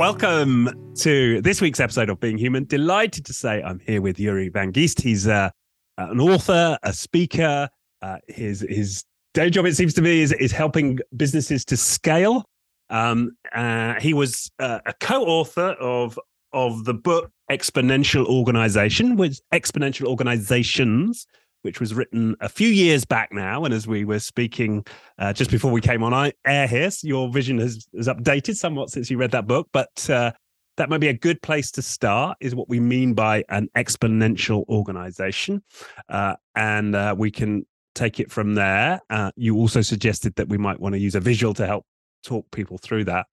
[0.00, 2.64] Welcome to this week's episode of Being Human.
[2.64, 4.98] Delighted to say I'm here with Yuri Van Geest.
[4.98, 5.50] He's uh,
[5.98, 7.68] an author, a speaker.
[8.00, 12.46] Uh, his his day job, it seems to me, is, is helping businesses to scale.
[12.88, 16.18] Um, uh, he was uh, a co-author of
[16.54, 21.26] of the book Exponential Organization, with Exponential Organizations,
[21.62, 23.64] which was written a few years back now.
[23.64, 24.84] And as we were speaking
[25.18, 29.10] uh, just before we came on air here, your vision has, has updated somewhat since
[29.10, 29.68] you read that book.
[29.72, 30.32] But uh,
[30.76, 34.66] that might be a good place to start, is what we mean by an exponential
[34.68, 35.62] organization.
[36.08, 39.00] Uh, and uh, we can take it from there.
[39.10, 41.84] Uh, you also suggested that we might want to use a visual to help
[42.24, 43.26] talk people through that.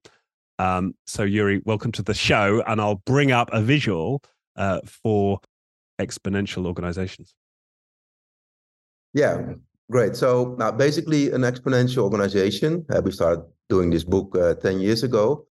[0.59, 2.63] Um, so, Yuri, welcome to the show.
[2.67, 4.21] And I'll bring up a visual
[4.55, 5.39] uh, for
[5.99, 7.35] exponential organizations.
[9.17, 9.53] Yeah,
[9.89, 10.15] great.
[10.15, 12.85] So now basically an exponential organization.
[12.93, 15.47] Uh, we started doing this book uh, 10 years ago.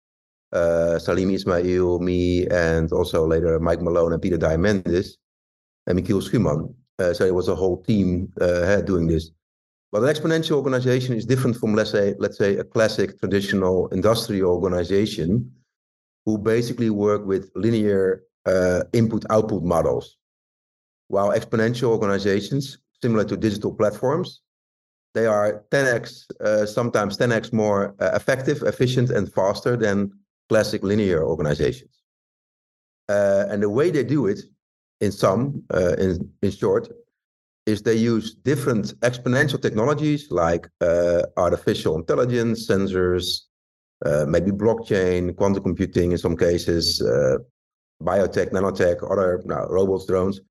[0.52, 5.12] Uh, Salim Ismail, me, and also later Mike Malone and Peter Diamandis
[5.88, 6.76] and Michiel Schumann.
[7.00, 9.32] Uh, so it was a whole team uh, doing this.
[9.94, 14.52] But an exponential organization is different from, let's say, let's say a classic traditional industrial
[14.52, 15.50] organization
[16.26, 20.18] who basically work with linear uh, input-output models.
[21.08, 24.30] While exponential organizations similar to digital platforms.
[25.18, 26.04] They are 10x,
[26.48, 29.98] uh, sometimes 10x more uh, effective, efficient, and faster than
[30.50, 31.94] classic linear organizations.
[33.10, 34.40] Uh, and the way they do it,
[35.06, 35.42] in some,
[35.78, 36.12] uh, in,
[36.46, 36.86] in short,
[37.72, 43.26] is they use different exponential technologies like uh, artificial intelligence, sensors,
[44.06, 46.86] uh, maybe blockchain, quantum computing in some cases,
[48.10, 49.30] biotech, nanotech, other
[49.78, 50.42] robots, drones,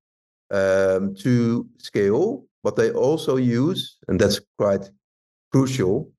[0.53, 4.89] um, to scale, but they also use, and that's quite
[5.51, 6.11] crucial,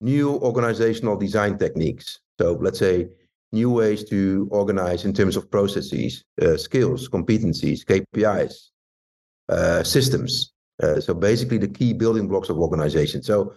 [0.00, 2.20] new organizational design techniques.
[2.38, 3.08] So let's say
[3.52, 8.54] new ways to organize in terms of processes, uh, skills, competencies, KPIs,
[9.48, 10.52] uh, systems.
[10.82, 13.22] Uh, so basically the key building blocks of organization.
[13.22, 13.54] So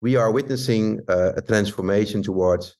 [0.00, 2.76] we are witnessing uh, a transformation towards,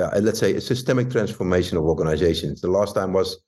[0.00, 2.62] uh, let's say, a systemic transformation of organizations.
[2.62, 3.38] The last time was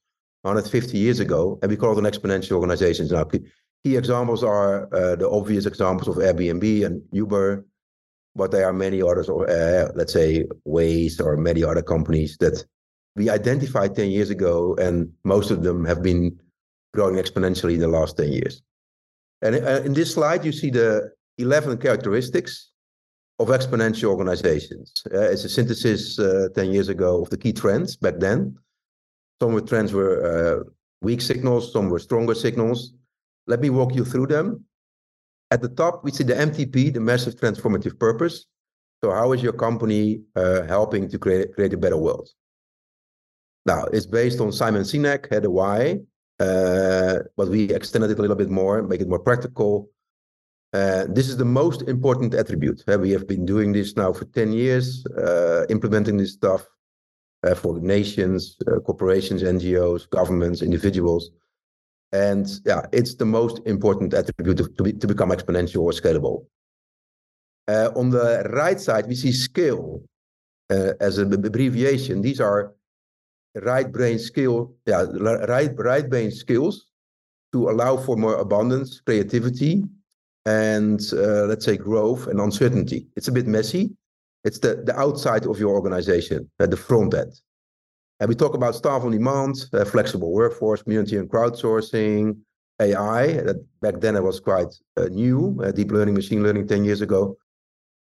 [0.45, 3.25] 150 years ago, and we call them exponential organizations now.
[3.25, 7.65] Key examples are uh, the obvious examples of Airbnb and Uber,
[8.37, 12.63] but there are many others, uh, let's say Waze or many other companies that
[13.17, 16.39] we identified 10 years ago, and most of them have been
[16.93, 18.61] growing exponentially in the last 10 years.
[19.41, 22.71] And uh, in this slide, you see the 11 characteristics
[23.39, 24.93] of exponential organizations.
[25.13, 28.57] Uh, it's a synthesis uh, 10 years ago of the key trends back then
[29.45, 30.71] some trends were uh,
[31.03, 32.95] weak signals, some were stronger signals.
[33.47, 34.65] Let me walk you through them.
[35.51, 38.47] At the top, we see the MTP, the massive transformative purpose.
[39.03, 42.29] So, how is your company uh, helping to create, create a better world?
[43.67, 45.99] Now, it's based on Simon Sinek, had a why,
[46.41, 49.91] uh, but we extended it a little bit more, make it more practical.
[50.73, 52.83] Uh, this is the most important attribute.
[52.89, 56.67] Uh, we have been doing this now for 10 years, uh, implementing this stuff
[57.53, 61.31] for nations, uh, corporations, NGOs, governments, individuals.
[62.13, 66.47] And yeah, it's the most important attribute to, be, to become exponential or scalable.
[67.67, 70.01] Uh, on the right side, we see scale
[70.71, 72.23] uh, as an abbreviation.
[72.23, 72.73] These are
[73.57, 75.07] right brain skill, yeah,
[75.49, 76.87] right, right brain skills
[77.53, 79.85] to allow for more abundance, creativity,
[80.47, 83.07] and uh, let's say growth and uncertainty.
[83.17, 83.97] It's a bit messy,
[84.45, 87.33] it's the, the outside of your organization, uh, the front end.
[88.21, 92.37] And we talk about staff on demand, uh, flexible workforce, community and crowdsourcing,
[92.81, 93.27] AI.
[93.33, 97.01] That back then it was quite uh, new, uh, deep learning, machine learning 10 years
[97.01, 97.37] ago.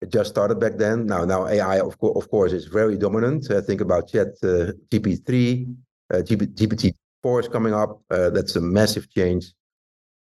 [0.00, 1.06] It just started back then.
[1.06, 3.50] Now, now AI, of, co- of course, is very dominant.
[3.50, 5.74] Uh, think about Chat uh, GPT-3,
[6.12, 8.00] GPT-4 is coming up.
[8.08, 9.52] that's a massive change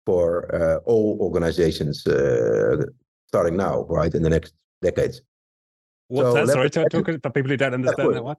[0.06, 2.06] for all organizations
[3.26, 5.20] starting now, right, in the next decades.
[6.08, 6.52] What's so that?
[6.52, 8.36] Sorry, talk, talk for people who don't understand that one.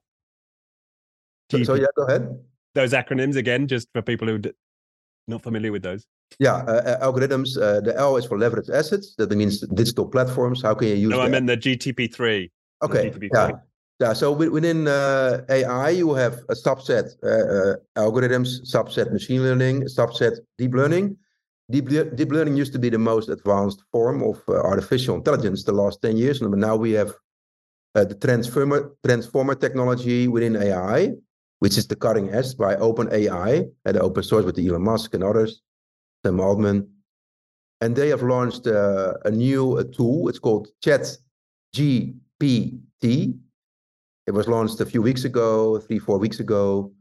[1.50, 2.38] So, so, yeah, go ahead.
[2.74, 4.52] Those acronyms again, just for people who are
[5.28, 6.06] not familiar with those.
[6.38, 7.56] Yeah, uh, uh, algorithms.
[7.60, 9.14] Uh, the L is for leverage assets.
[9.16, 10.62] That means digital platforms.
[10.62, 11.10] How can you use?
[11.10, 12.50] No, I meant the GTP3.
[12.82, 13.10] Okay.
[13.10, 13.28] GTP3.
[13.32, 13.50] Yeah.
[14.00, 14.12] Yeah.
[14.12, 20.38] So within uh, AI, you have a subset uh, uh, algorithms, subset machine learning, subset
[20.58, 21.16] deep learning.
[21.70, 26.00] Deep, deep learning used to be the most advanced form of artificial intelligence the last
[26.02, 26.40] 10 years.
[26.40, 27.12] And now we have
[27.96, 31.12] uh, the transformer transformer technology within AI,
[31.60, 35.24] which is the cutting edge by OpenAI and the open source with Elon Musk and
[35.24, 35.62] others,
[36.24, 36.86] Sam Altman.
[37.80, 40.28] And they have launched uh, a new uh, tool.
[40.28, 41.16] It's called Chat
[41.74, 43.34] GPT.
[44.26, 46.92] It was launched a few weeks ago, three, four weeks ago,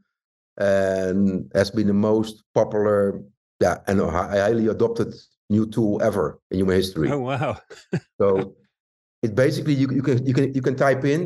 [0.58, 3.22] and has been the most popular
[3.60, 5.14] yeah, and highly adopted
[5.50, 7.10] new tool ever in human history.
[7.12, 7.58] Oh wow!
[8.18, 8.56] so
[9.26, 11.22] it basically you, you can you can you can type in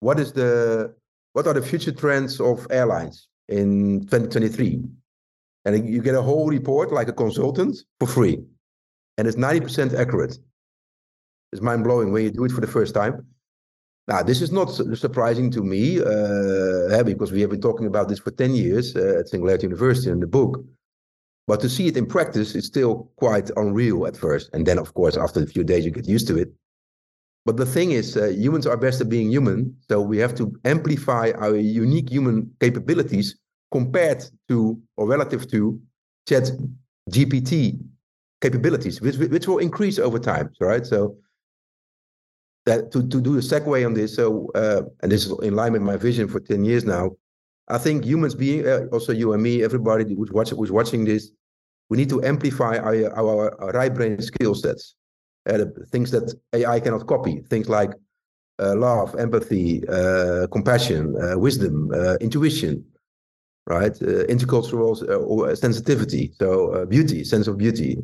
[0.00, 0.94] what is the
[1.34, 4.82] what are the future trends of airlines in 2023,
[5.64, 8.36] and you get a whole report like a consultant for free,
[9.16, 10.38] and it's 90% accurate.
[11.52, 13.24] It's mind blowing when you do it for the first time.
[14.08, 14.66] Now, this is not
[15.06, 19.18] surprising to me uh, because we have been talking about this for 10 years uh,
[19.18, 20.64] at Singularity University in the book.
[21.48, 24.50] But to see it in practice, is still quite unreal at first.
[24.52, 26.52] And then, of course, after a few days, you get used to it.
[27.46, 29.76] But the thing is, uh, humans are best at being human.
[29.88, 33.36] So we have to amplify our unique human capabilities
[33.70, 35.80] compared to or relative to
[36.28, 36.50] Chat
[37.08, 37.78] GPT
[38.40, 40.50] capabilities, which, which will increase over time.
[40.60, 40.84] Right.
[40.84, 41.16] So
[42.64, 45.72] that to, to do a segue on this, so uh, and this is in line
[45.72, 47.12] with my vision for 10 years now,
[47.68, 51.30] I think humans being uh, also you and me, everybody who's, watch, who's watching this,
[51.90, 54.96] we need to amplify our, our, our right brain skill sets,
[55.46, 57.92] uh, things that AI cannot copy, things like
[58.58, 62.84] uh, love, empathy, uh, compassion, uh, wisdom, uh, intuition,
[63.66, 63.94] right?
[63.94, 67.98] intercultural sensitivity, so beauty, sense of beauty.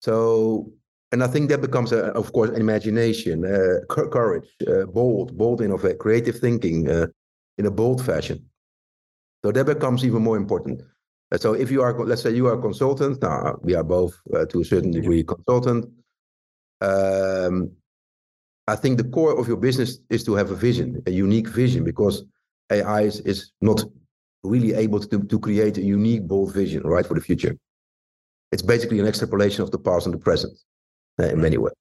[0.00, 0.72] so,
[1.12, 3.42] and I think that becomes, of course, imagination,
[3.88, 4.48] courage,
[4.88, 6.88] bold, bold innovate, creative thinking
[7.58, 8.44] in a bold fashion.
[9.44, 10.82] So that becomes even more important.
[11.32, 14.14] Uh, so if you are, let's say you are a consultant, now we are both
[14.34, 15.86] uh, to a certain degree consultant.
[16.82, 17.70] Um,
[18.66, 21.84] I think the core of your business is to have a vision, a unique vision,
[21.84, 22.24] because
[22.70, 23.84] AI is, is not
[24.42, 27.56] really able to, to create a unique, bold vision, right, for the future.
[28.50, 30.58] It's basically an extrapolation of the past and the present
[31.20, 31.74] uh, in many ways.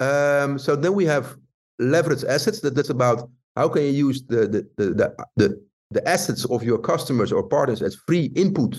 [0.00, 1.36] Um, so then we have
[1.78, 2.60] leverage assets.
[2.60, 6.62] That, that's about how can you use the, the, the, the, the, the assets of
[6.62, 8.76] your customers or partners as free input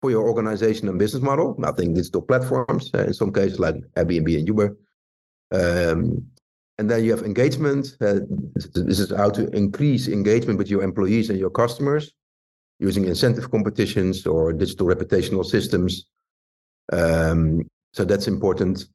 [0.00, 1.56] for your organization and business model?
[1.62, 4.76] I think digital platforms, uh, in some cases like Airbnb and Uber.
[5.52, 6.26] Um,
[6.78, 7.96] and then you have engagement.
[8.00, 8.20] Uh,
[8.74, 12.12] this is how to increase engagement with your employees and your customers
[12.78, 16.06] using incentive competitions or digital reputational systems.
[16.90, 18.86] Um, so that's important.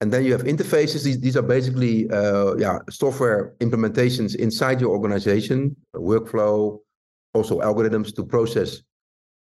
[0.00, 1.04] And then you have interfaces.
[1.04, 6.80] These, these are basically uh, yeah, software implementations inside your organization, workflow,
[7.32, 8.82] also algorithms to process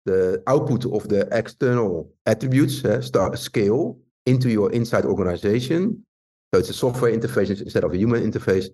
[0.07, 6.03] the output of the external attributes, uh, start scale into your inside organization.
[6.49, 8.67] So it's a software interface instead of a human interface.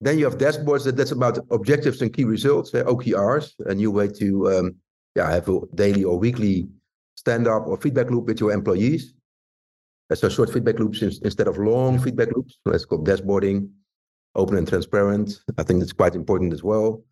[0.00, 3.90] Then you have dashboards that that's about objectives and key results, uh, OKRs, a new
[3.92, 4.74] way to um,
[5.14, 6.68] yeah, have a daily or weekly
[7.14, 9.14] stand up or feedback loop with your employees.
[10.12, 12.58] So short feedback loops instead of long feedback loops.
[12.66, 13.70] Let's call dashboarding,
[14.34, 15.40] open and transparent.
[15.56, 17.04] I think that's quite important as well.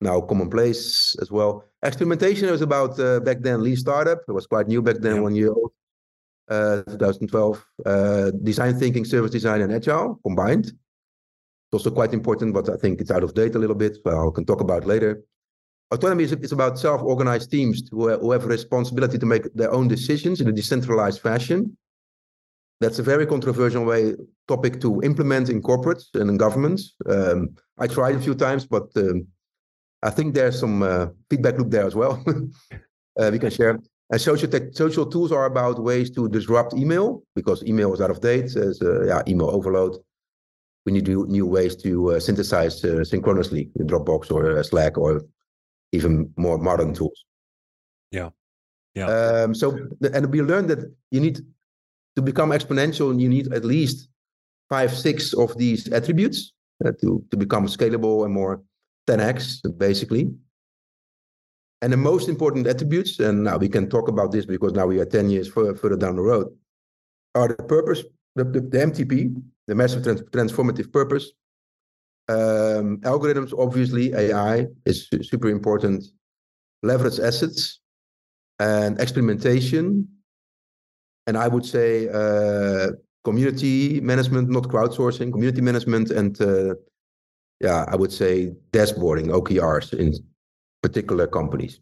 [0.00, 1.64] Now commonplace as well.
[1.82, 4.20] Experimentation was about uh, back then lean startup.
[4.28, 5.20] It was quite new back then, yeah.
[5.20, 5.72] one year old.
[6.48, 7.66] Uh, 2012.
[7.84, 10.66] Uh, design thinking, service design, and agile combined.
[10.66, 13.98] It's also quite important, but I think it's out of date a little bit.
[14.04, 15.22] Well, I can talk about later.
[15.90, 20.40] Autonomy is, is about self-organized teams who, who have responsibility to make their own decisions
[20.40, 21.76] in a decentralized fashion
[22.80, 24.14] that's a very controversial way
[24.46, 26.94] topic to implement in corporates and in governments.
[27.06, 29.26] Um, I tried a few times, but um,
[30.02, 32.22] I think there's some uh, feedback loop there as well.
[33.18, 33.78] uh, we can share.
[34.10, 38.10] And social tech, social tools are about ways to disrupt email because email is out
[38.10, 38.50] of date.
[38.54, 39.96] There's uh, yeah, email overload.
[40.86, 45.22] We need new, ways to uh, synthesize uh, synchronously in Dropbox or uh, Slack or
[45.92, 47.24] even more modern tools.
[48.10, 48.30] Yeah.
[48.94, 49.06] Yeah.
[49.06, 49.78] Um, so,
[50.14, 51.40] and we learned that you need
[52.16, 54.08] to become exponential, you need at least
[54.70, 56.52] five, six of these attributes
[57.00, 58.62] to, to become scalable and more
[59.08, 60.30] 10x, basically.
[61.80, 65.00] And the most important attributes, and now we can talk about this because now we
[65.00, 66.48] are 10 years further, down the road,
[67.34, 68.02] are the purpose,
[68.34, 71.32] the, the, the MTP, the massive trans- transformative purpose.
[72.28, 76.04] Um, algorithms, obviously, AI is super important.
[76.82, 77.80] Leverage assets
[78.58, 80.08] and experimentation
[81.28, 82.88] and I would say uh,
[83.22, 86.74] community management, not crowdsourcing, community management, and uh,
[87.60, 90.14] yeah, I would say dashboarding, OKRs in
[90.82, 91.80] particular companies.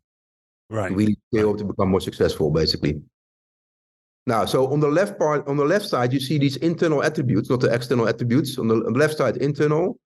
[0.70, 0.92] Right.
[0.92, 1.58] Really scale right.
[1.58, 3.00] to become more successful, basically.
[4.26, 7.48] Now, so on the left part, on the left side, you see these internal attributes,
[7.48, 8.58] not the external attributes.
[8.58, 9.98] On the, on the left side, internal,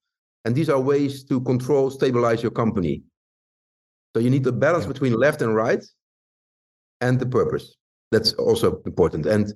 [0.45, 3.03] and these are ways to control, stabilize your company.
[4.15, 4.93] So you need the balance yeah.
[4.93, 5.83] between left and right,
[7.01, 7.77] and the purpose.
[8.11, 9.25] That's also important.
[9.25, 9.55] And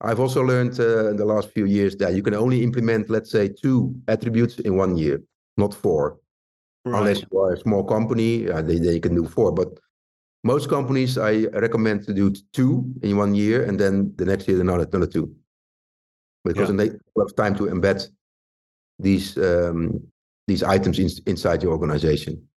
[0.00, 3.30] I've also learned uh, in the last few years that you can only implement, let's
[3.30, 5.20] say, two attributes in one year,
[5.60, 6.18] not four.
[6.84, 6.98] Right.
[6.98, 9.52] Unless you are a small company, uh, they, they can do four.
[9.52, 9.78] But
[10.42, 14.60] most companies, I recommend to do two in one year, and then the next year
[14.60, 15.30] another another two,
[16.44, 16.76] because yeah.
[16.76, 18.08] then they have time to embed
[18.98, 20.00] these um,
[20.46, 22.48] these items in, inside your organization.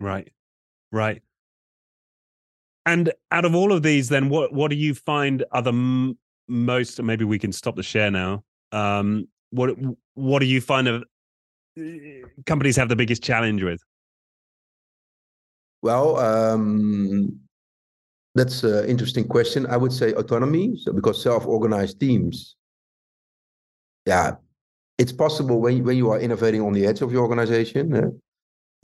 [0.00, 0.30] Right,
[0.92, 1.22] right.
[2.84, 6.18] And out of all of these, then what what do you find are the m-
[6.46, 7.02] most?
[7.02, 8.44] Maybe we can stop the share now.
[8.72, 9.70] Um, what
[10.14, 11.04] what do you find of
[12.46, 13.80] companies have the biggest challenge with?
[15.82, 17.38] Well, um,
[18.34, 19.66] that's an interesting question.
[19.66, 20.76] I would say autonomy.
[20.76, 22.56] So because self-organized teams,
[24.06, 24.36] yeah,
[24.98, 27.94] it's possible when when you are innovating on the edge of your organization.
[27.94, 28.10] Uh,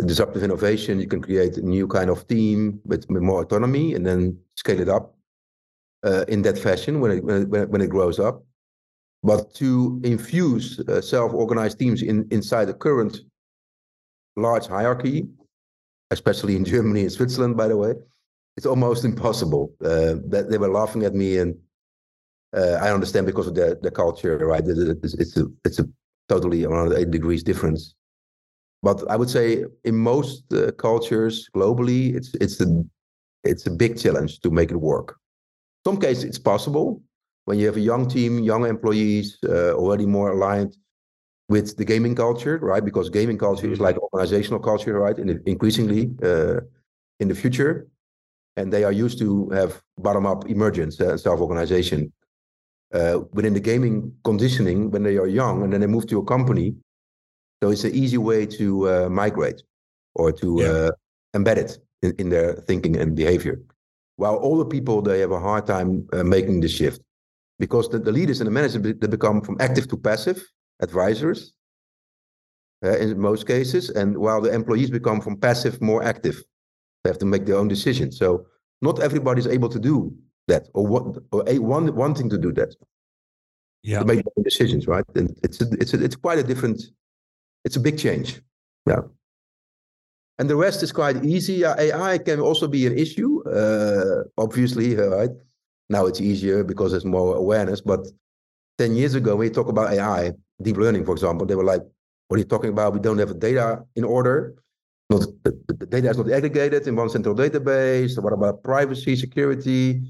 [0.06, 4.04] disruptive innovation, you can create a new kind of team with, with more autonomy and
[4.04, 5.14] then scale it up
[6.04, 8.44] uh, in that fashion when it, when it, when it grows up.
[9.24, 13.20] But to infuse uh, self-organized teams in, inside the current
[14.36, 15.26] large hierarchy,
[16.10, 17.94] especially in Germany and Switzerland, by the way,
[18.58, 19.72] it's almost impossible.
[19.82, 21.56] Uh, that they were laughing at me, and
[22.54, 24.62] uh, I understand because of the the culture, right?
[24.66, 25.88] It's, it's a it's a
[26.28, 27.94] totally 180 degrees difference.
[28.82, 32.84] But I would say in most uh, cultures globally, it's it's a
[33.42, 35.16] it's a big challenge to make it work.
[35.86, 37.02] Some cases it's possible
[37.44, 40.76] when you have a young team, young employees, uh, already more aligned
[41.48, 42.84] with the gaming culture, right?
[42.84, 43.84] Because gaming culture is mm-hmm.
[43.84, 45.16] like organizational culture, right?
[45.16, 46.60] And increasingly uh,
[47.20, 47.88] in the future,
[48.56, 52.12] and they are used to have bottom-up emergence and uh, self-organization.
[52.92, 56.24] Uh, within the gaming conditioning, when they are young and then they move to a
[56.24, 56.74] company,
[57.62, 59.62] so it's an easy way to uh, migrate
[60.14, 60.68] or to yeah.
[60.68, 60.90] uh,
[61.34, 63.60] embed it in, in, their thinking and behavior.
[64.16, 67.00] While older people, they have a hard time uh, making the shift
[67.58, 70.42] because the, the, leaders and the managers, they become from active to passive
[70.80, 71.52] advisors
[72.84, 73.90] uh, in most cases.
[73.90, 76.42] And while the employees become from passive, more active,
[77.02, 78.18] they have to make their own decisions.
[78.18, 78.46] So
[78.82, 80.14] not everybody is able to do
[80.48, 82.74] that or what or a, one wanting to do that.
[83.82, 83.98] Yeah.
[83.98, 85.04] To make decisions, right?
[85.14, 86.82] And it's a, it's a, it's quite a different
[87.64, 88.40] it's a big change.
[88.86, 89.00] Yeah.
[90.38, 91.64] And the rest is quite easy.
[91.64, 95.30] AI can also be an issue, uh, obviously, right?
[95.88, 97.80] Now it's easier because there's more awareness.
[97.80, 98.06] But
[98.78, 101.82] 10 years ago, when you talk about AI, deep learning, for example, they were like,
[102.28, 102.94] what are you talking about?
[102.94, 104.54] We don't have data in order.
[105.10, 108.20] Not, the, the data is not aggregated in one central database.
[108.22, 110.00] What about privacy, security,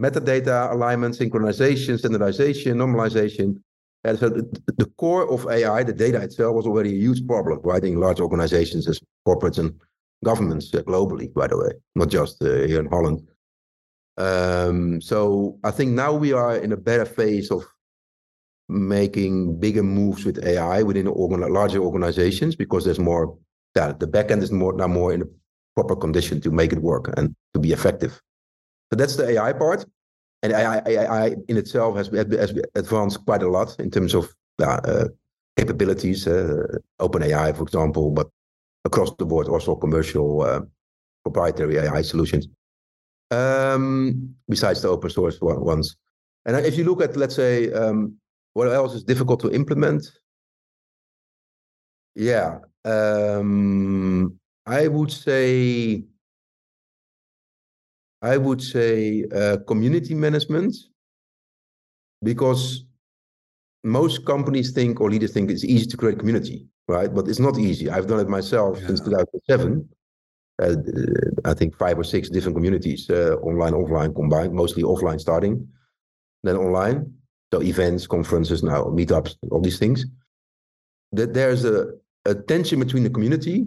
[0.00, 3.60] metadata alignment, synchronization, standardization, normalization?
[4.04, 4.42] And so the,
[4.78, 7.82] the, core of AI, the data itself, was already a huge problem, right?
[7.84, 9.74] In large organizations as corporates and
[10.24, 13.26] governments uh, globally, by the way, not just uh, here in Holland.
[14.18, 17.64] Um, so I think now we are in a better phase of
[18.68, 23.38] making bigger moves with AI within organ- larger organizations because there's more,
[23.76, 25.26] yeah, the backend is more now more in a
[25.76, 28.20] proper condition to make it work and to be effective.
[28.90, 29.86] So that's the AI part
[30.42, 35.06] and AI, AI in itself has, has advanced quite a lot in terms of uh,
[35.56, 36.26] capabilities.
[36.26, 36.66] Uh,
[37.00, 38.28] OpenAI, for example, but
[38.84, 40.60] across the board also commercial uh,
[41.24, 42.48] proprietary AI solutions.
[43.30, 45.96] Um, besides the open source ones,
[46.46, 48.14] and if you look at, let's say, um,
[48.54, 50.10] what else is difficult to implement?
[52.14, 56.04] Yeah, um, I would say
[58.22, 60.74] I would say uh, community management,
[62.22, 62.84] because
[63.84, 67.14] most companies think or leaders think it's easy to create community, right?
[67.14, 67.88] But it's not easy.
[67.88, 68.88] I've done it myself yeah.
[68.88, 69.88] since 2007.
[70.60, 70.76] Uh,
[71.44, 75.68] I think five or six different communities, uh, online, offline combined, mostly offline starting,
[76.42, 77.12] then online.
[77.52, 80.04] So events, conferences, now meetups, all these things.
[81.12, 81.92] That there's a,
[82.26, 83.66] a tension between the community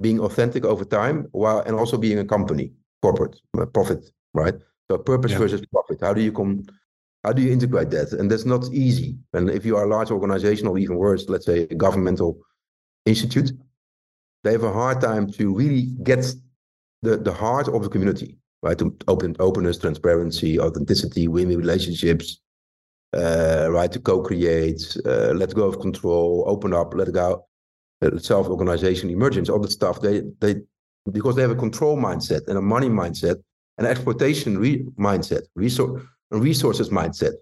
[0.00, 2.72] being authentic over time, while and also being a company
[3.02, 3.40] corporate
[3.72, 4.54] profit, right?
[4.90, 5.38] So purpose yeah.
[5.38, 6.00] versus profit.
[6.00, 6.64] How do you come?
[7.24, 8.12] How do you integrate that?
[8.12, 9.16] And that's not easy.
[9.32, 12.38] And if you are a large organization, or even worse, let's say a governmental
[13.06, 13.52] institute,
[14.44, 16.24] they have a hard time to really get
[17.02, 18.78] the, the heart of the community, right?
[18.78, 22.40] To open openness, transparency, authenticity, win-win relationships,
[23.14, 23.90] uh, right?
[23.92, 27.46] To co-create, uh, let go of control, open up, let go,
[28.02, 30.00] uh, self-organization, emergence, all that stuff.
[30.00, 30.56] They they
[31.10, 33.42] because they have a control mindset and a money mindset
[33.78, 37.32] and exploitation re- mindset, resource resources mindset.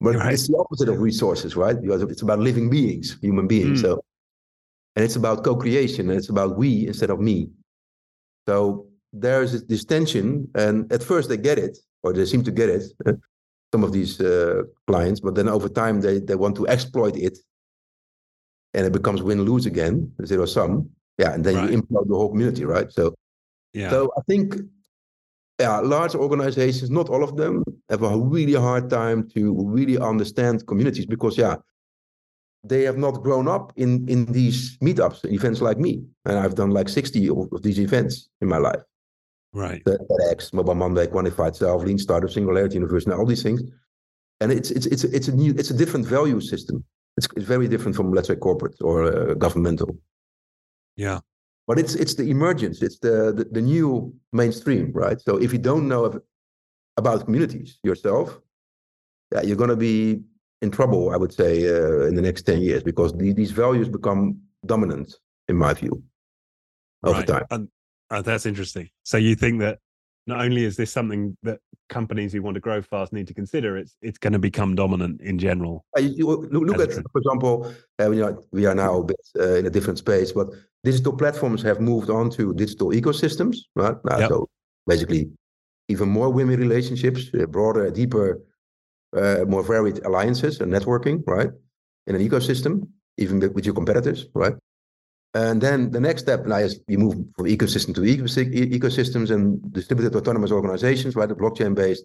[0.00, 0.32] But right.
[0.32, 1.80] it's the opposite of resources, right?
[1.80, 3.80] Because it's about living beings, human beings.
[3.80, 3.82] Mm.
[3.82, 4.04] So,
[4.98, 7.48] and it's about co-creation, and it's about we instead of me.
[8.48, 12.68] So there's this tension, and at first they get it, or they seem to get
[12.68, 12.82] it,
[13.72, 17.38] some of these uh, clients, but then over time they, they want to exploit it
[18.74, 20.90] and it becomes win lose again, zero sum.
[21.16, 21.70] Yeah, and then right.
[21.70, 22.90] you implode the whole community, right?
[22.90, 23.14] So,
[23.74, 23.90] yeah.
[23.90, 24.56] So I think,
[25.60, 30.66] yeah, large organizations, not all of them, have a really hard time to really understand
[30.66, 31.54] communities because, yeah,
[32.64, 36.70] they have not grown up in in these meetups, events like me, and I've done
[36.70, 38.82] like sixty of, of these events in my life.
[39.52, 39.82] Right.
[39.84, 43.62] TEDx, Mobile Monday, Quantified Self, Lean Startup, Singularity University, all these things.
[44.40, 46.84] And it's it's it's it's a new it's a different value system.
[47.16, 49.96] It's it's very different from let's say corporate or uh, governmental.
[50.96, 51.20] Yeah.
[51.66, 52.82] But it's it's the emergence.
[52.82, 55.20] It's the, the, the new mainstream, right?
[55.20, 56.20] So if you don't know
[56.96, 58.40] about communities yourself,
[59.32, 60.22] yeah, you're going to be
[60.62, 63.88] in trouble, I would say, uh, in the next ten years because the, these values
[63.88, 65.14] become dominant,
[65.48, 66.02] in my view,
[67.04, 67.26] over right.
[67.26, 67.44] time.
[67.50, 67.68] And
[68.10, 68.88] Oh, that's interesting.
[69.02, 69.78] So you think that
[70.26, 73.76] not only is this something that companies who want to grow fast need to consider,
[73.76, 75.84] it's it's going to become dominant in general.
[75.96, 79.20] Uh, you, look, look at, for example, uh, we, are, we are now a bit
[79.38, 80.48] uh, in a different space, but
[80.84, 83.96] digital platforms have moved on to digital ecosystems, right?
[84.04, 84.28] Now, yep.
[84.30, 84.48] So
[84.86, 85.30] basically,
[85.88, 88.40] even more women relationships, uh, broader, deeper,
[89.16, 91.50] uh, more varied alliances and networking, right?
[92.06, 94.54] In an ecosystem, even with your competitors, right?
[95.34, 100.16] And then the next step now is you move from ecosystem to ecosystems and distributed
[100.16, 101.28] autonomous organizations, right?
[101.28, 102.04] The blockchain based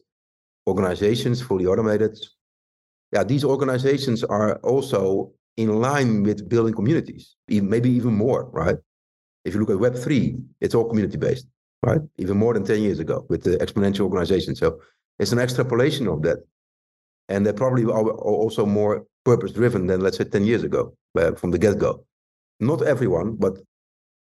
[0.67, 2.17] organizations, fully automated.
[3.12, 8.77] Yeah, these organizations are also in line with building communities, maybe even more, right?
[9.45, 11.48] If you look at Web3, it's all community based,
[11.83, 12.01] right?
[12.17, 14.55] Even more than 10 years ago with the exponential organization.
[14.55, 14.79] So
[15.19, 16.39] it's an extrapolation of that.
[17.30, 21.51] And they're probably also more purpose driven than, let's say, 10 years ago uh, from
[21.51, 22.06] the get go
[22.63, 23.58] not everyone, but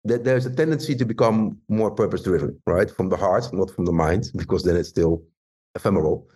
[0.07, 2.89] th- there's a tendency to become more purpose driven, right?
[2.89, 5.23] From the heart, not from the mind, because then it's still
[5.75, 6.27] ephemeral.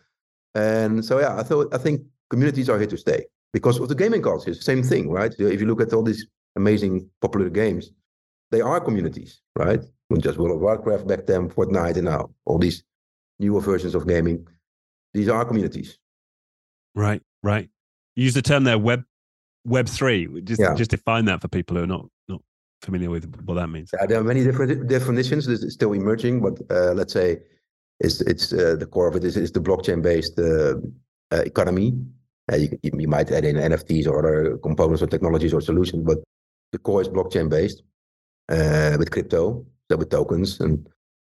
[0.55, 3.95] And so, yeah, I thought I think communities are here to stay because of the
[3.95, 4.54] gaming culture.
[4.54, 5.34] Same thing, right?
[5.38, 6.25] If you look at all these
[6.56, 7.91] amazing popular games,
[8.51, 9.82] they are communities, right?
[10.19, 12.84] Just World of Warcraft back then, Fortnite, and now all these
[13.39, 14.47] newer versions of gaming.
[15.15, 15.97] These are communities.
[16.95, 17.69] Right, right.
[18.15, 19.03] You use the term there, web
[19.65, 20.27] Web three.
[20.41, 20.73] Just yeah.
[20.75, 22.41] just define that for people who are not not
[22.82, 23.91] familiar with what that means.
[23.93, 25.47] Yeah, there are many different definitions.
[25.47, 27.39] It's still emerging, but uh, let's say
[28.01, 30.75] it's it's uh, the core of it is, is the blockchain based uh,
[31.32, 31.93] uh, economy.
[32.51, 36.17] Uh, you, you might add in NFTs or other components or technologies or solutions, but
[36.73, 37.84] the core is blockchain based
[38.49, 40.60] uh, with crypto, so with tokens.
[40.60, 40.89] And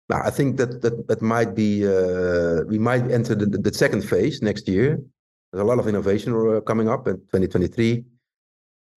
[0.08, 1.84] I think that that that might be
[2.68, 5.00] we might enter the, the second phase next year.
[5.52, 8.04] There's a lot of innovation coming up in 2023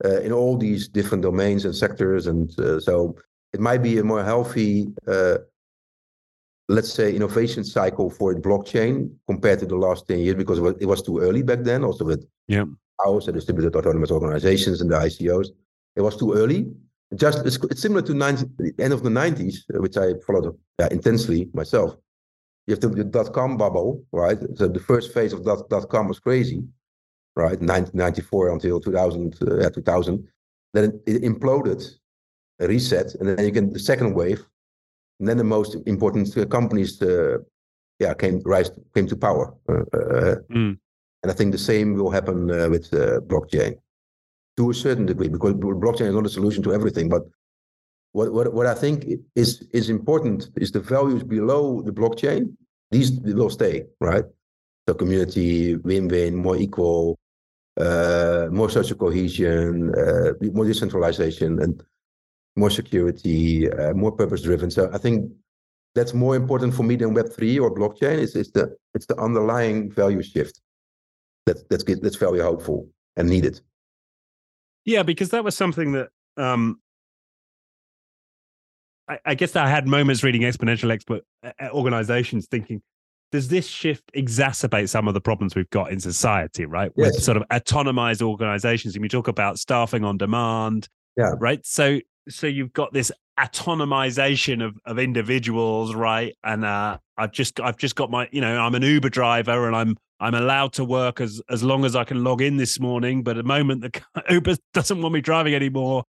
[0.05, 2.27] uh, in all these different domains and sectors.
[2.27, 3.15] And uh, so
[3.53, 5.37] it might be a more healthy, uh,
[6.69, 11.01] let's say, innovation cycle for blockchain compared to the last 10 years because it was
[11.01, 12.65] too early back then, also with yeah.
[13.05, 15.47] The distributed autonomous organizations, and the ICOs.
[15.97, 16.71] It was too early.
[17.15, 20.87] Just it's, it's similar to 90, the end of the 90s, which I followed uh,
[20.89, 21.97] intensely myself.
[22.67, 24.39] You have the dot com bubble, right?
[24.55, 26.63] So the first phase of dot, dot com was crazy
[27.35, 27.59] right?
[27.59, 30.27] 1994 until 2000, uh, yeah, 2000.
[30.73, 31.83] Then it, imploded,
[32.59, 34.43] a reset, and then you get the second wave.
[35.19, 37.37] And then the most important uh, companies, uh,
[37.99, 39.53] yeah, came rise came to power.
[39.69, 40.77] Uh, mm.
[41.21, 42.91] And I think the same will happen uh, with
[43.27, 43.75] blockchain
[44.57, 47.07] to a certain degree, because blockchain is not a solution to everything.
[47.07, 47.23] But
[48.13, 52.55] what, what, what I think is, is important is the values below the blockchain,
[52.91, 54.23] these will stay, right?
[54.87, 57.17] So community, win-win, more equal,
[57.79, 61.83] uh, more social cohesion, uh, more decentralization, and
[62.55, 64.69] more security, uh, more purpose driven.
[64.69, 65.31] So I think
[65.95, 68.19] that's more important for me than Web three or blockchain.
[68.19, 70.61] It's, it's the it's the underlying value shift
[71.45, 73.61] that that's that's very hopeful and needed.
[74.85, 76.79] Yeah, because that was something that um,
[79.07, 82.81] I, I guess I had moments reading exponential expert uh, organizations thinking
[83.33, 86.91] does this shift exacerbate some of the problems we've got in society, right?
[86.95, 87.15] Yes.
[87.15, 88.93] With sort of autonomized organizations.
[88.93, 90.87] And we talk about staffing on demand.
[91.17, 91.33] Yeah.
[91.39, 91.65] Right.
[91.65, 96.35] So so you've got this autonomization of, of individuals, right?
[96.43, 99.75] And uh, I've just I've just got my, you know, I'm an Uber driver and
[99.75, 103.23] I'm I'm allowed to work as as long as I can log in this morning.
[103.23, 106.03] But at the moment the Uber doesn't want me driving anymore,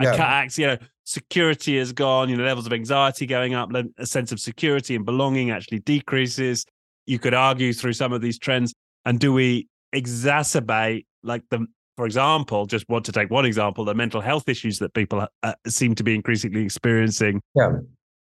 [0.00, 0.12] yeah.
[0.12, 3.70] I can't act, you know, security has gone, you know, levels of anxiety going up,
[3.96, 6.66] a sense of security and belonging actually decreases.
[7.06, 8.74] You could argue through some of these trends.
[9.06, 11.66] And do we exacerbate, like the,
[11.96, 15.54] for example, just want to take one example, the mental health issues that people uh,
[15.66, 17.70] seem to be increasingly experiencing yeah.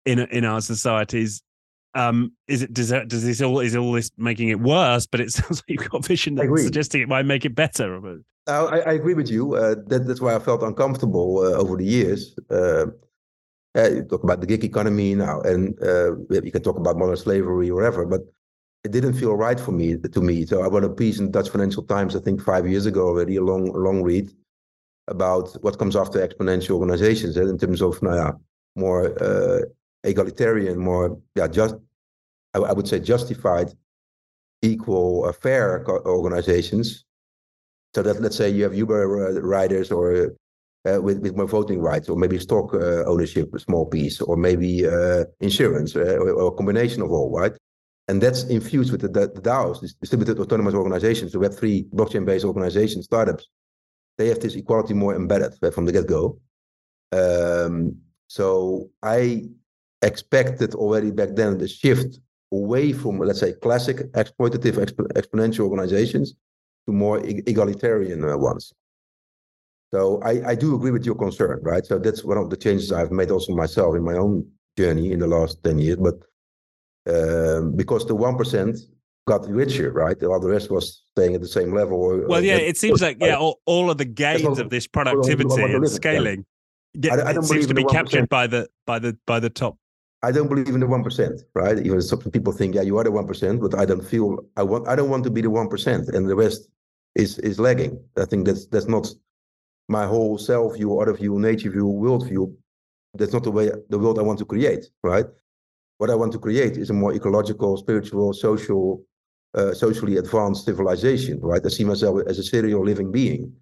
[0.08, 1.44] in in our societies?
[1.94, 5.06] Um, is it does that, does this all is all this making it worse?
[5.06, 8.02] But it sounds like you've got vision that's suggesting it might make it better.
[8.52, 9.56] I, I agree with you.
[9.56, 12.36] Uh, that, that's why I felt uncomfortable uh, over the years.
[12.50, 12.88] Uh,
[13.78, 17.16] uh, you talk about the gig economy now, and uh, you can talk about modern
[17.16, 18.22] slavery or whatever, but
[18.84, 20.46] it didn't feel right for me to me.
[20.46, 23.38] So I wrote a piece in Dutch Financial Times, I think five years ago already,
[23.38, 24.32] a long, long read
[25.08, 28.32] about what comes after exponential organizations in terms of nou ja,
[28.76, 29.62] more uh,
[30.04, 31.76] egalitarian, more yeah, just
[32.54, 33.72] I, I, would say justified,
[34.62, 37.06] equal, uh, fair organizations.
[37.93, 40.34] So that let's say you have Uber riders or
[40.86, 44.36] uh, with, with more voting rights, or maybe stock uh, ownership, a small piece, or
[44.36, 47.54] maybe uh, insurance, uh, or, or, a combination of all, right?
[48.08, 52.45] And that's infused with the, the, the DAOs, distributed autonomous organizations, the Web3 blockchain based
[52.45, 53.47] organizations, startups.
[54.17, 56.39] They have this equality more embedded from the get go.
[57.12, 59.43] Um, so I
[60.01, 62.19] expected already back then the shift
[62.51, 66.34] away from, let's say, classic exploitative exp- exponential organizations
[66.88, 68.74] to more egalitarian uh, ones.
[69.94, 71.86] So I, I do agree with your concern, right?
[71.86, 75.20] So that's one of the changes I've made also myself in my own journey in
[75.20, 75.98] the last 10 years.
[75.98, 76.15] But
[77.08, 78.80] um, because the 1%
[79.28, 80.15] got richer, right?
[80.22, 82.02] While the rest was staying at the same level.
[82.02, 85.62] Or, well, yeah, it seems like, yeah, all, all of the gains of this productivity
[85.62, 86.46] and scaling
[86.94, 89.78] yeah, I, I don't seems to be captured by the by the by the top.
[90.24, 91.78] I don't believe in the one percent, right?
[91.80, 94.64] Even some people think, yeah, you are the one percent, but I don't feel I
[94.64, 94.88] want.
[94.88, 96.70] I don't want to be the one percent, and the rest
[97.16, 98.00] is is lagging.
[98.18, 99.08] I think that's that's not
[99.90, 102.56] my whole self view, other view, nature view, world view.
[103.16, 105.26] That's not the way the world I want to create, right?
[105.98, 109.04] What I want to create is a more ecological, spiritual, social,
[109.54, 111.66] uh, socially advanced civilization, right?
[111.66, 113.54] I see myself as a serial living being.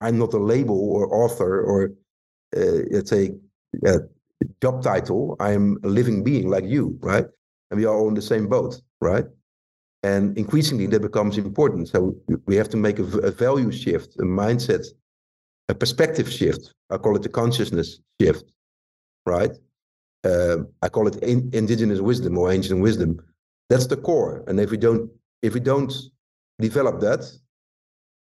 [0.00, 1.92] I'm not a label or author or
[2.56, 3.32] uh, let's say
[3.86, 3.98] uh,
[4.62, 5.36] job title.
[5.40, 7.26] I'm a living being like you, right?
[7.70, 9.24] And we are all in the same boat, right?
[10.02, 11.88] And increasingly that becomes important.
[11.88, 12.14] So
[12.46, 14.84] we have to make a, a value shift, a mindset
[15.68, 16.74] a perspective shift.
[16.90, 18.44] I call it a consciousness shift,
[19.26, 19.52] right?
[20.24, 23.20] Uh, I call it in, indigenous wisdom or ancient wisdom.
[23.70, 24.44] That's the core.
[24.46, 25.10] And if we don't,
[25.42, 25.92] if we don't
[26.58, 27.30] develop that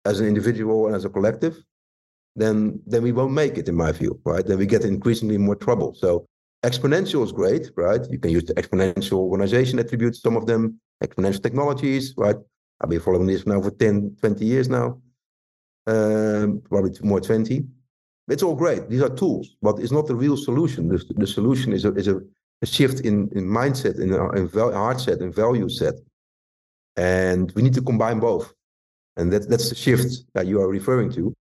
[0.05, 1.57] as an individual and as a collective,
[2.35, 4.45] then then we won't make it, in my view, right?
[4.45, 5.93] Then we get increasingly more trouble.
[5.95, 6.25] So
[6.63, 8.01] exponential is great, right?
[8.09, 12.37] You can use the exponential organization attributes, some of them, exponential technologies, right?
[12.81, 15.01] I've been following this now for 10, 20 years now
[15.89, 17.65] um, probably more 20.
[18.27, 18.89] It's all great.
[18.89, 20.87] These are tools, but it's not the real solution.
[20.87, 22.21] The, the solution is a, is a,
[22.61, 25.95] a shift in, in mindset, in, in val- heart set, and value set.
[26.95, 28.53] And we need to combine both.
[29.17, 31.33] And that, that's the shift that you are referring to.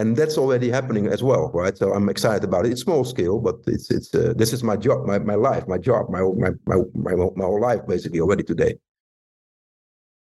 [0.00, 1.76] And that's already happening as well, right?
[1.76, 2.72] So I'm excited about it.
[2.72, 5.78] It's small scale, but it's it's uh, this is my job, my, my life, my
[5.78, 8.74] job, my, my my my my whole life basically already today.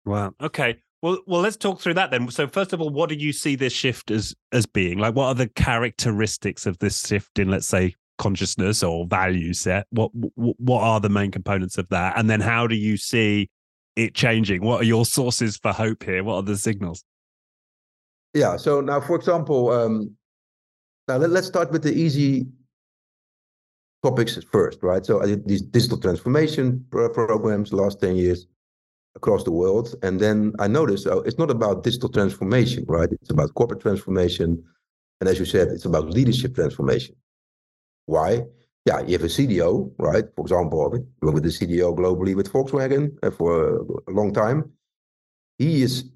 [0.05, 0.33] Wow.
[0.41, 0.79] Okay.
[1.01, 2.29] Well, well, let's talk through that then.
[2.29, 4.97] So, first of all, what do you see this shift as as being?
[4.99, 9.87] Like, what are the characteristics of this shift in, let's say, consciousness or value set?
[9.89, 12.17] What what are the main components of that?
[12.17, 13.49] And then, how do you see
[13.95, 14.63] it changing?
[14.63, 16.23] What are your sources for hope here?
[16.23, 17.03] What are the signals?
[18.33, 18.57] Yeah.
[18.57, 20.15] So now, for example, um,
[21.07, 22.47] now let, us start with the easy
[24.03, 25.05] topics first, right?
[25.05, 28.47] So these digital transformation programs last ten years
[29.15, 29.95] across the world.
[30.03, 33.11] And then I noticed oh, it's not about digital transformation, right?
[33.11, 34.63] It's about corporate transformation.
[35.19, 37.15] And as you said, it's about leadership transformation.
[38.05, 38.43] Why?
[38.85, 40.25] Yeah, you have a CDO, right?
[40.35, 44.71] For example, you were with the CDO globally with Volkswagen uh, for a long time.
[45.59, 46.09] He is,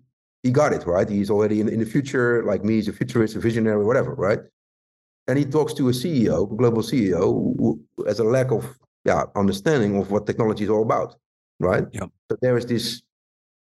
[0.46, 1.08] he got it, right?
[1.10, 4.42] He's already in, in the future, like me, he's a futurist, a visionary, whatever, right?
[5.28, 7.24] And he talks to a CEO, a global CEO,
[7.60, 8.64] who has a lack of
[9.04, 11.16] yeah, understanding of what technology is all about
[11.60, 11.86] right?
[11.92, 12.08] Yeah.
[12.30, 13.02] So there is this,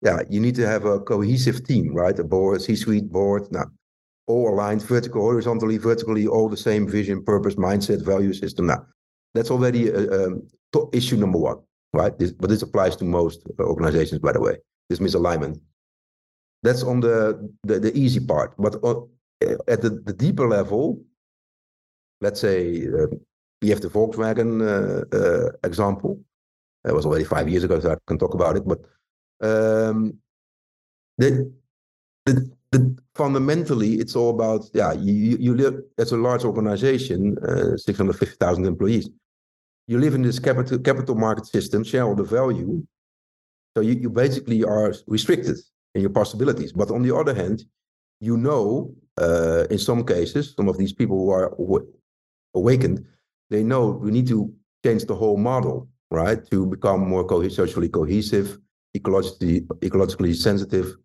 [0.02, 2.18] yeah, you need to have a cohesive team, right?
[2.18, 3.66] A board, C-suite board, now
[4.28, 8.68] all aligned vertical, horizontally, vertically, all the same vision, purpose, mindset, value system.
[8.68, 8.86] Now,
[9.34, 11.58] that's already uh, um, a, a issue number one,
[11.94, 12.18] right?
[12.18, 14.58] This, but this applies to most uh, organizations, by the way.
[14.88, 15.60] This misalignment.
[16.64, 19.10] That's on the the, the easy part, but on,
[19.68, 21.02] at the, the deeper level,
[22.22, 23.08] let's say uh,
[23.62, 26.20] we have the Volkswagen uh, uh, example.
[26.86, 28.64] It was already five years ago, so I can talk about it.
[28.66, 28.80] But
[29.42, 30.18] um,
[31.18, 31.52] the,
[32.26, 34.94] the, the, fundamentally, it's all about yeah.
[34.94, 39.10] You you live as a large organization, uh, six hundred fifty thousand employees.
[39.88, 42.86] You live in this capital capital market system, shareholder value.
[43.76, 45.58] So you, you basically are restricted
[45.96, 46.72] in your possibilities.
[46.72, 47.66] But on the other hand,
[48.20, 51.54] you know, uh, in some cases, some of these people who are
[52.54, 53.06] awakened,
[53.50, 56.46] they know we need to change the whole model right?
[56.50, 58.58] To become more co- socially cohesive,
[58.98, 60.96] ecologically ecologically sensitive,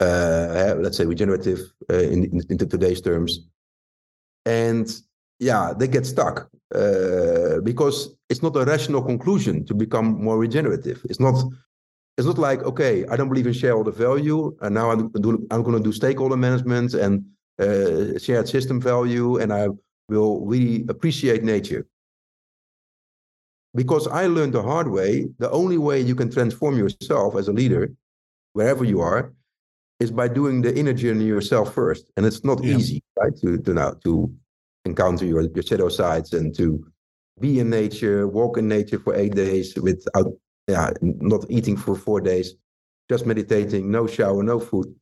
[0.00, 3.48] uh, let's say regenerative uh, in, in, into today's terms,
[4.46, 4.88] and
[5.38, 11.04] yeah, they get stuck uh, because it's not a rational conclusion to become more regenerative.
[11.08, 11.42] It's not.
[12.20, 15.62] It's not like okay, I don't believe in shareholder value, and now I'm, do, I'm
[15.62, 17.24] going to do stakeholder management and
[17.58, 19.68] uh, shared system value, and I
[20.10, 21.86] will really appreciate nature.
[23.74, 27.54] Because I learned the hard way, the only way you can transform yourself as a
[27.54, 27.90] leader,
[28.52, 29.32] wherever you are,
[29.98, 32.04] is by doing the inner journey yourself first.
[32.18, 32.76] And it's not yeah.
[32.76, 33.34] easy, right?
[33.40, 34.30] To, to now to
[34.84, 36.84] encounter your, your shadow sides and to
[37.38, 40.26] be in nature, walk in nature for eight days without
[40.70, 42.54] yeah, not eating for four days,
[43.08, 44.94] just meditating, no shower, no food,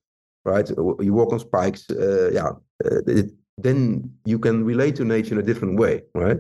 [0.45, 0.69] right?
[0.69, 2.51] You walk on spikes, uh, yeah,
[2.85, 3.27] uh, it,
[3.57, 6.39] then you can relate to nature in a different way, right?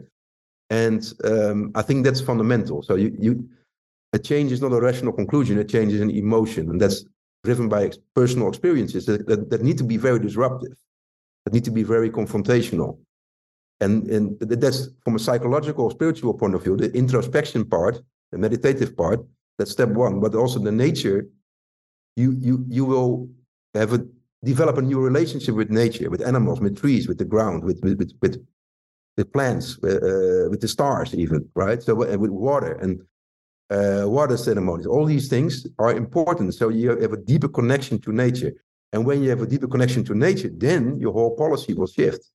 [0.71, 2.83] And um, I think that's fundamental.
[2.83, 3.49] So you, you,
[4.13, 7.05] a change is not a rational conclusion; a change is an emotion, and that's
[7.45, 10.77] driven by ex- personal experiences that, that, that need to be very disruptive,
[11.45, 12.99] that need to be very confrontational.
[13.81, 18.01] And, and that's from a psychological, spiritual point of view, the introspection part,
[18.33, 19.21] the meditative part,
[19.59, 20.21] that's step one.
[20.21, 21.27] But also the nature,
[22.17, 23.29] you you you will
[23.75, 24.07] have a
[24.45, 27.99] develop a new relationship with nature, with animals, with trees, with the ground, with with
[27.99, 28.47] with, with,
[29.17, 31.83] with plants, uh, with the stars, even right.
[31.83, 33.01] So with water and
[33.71, 36.55] uh, water ceremonies, all these things are important.
[36.55, 38.53] So you have a deeper connection to nature,
[38.93, 42.31] and when you have a deeper connection to nature, then your whole policy will shift.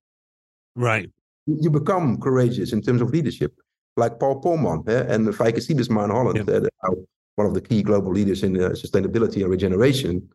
[0.76, 1.10] Right
[1.46, 3.54] you become courageous in terms of leadership,
[3.98, 6.60] like Paul Polman eh, and Sijbesma in Holland, yeah.
[6.84, 6.96] uh,
[7.36, 10.30] one of the key global leaders in uh, sustainability and regeneration,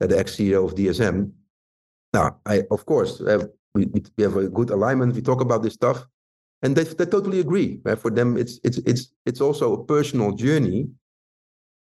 [0.00, 1.30] uh, the ex-CEO of DSM.
[2.12, 5.14] Now, I of course have, we, we have a good alignment.
[5.14, 6.04] We talk about this stuff,
[6.62, 7.80] and they, they totally agree.
[7.84, 7.98] Right?
[7.98, 10.88] For them, it's it's it's it's also a personal journey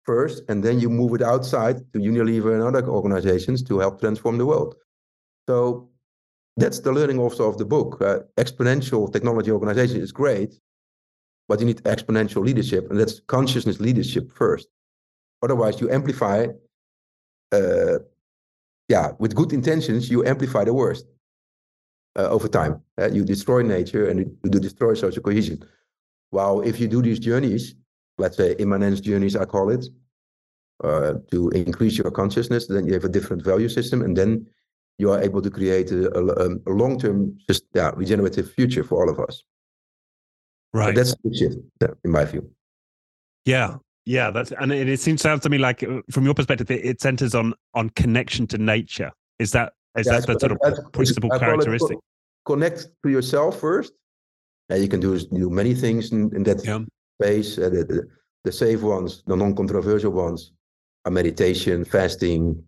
[0.03, 4.37] first, and then you move it outside to Unilever and other organizations to help transform
[4.37, 4.75] the world.
[5.47, 5.89] So
[6.55, 8.01] that's the learning also of the book.
[8.01, 10.59] Uh, exponential technology organization is great,
[11.47, 14.67] but you need exponential leadership, and that's consciousness leadership first.
[15.41, 16.47] Otherwise, you amplify.
[17.51, 17.99] Uh,
[18.89, 21.05] yeah, with good intentions, you amplify the worst
[22.17, 22.81] uh, over time.
[22.99, 25.63] Uh, you destroy nature and you destroy social cohesion.
[26.29, 27.75] While if you do these journeys,
[28.17, 29.85] let's say immanence journeys, I call it,
[30.83, 34.47] uh, to increase your consciousness, then you have a different value system, and then
[34.97, 39.09] you are able to create a, a, a long-term, just yeah, regenerative future for all
[39.09, 39.43] of us.
[40.73, 40.95] Right.
[40.95, 41.57] That's the shift,
[42.03, 42.49] in my view.
[43.45, 44.31] Yeah, yeah.
[44.31, 47.01] That's and it, it seems sounds to me like, uh, from your perspective, it, it,
[47.01, 49.11] centers on on connection to nature.
[49.39, 51.97] Is that is yeah, that the sort of principal characteristic?
[52.47, 53.93] connect to yourself first.
[54.69, 56.79] And you can do do many things in, in that yeah.
[57.21, 57.57] space.
[57.57, 58.07] Uh, the, the,
[58.45, 60.51] the safe ones, the non-controversial ones,
[61.05, 62.63] are meditation, fasting,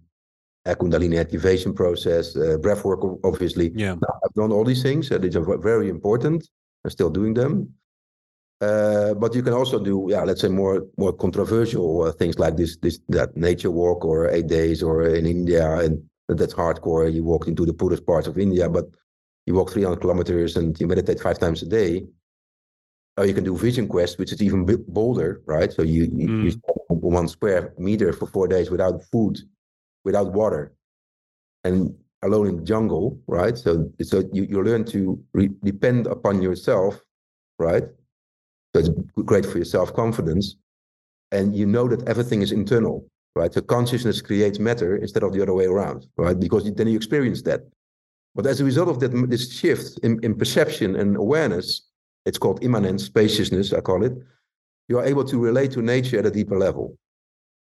[0.65, 3.71] uh, Kundalini activation process, uh, breath work, obviously.
[3.75, 3.95] Yeah.
[3.95, 5.11] Now, I've done all these things.
[5.11, 6.47] Uh, these are very important.
[6.83, 7.73] I'm still doing them.
[8.61, 12.57] Uh, but you can also do, yeah, let's say more more controversial uh, things like
[12.57, 17.11] this, this that nature walk or eight days or in India, and that's hardcore.
[17.11, 18.85] You walk into the poorest parts of India, but
[19.45, 22.05] you walk 300 kilometers and you meditate five times a day.
[23.17, 25.73] Or you can do Vision Quest, which is even bolder, right?
[25.73, 26.43] So you, mm.
[26.43, 29.39] you one square meter for four days without food
[30.05, 30.73] without water
[31.63, 33.57] and alone in the jungle, right?
[33.57, 37.01] So, so you, you learn to re- depend upon yourself,
[37.57, 37.83] right?
[38.73, 38.89] So it's
[39.25, 40.55] great for your self confidence.
[41.31, 43.05] And you know that everything is internal,
[43.35, 43.53] right?
[43.53, 46.39] So consciousness creates matter instead of the other way around, right?
[46.39, 47.61] Because then you experience that.
[48.35, 51.87] But as a result of that, this shift in, in perception and awareness,
[52.25, 54.13] it's called immanence, spaciousness, I call it.
[54.87, 56.97] You are able to relate to nature at a deeper level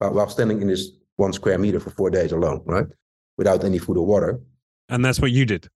[0.01, 2.85] uh, while standing in this one square meter for four days alone, right?
[3.37, 4.39] Without any food or water.
[4.89, 5.67] And that's what you did.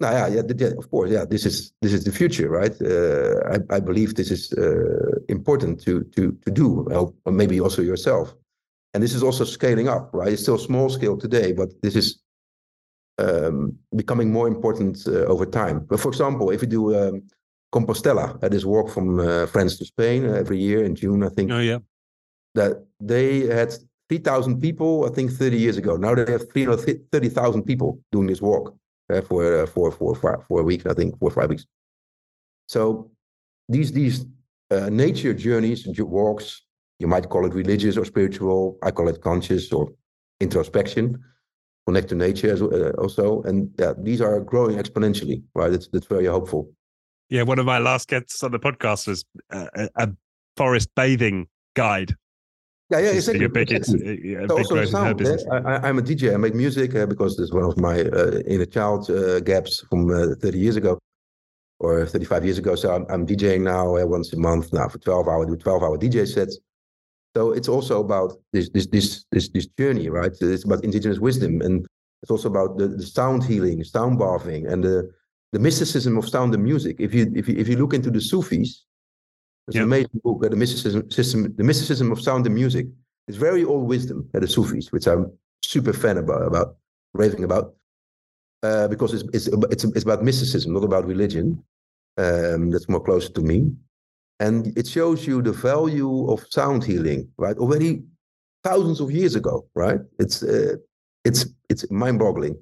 [0.00, 1.24] No, yeah, yeah, yeah, of course, yeah.
[1.24, 2.74] This is this is the future, right?
[2.82, 7.82] Uh, I, I believe this is uh, important to to to do, or maybe also
[7.82, 8.34] yourself.
[8.94, 10.32] And this is also scaling up, right?
[10.32, 12.22] It's still small scale today, but this is
[13.18, 15.86] um, becoming more important uh, over time.
[15.88, 17.22] But for example, if you do um,
[17.72, 21.50] Compostela, this walk from uh, France to Spain uh, every year in June, I think.
[21.50, 21.78] Oh yeah.
[22.54, 23.72] That they had
[24.10, 25.96] 3,000 people, I think 30 years ago.
[25.96, 28.76] Now they have 330,000 people doing this walk
[29.12, 31.66] uh, for, uh, for, for, for, for a week, I think, four or five weeks.
[32.66, 33.10] So
[33.68, 34.26] these, these
[34.70, 36.62] uh, nature journeys, walks,
[36.98, 38.78] you might call it religious or spiritual.
[38.82, 39.88] I call it conscious or
[40.40, 41.22] introspection,
[41.86, 43.42] connect to nature as, uh, also.
[43.42, 45.70] And these are growing exponentially, right?
[45.70, 46.72] That's, that's very hopeful.
[47.28, 50.08] Yeah, one of my last guests on the podcast was uh, a
[50.56, 52.14] forest bathing guide.
[52.92, 53.46] Yeah, yeah, Just exactly.
[53.46, 55.16] A big, big also growth in her sound.
[55.16, 55.44] business.
[55.50, 56.34] I, am a DJ.
[56.34, 59.80] I make music uh, because this is one of my uh, inner child uh, gaps
[59.88, 60.98] from uh, 30 years ago
[61.80, 62.74] or 35 years ago.
[62.74, 65.46] So I'm, I'm DJing now uh, once a month now for 12 hours.
[65.46, 66.58] do 12 hour DJ sets.
[67.34, 70.32] So it's also about this this this this this journey, right?
[70.38, 71.86] It's about indigenous wisdom, and
[72.20, 75.10] it's also about the, the sound healing, sound bathing, and the
[75.52, 76.96] the mysticism of sound and music.
[76.98, 78.84] If you if you if you look into the Sufis,
[79.66, 79.82] it's Yeah.
[79.82, 82.86] an amazing book, the mysticism system, the mysticism of sound and music.
[83.28, 85.30] It's very old wisdom, at the Sufis, which I'm
[85.62, 86.76] super fan about, about
[87.14, 87.74] raving about,
[88.64, 91.62] uh, because it's, it's it's it's about mysticism, not about religion.
[92.18, 93.72] Um, that's more close to me,
[94.40, 97.56] and it shows you the value of sound healing, right?
[97.56, 98.02] Already
[98.64, 100.00] thousands of years ago, right?
[100.18, 100.76] It's uh,
[101.24, 102.56] it's it's mind-boggling.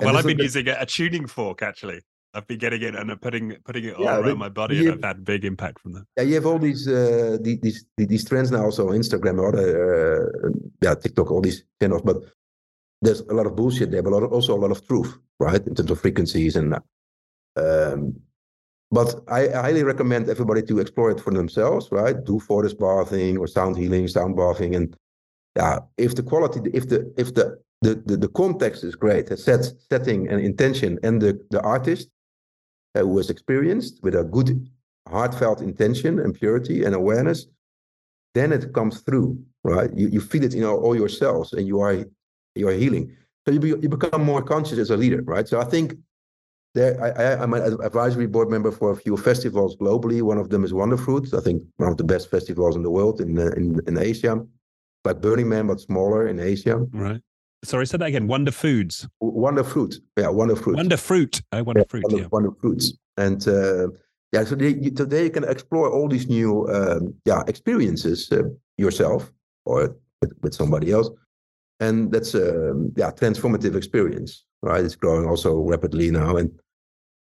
[0.00, 2.00] Well, I've been using a, a tuning fork actually.
[2.36, 4.90] I've been getting it and I'm putting putting it all Yeah, around my body, and
[4.94, 6.04] I've had big impact from that.
[6.16, 9.48] Yeah, you have all these uh, the- these these trends now also on Instagram or
[9.52, 9.68] other
[10.46, 10.50] uh,
[10.84, 12.02] yeah TikTok, all these channels.
[12.02, 12.18] But
[13.02, 15.62] there's a lot of bullshit there, but of- also a lot of truth, right?
[15.66, 16.68] In terms of frequencies and.
[17.56, 18.00] Um,
[18.98, 22.16] but I I highly recommend everybody to explore it for themselves, right?
[22.30, 24.96] Do forest bathing or sound healing, sound bathing, and
[25.56, 29.36] yeah, if the quality, if the if the the the, the context is great, the
[29.36, 32.08] set setting and intention, and the the artist
[33.02, 34.68] who has experienced with a good
[35.08, 37.46] heartfelt intention and purity and awareness,
[38.34, 39.90] then it comes through, right?
[39.94, 42.04] You, you feel it in all, all your cells and you are
[42.54, 43.16] you are healing.
[43.44, 45.46] So you, be, you become more conscious as a leader, right?
[45.46, 45.96] So I think
[46.74, 50.20] there I, I'm an advisory board member for a few festivals globally.
[50.22, 51.32] One of them is Wonderfruit.
[51.36, 54.44] I think one of the best festivals in the world in uh, in, in Asia,
[55.04, 56.76] like Burning Man but smaller in Asia.
[56.92, 57.20] Right.
[57.66, 58.28] Sorry, say that again.
[58.28, 59.08] Wonder Foods.
[59.20, 60.76] Wonderfruit, yeah, Wonderfruit.
[60.76, 61.42] Wonder Fruit.
[61.50, 62.04] Oh, Wonder Fruit.
[62.04, 62.28] Wonder, Yeah.
[62.30, 62.92] Wonder Fruits.
[63.16, 63.88] And uh,
[64.32, 68.42] yeah, so they, you, today you can explore all these new um, yeah experiences uh,
[68.76, 69.32] yourself
[69.64, 71.10] or with, with somebody else,
[71.80, 74.84] and that's a um, yeah transformative experience, right?
[74.84, 76.50] It's growing also rapidly now, and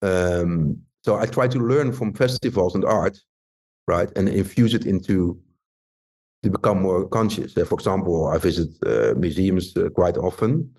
[0.02, 3.18] um, so I try to learn from festivals and art,
[3.88, 5.40] right, and infuse it into
[6.44, 7.54] to become more conscious.
[7.54, 10.72] For example, I visit uh, museums uh, quite often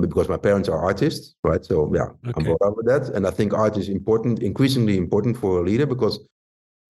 [0.00, 1.64] because my parents are artists, right?
[1.64, 2.44] So yeah, I'm Okay.
[2.44, 5.86] brought up with that, and I think art is important, increasingly important for a leader
[5.86, 6.18] because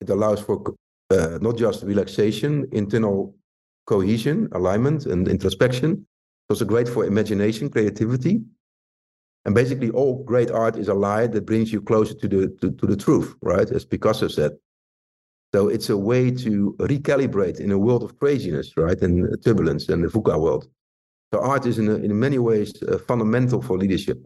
[0.01, 0.63] it allows for
[1.11, 3.35] uh, not just relaxation, internal
[3.87, 5.91] cohesion, alignment, and introspection.
[6.49, 8.43] It's also great for imagination, creativity,
[9.45, 12.71] and basically all great art is a lie that brings you closer to the to,
[12.71, 13.71] to the truth, right?
[13.71, 14.53] As Picasso said.
[15.55, 20.03] So it's a way to recalibrate in a world of craziness, right, and turbulence, and
[20.03, 20.67] the VUCA world.
[21.33, 24.19] So art is in, a, in many ways uh, fundamental for leadership.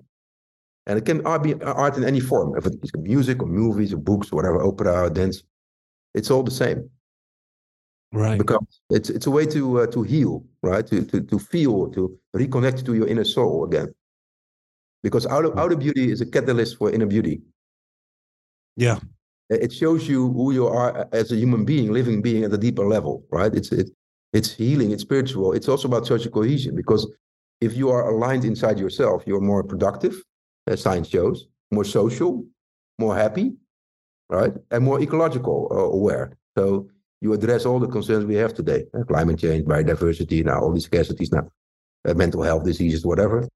[0.86, 4.32] And it can be art in any form, if it's music or movies or books
[4.32, 5.42] or whatever, opera or dance.
[6.14, 6.88] It's all the same.
[8.10, 8.38] Right.
[8.38, 10.86] Because it's it's a way to uh, to heal, right?
[10.86, 13.92] To, to to feel, to reconnect to your inner soul again.
[15.02, 17.42] Because outer outer beauty is a catalyst for inner beauty.
[18.76, 18.98] Yeah.
[19.50, 22.84] It shows you who you are as a human being, living being at a deeper
[22.84, 23.54] level, right?
[23.54, 23.90] It's it,
[24.32, 25.52] it's healing, it's spiritual.
[25.52, 27.10] It's also about social cohesion because
[27.60, 30.22] if you are aligned inside yourself, you're more productive,
[30.66, 32.44] as science shows, more social,
[32.98, 33.54] more happy,
[34.28, 36.36] right, and more ecological uh, aware.
[36.56, 36.88] So
[37.20, 40.88] you address all the concerns we have today: uh, climate change, biodiversity, now all these
[40.88, 41.48] scarcities, now
[42.06, 43.48] uh, mental health diseases, whatever.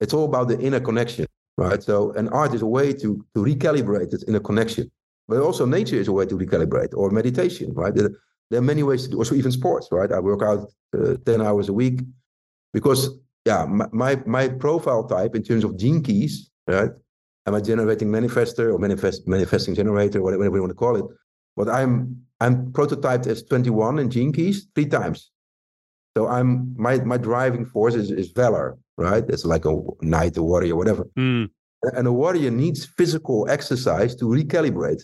[0.00, 1.82] It's all about the inner connection, right?
[1.82, 4.90] So, and art is a way to to recalibrate this inner connection.
[5.28, 7.94] But also nature is a way to recalibrate, or meditation, right?
[7.94, 8.10] There,
[8.54, 10.12] are many ways to do, also even sports, right?
[10.12, 12.00] I work out uh, 10 hours a week
[12.74, 13.08] because,
[13.46, 16.90] yeah, my, my, my profile type in terms of gene keys, right?
[17.46, 21.04] I'm I generating manifester or manifest, manifesting generator, whatever you want to call it.
[21.56, 25.30] But I'm I'm prototyped as 21 in gene keys three times.
[26.16, 29.24] So I'm my my driving force is, is valor, right?
[29.28, 31.50] It's like a knight, a warrior, whatever Mm.
[31.94, 35.02] and a warrior needs physical exercise to recalibrate.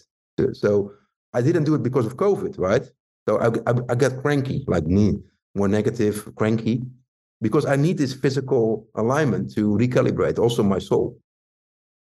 [0.52, 0.92] So
[1.34, 2.84] I didn't do it because of COVID, right?
[3.28, 5.18] So I, I, I got cranky, like me,
[5.54, 6.82] more negative, cranky,
[7.40, 11.18] because I need this physical alignment to recalibrate also my soul.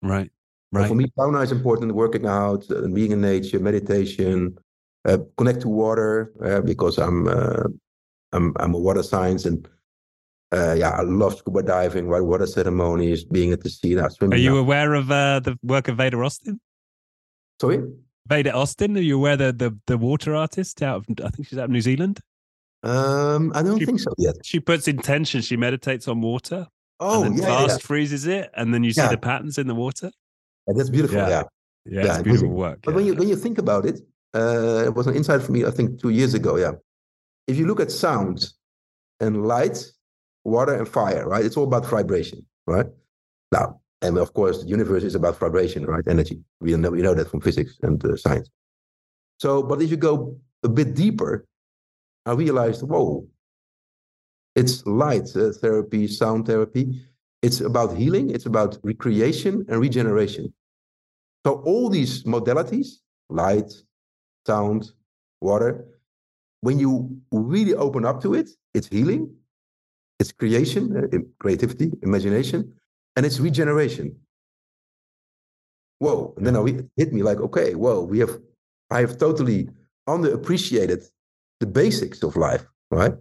[0.03, 0.31] Right.
[0.73, 0.89] So Right.
[0.89, 4.57] for me, sauna is important, working out, uh, being in nature, meditation,
[5.05, 7.65] uh, connect to water, uh, because I'm, uh,
[8.33, 9.67] I'm, I'm a water science and
[10.53, 12.21] uh, yeah, I love scuba diving, right?
[12.21, 14.57] Water ceremonies, being at the sea, now Are you now.
[14.59, 16.61] aware of uh, the work of Veda Austin?
[17.61, 17.83] Sorry?
[18.31, 21.59] Veda Austin, are you aware the, the the water artist out of I think she's
[21.59, 22.21] out of New Zealand?
[22.85, 24.37] Um, I don't She- think so yet.
[24.45, 26.67] She puts intention, she meditates on water
[27.01, 29.09] Oh, and then yeah, yeah, fast freezes it, and then you see Yeah.
[29.09, 30.11] the patterns in the water.
[30.69, 30.75] yeah.
[30.77, 31.17] That's beautiful.
[31.19, 31.29] Yeah.
[31.29, 31.43] Yeah.
[31.87, 32.79] Yeah, Yeah, it's beautiful work.
[32.85, 34.01] But when you when you think about it,
[34.33, 36.57] Uh, it was an insight for me, I think, two years ago.
[36.57, 36.75] Yeah.
[37.49, 38.37] If you look at sound
[39.19, 39.77] and light,
[40.45, 41.45] water and fire, right?
[41.45, 42.87] It's all about vibration, right?
[43.51, 46.05] Now, and of course, the universe is about vibration, right?
[46.09, 46.41] Energy.
[46.61, 48.49] We know, we know that from physics and uh, science.
[49.39, 51.47] So, but if you go a bit deeper,
[52.27, 53.27] I realized, whoa,
[54.55, 57.03] it's light uh, therapy, sound therapy.
[57.43, 60.53] It's about healing, it's about recreation and regeneration.
[61.47, 63.71] So, all these modalities, light,
[64.47, 64.93] sound,
[65.41, 65.87] water,
[66.61, 69.35] when you really open up to it, it's healing,
[70.19, 72.75] it's creation, uh, creativity, imagination,
[73.17, 74.17] and it's regeneration.
[75.99, 76.35] Whoa.
[76.37, 78.39] And then it hit me like, okay, whoa, we have,
[78.91, 79.69] I have totally
[80.09, 81.09] underappreciated
[81.61, 83.13] the basics of life, right?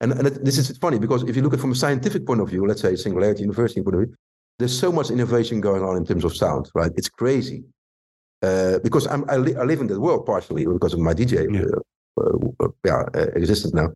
[0.00, 2.40] And, and it, this is funny because if you look at from a scientific point
[2.40, 4.16] of view, let's say Singularity University point of view,
[4.58, 6.90] there's so much innovation going on in terms of sound, right?
[6.96, 7.64] It's crazy.
[8.42, 11.46] Uh, because I'm, I, li- I, live in that world partially because of my DJ
[11.54, 11.62] yeah.
[12.20, 13.88] Uh, uh, yeah, uh, existence now,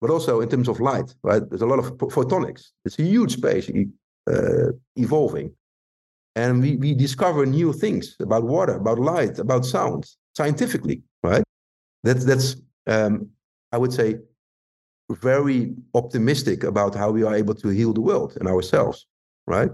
[0.00, 1.48] but also in terms of light, right?
[1.48, 2.72] There's a lot of photonics.
[2.84, 3.72] It's a huge space uh,
[4.96, 5.52] evolving,
[6.34, 10.04] and we we discover new things about water, about light, about sound,
[10.36, 11.44] scientifically, right?
[12.02, 12.56] That's that's
[12.86, 13.30] um,
[13.72, 14.16] I would say
[15.10, 19.06] very optimistic about how we are able to heal the world and ourselves,
[19.46, 19.70] right?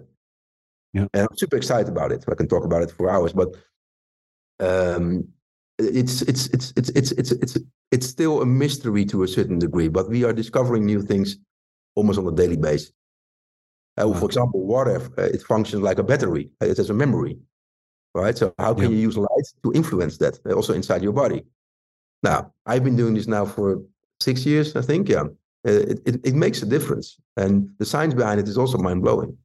[0.92, 1.07] Yeah.
[1.14, 2.24] And I'm super excited about it.
[2.30, 3.57] I can talk about it for hours, but
[4.61, 5.28] um,
[5.78, 7.59] it's, it's it's it's it's it's it's
[7.90, 9.88] it's still a mystery to a certain degree.
[9.88, 11.36] But we are discovering new things
[11.94, 12.92] almost on a daily basis.
[13.99, 16.51] Uh, For example, water uh, it functions like a battery.
[16.61, 17.36] It has a memory,
[18.14, 18.36] right?
[18.36, 18.90] So how can yeah.
[18.90, 21.45] you use light to influence that uh, also inside your body?
[22.22, 23.82] Now, I've been doing this now for
[24.20, 25.09] six years, I think.
[25.09, 25.24] Yeah,
[25.64, 29.36] it, it, it makes a difference, and the science behind it is also mind blowing.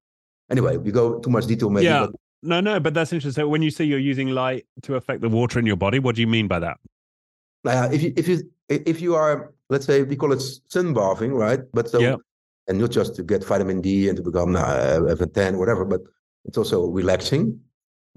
[0.49, 1.85] Anyway, we go too much detail, maybe.
[1.85, 2.05] Yeah.
[2.05, 2.15] But...
[2.43, 3.41] No, no, but that's interesting.
[3.41, 6.15] So when you say you're using light to affect the water in your body, what
[6.15, 6.77] do you mean by that?
[7.65, 11.59] Uh, if you if you if you are, let's say, we call it sunbathing, right?
[11.73, 12.15] But so, yeah.
[12.67, 16.01] And not just to get vitamin D and to become uh, tan, whatever, but
[16.45, 17.59] it's also relaxing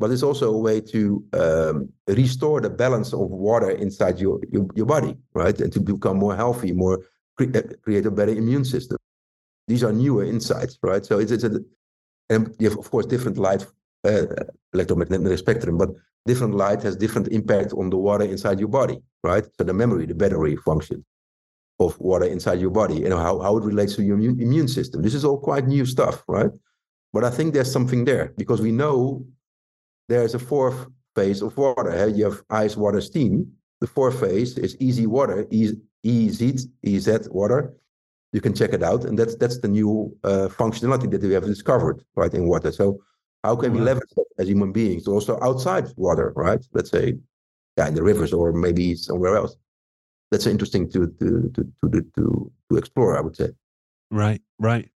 [0.01, 4.67] but it's also a way to um, restore the balance of water inside your, your,
[4.75, 5.61] your body, right?
[5.61, 7.05] And to become more healthy, more
[7.37, 8.97] cre- uh, create a better immune system.
[9.69, 11.05] These are newer insights, right?
[11.05, 11.61] So it's, it's a,
[12.31, 13.67] and you have, of course, different light,
[14.05, 14.25] uh,
[14.73, 15.91] electromagnetic spectrum, but
[16.25, 19.45] different light has different impact on the water inside your body, right?
[19.59, 21.05] So the memory, the battery function
[21.81, 24.69] of water inside your body, you know, how, how it relates to your immune, immune
[24.69, 25.03] system.
[25.03, 26.51] This is all quite new stuff, right?
[27.13, 29.27] But I think there's something there because we know
[30.09, 32.09] there's a fourth phase of water.
[32.09, 33.51] You have ice, water, steam.
[33.81, 37.75] The fourth phase is easy water, easy, EZ, EZ water.
[38.33, 41.47] You can check it out, and that's that's the new uh, functionality that we have
[41.47, 42.71] discovered right in water.
[42.71, 43.01] So
[43.43, 46.65] how can we leverage that as human beings also outside water, right?
[46.73, 47.17] Let's say,
[47.77, 49.57] yeah, in the rivers or maybe somewhere else.
[50.31, 53.19] That's interesting to to to to to to explore.
[53.19, 53.51] I would say.
[54.11, 54.91] Right, right.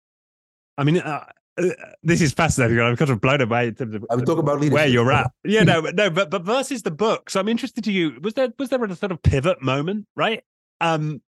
[0.78, 1.26] I mean, uh,
[1.58, 1.70] uh,
[2.02, 2.80] this is fascinating.
[2.80, 5.32] I'm kind of blown away in terms of I would talk about where you're at.
[5.44, 7.30] Yeah, no, no, but but versus the book.
[7.30, 8.18] So I'm interested to you.
[8.22, 10.44] Was there was there a sort of pivot moment, right?
[10.82, 11.22] Um,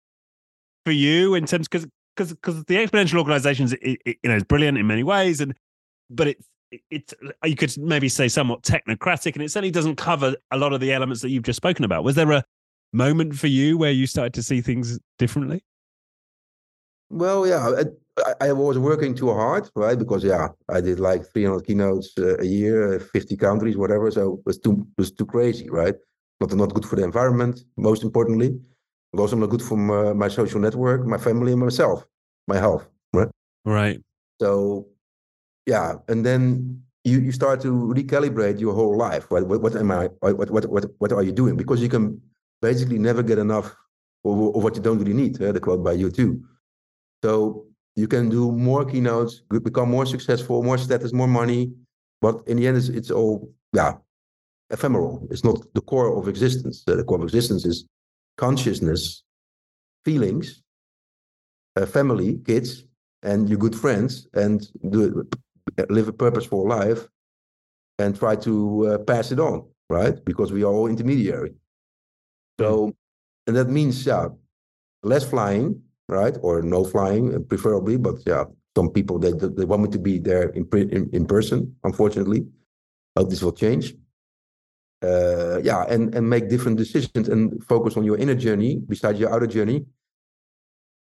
[0.84, 1.86] for you in terms because
[2.16, 5.54] because because the exponential organizations, it, it, you know, is brilliant in many ways, and
[6.08, 6.46] but it's
[6.90, 10.80] it's you could maybe say somewhat technocratic, and it certainly doesn't cover a lot of
[10.80, 12.04] the elements that you've just spoken about.
[12.04, 12.44] Was there a
[12.94, 15.64] moment for you where you started to see things differently?
[17.10, 17.82] Well, yeah,
[18.40, 19.98] I, I, was working too hard, right?
[19.98, 24.10] Because yeah, I did like 300 keynotes uh, a year, 50 countries, whatever.
[24.10, 25.94] So it was too it was too crazy, right?
[26.40, 27.64] Not not good for the environment.
[27.76, 28.58] Most importantly,
[29.18, 32.04] also not good for my, my social network, my family, and myself,
[32.48, 33.28] my health, right?
[33.64, 34.00] Right.
[34.40, 34.86] So
[35.66, 39.30] yeah, and then you, you start to recalibrate your whole life.
[39.30, 39.46] Right?
[39.46, 40.06] What, what am I?
[40.20, 41.56] What, what what what are you doing?
[41.56, 42.20] Because you can
[42.60, 43.74] basically never get enough
[44.24, 45.40] of, of what you don't really need.
[45.40, 46.42] Uh, the quote by you too.
[47.22, 51.72] so you can do more keynotes, become more successful, more status, more money.
[52.20, 53.94] But in the end, it's, it's all, yeah,
[54.70, 55.26] ephemeral.
[55.30, 56.82] It's not the core of existence.
[56.86, 57.86] The core of existence is
[58.36, 59.22] consciousness,
[60.04, 60.62] feelings,
[61.76, 62.84] uh, family, kids,
[63.22, 65.26] and your good friends, and do,
[65.88, 67.06] live a purposeful life
[67.98, 70.24] and try to uh, pass it on, right?
[70.24, 71.54] Because we are all intermediary.
[72.58, 72.94] So,
[73.46, 74.28] and that means, yeah,
[75.02, 76.36] less flying, right?
[76.42, 77.96] Or no flying, uh, preferably.
[77.96, 78.44] But yeah,
[78.76, 81.76] some people they they want me to be there in in, in person.
[81.84, 82.46] Unfortunately,
[83.16, 83.94] hope this will change.
[85.02, 89.32] Uh, yeah, and and make different decisions and focus on your inner journey besides your
[89.32, 89.84] outer journey.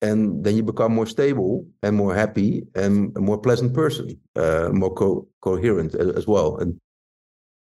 [0.02, 4.68] And then you become more stable and more happy and a more pleasant person, uh,
[4.74, 6.58] more co- coherent as, as, well.
[6.58, 6.78] And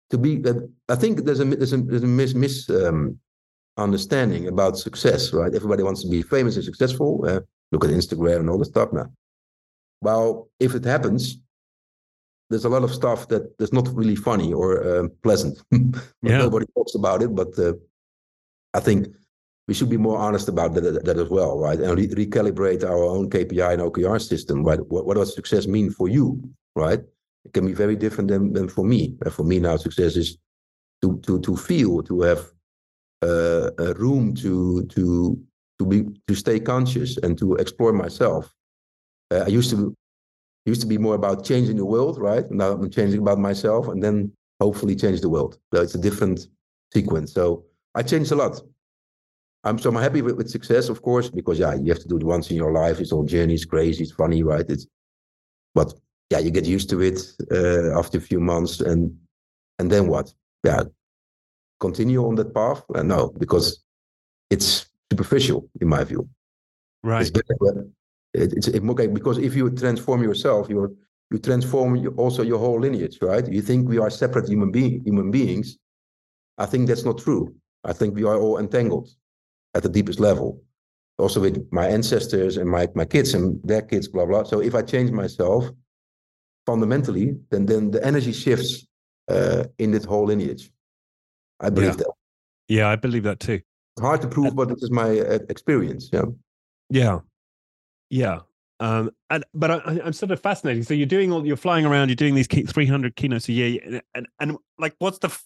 [0.10, 0.54] to be, uh,
[0.90, 3.20] I think there's a there's a, there's a miss, miss um,
[3.78, 5.54] understanding about success, right?
[5.54, 7.24] Everybody wants to be famous and successful.
[7.28, 9.08] Uh, look at Instagram and all the stuff now.
[10.02, 11.40] Well, if it happens,
[12.50, 15.62] there's a lot of stuff that is not really funny or uh, pleasant.
[15.72, 16.38] yeah.
[16.38, 17.74] Nobody talks about it, but uh,
[18.74, 19.08] I think
[19.68, 21.80] we should be more honest about that, that as well, right?
[21.80, 24.80] And re- recalibrate our own KPI and OKR system, right?
[24.88, 26.42] What, what does success mean for you,
[26.76, 27.00] right?
[27.46, 29.16] It can be very different than, than for me.
[29.32, 30.38] For me now, success is
[31.02, 32.52] to to to feel, to have
[33.26, 35.04] uh, a room to to
[35.80, 35.98] to be
[36.28, 38.44] to stay conscious and to explore myself.
[39.32, 39.96] Uh, I used to
[40.66, 42.50] used to be more about changing the world, right?
[42.52, 45.58] Now I'm changing about myself, and then hopefully change the world.
[45.74, 46.48] So it's a different
[46.94, 47.34] sequence.
[47.34, 48.62] So I changed a lot.
[49.64, 52.18] I'm so I'm happy with, with success, of course, because yeah, you have to do
[52.18, 53.00] it once in your life.
[53.00, 54.66] It's all journey, it's crazy, it's funny, right?
[54.70, 54.86] It's
[55.74, 55.94] but
[56.32, 57.20] yeah, you get used to it
[57.52, 59.18] uh, after a few months, and
[59.80, 60.34] and then what?
[60.64, 60.84] Yeah,
[61.80, 62.84] continue on that path?
[62.94, 63.84] Uh, no, because
[64.50, 66.28] it's superficial in my view.
[67.04, 67.22] Right.
[67.22, 67.86] It's, better,
[68.34, 70.98] it, it's okay because if you transform yourself, you
[71.32, 73.48] you transform also your whole lineage, right?
[73.48, 75.78] You think we are separate human being human beings.
[76.58, 77.54] I think that's not true.
[77.84, 79.10] I think we are all entangled
[79.74, 80.62] at the deepest level.
[81.18, 84.44] Also with my ancestors and my, my kids and their kids, blah blah.
[84.44, 85.70] So if I change myself
[86.66, 88.86] fundamentally, then then the energy shifts
[89.28, 90.72] uh, in this whole lineage.
[91.60, 91.96] I believe yeah.
[91.96, 92.12] that.
[92.68, 93.62] Yeah, I believe that too.
[94.00, 96.10] Hard to prove, but this is my uh, experience.
[96.12, 96.26] Yeah.
[96.90, 97.20] Yeah.
[98.10, 98.40] Yeah.
[98.80, 100.86] Um, and but I, am sort of fascinated.
[100.86, 104.02] So you're doing all, you're flying around, you're doing these 300 keynotes a year, and,
[104.14, 105.38] and, and like, what's the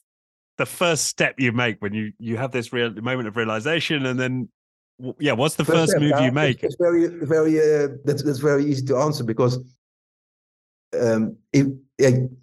[0.58, 4.20] the first step you make when you you have this real moment of realization, and
[4.20, 4.50] then
[5.20, 6.64] yeah, what's the first, first step, move you make?
[6.64, 9.58] It's, very very uh, that's that's very easy to answer because
[11.00, 11.68] um, if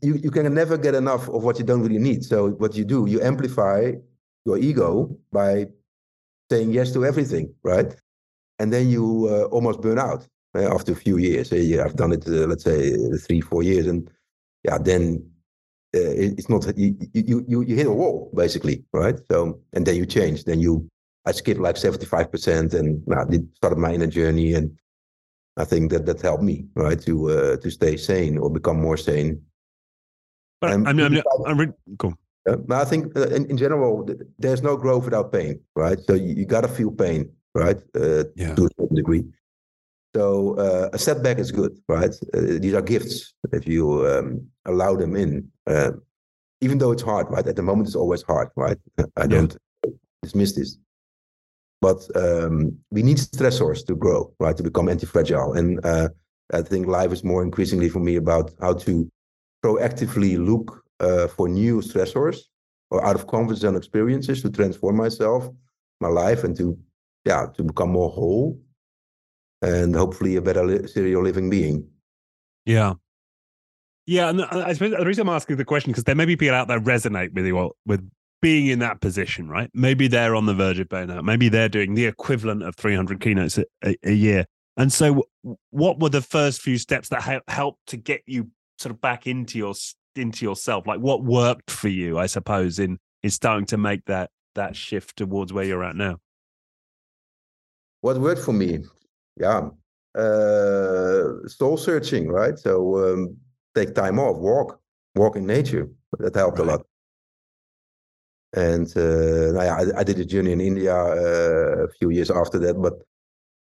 [0.03, 2.25] you you can never get enough of what you don't really need.
[2.25, 3.93] So what you do, you amplify
[4.45, 5.67] your ego by
[6.51, 7.95] saying yes to everything, right?
[8.59, 11.53] And then you uh, almost burn out uh, after a few years.
[11.53, 14.11] Uh, yeah, I've done it, uh, let's say three, four years, and
[14.65, 15.29] yeah, then
[15.95, 19.19] uh, it's not you, you you you hit a wall basically, right?
[19.31, 20.45] So and then you change.
[20.45, 20.89] Then you
[21.25, 23.25] I skipped like seventy five percent, and nah,
[23.55, 24.77] started my inner journey and
[25.57, 28.97] I think that that helped me, right, to uh, to stay sane or become more
[28.97, 29.43] sane.
[30.61, 32.15] But I'm, I'm, I'm, I'm re- cool.
[32.49, 35.99] Uh, I think uh, in, in general, there's no growth without pain, right?
[36.07, 38.55] So you, you got to feel pain, right, uh, yeah.
[38.55, 39.25] to a certain degree.
[40.15, 42.15] So uh, a setback is good, right?
[42.33, 45.51] Uh, these are gifts if you um, allow them in,
[46.63, 47.47] even though it's hard, right?
[47.47, 48.79] At the moment, it's always hard, right?
[49.17, 49.55] I don't
[49.85, 49.91] yeah.
[50.23, 50.79] dismiss this
[51.81, 54.57] but um, we need stressors to grow, right?
[54.57, 55.53] To become anti-fragile.
[55.55, 56.09] And uh,
[56.53, 59.11] I think life is more increasingly for me about how to
[59.65, 62.39] proactively look uh, for new stressors
[62.91, 65.49] or out of comfort zone experiences to transform myself,
[66.01, 66.79] my life, and to
[67.25, 68.59] yeah to become more whole
[69.63, 71.87] and hopefully a better li- serial living being.
[72.65, 72.95] Yeah.
[74.07, 76.55] Yeah, and I suppose the reason I'm asking the question because there may be people
[76.55, 78.09] out there resonate with you with
[78.43, 79.71] being in that position, right?
[79.75, 81.25] Maybe they're on the verge of burnout.
[81.25, 84.47] Maybe they're doing the equivalent of 300 keynotes a, a, a year.
[84.77, 85.25] And so,
[85.71, 89.27] what were the first few steps that ha- helped to get you sort of back
[89.27, 89.75] into your
[90.15, 90.87] into yourself?
[90.87, 92.19] Like, what worked for you?
[92.19, 96.19] I suppose in in starting to make that that shift towards where you're at now.
[98.03, 98.85] What worked for me?
[99.39, 99.71] Yeah,
[100.17, 102.59] uh, soul searching, right?
[102.59, 103.37] So um,
[103.75, 104.81] take time off, walk,
[105.15, 105.89] walk in nature.
[106.19, 106.69] That helped right.
[106.69, 106.87] a lot.
[108.55, 112.81] And uh, I, I, did a journey in India uh, a few years after that,
[112.81, 112.95] but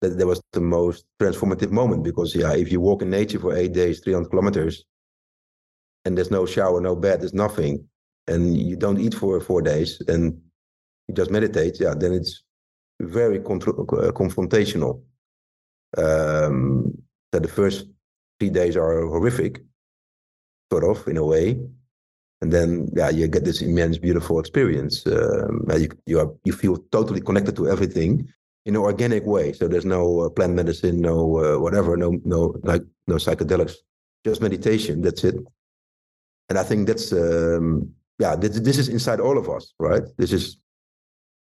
[0.01, 3.55] that, that was the most transformative moment because, yeah, if you walk in nature for
[3.55, 4.83] eight days, 300 kilometers,
[6.05, 7.87] and there's no shower, no bed, there's nothing,
[8.27, 10.39] and you don't eat for four days, and
[11.07, 12.43] you just meditate, yeah, then it's
[12.99, 15.01] very uh, confrontational.
[15.97, 16.91] Um,
[17.33, 17.85] so the first
[18.39, 19.63] three days are horrific,
[20.71, 21.57] sort of, in a way
[22.43, 26.75] and then yeah you get this immense beautiful experience um, you, you are you feel
[26.91, 28.11] totally connected to everything
[28.65, 29.53] in an organic way.
[29.53, 33.75] So there's no uh, plant medicine no uh, whatever no no like no psychedelics
[34.25, 35.01] just meditation.
[35.01, 35.35] That's it.
[36.49, 37.89] And i think that's um,
[38.19, 40.03] yeah this, this is inside all of us right?
[40.17, 40.57] This is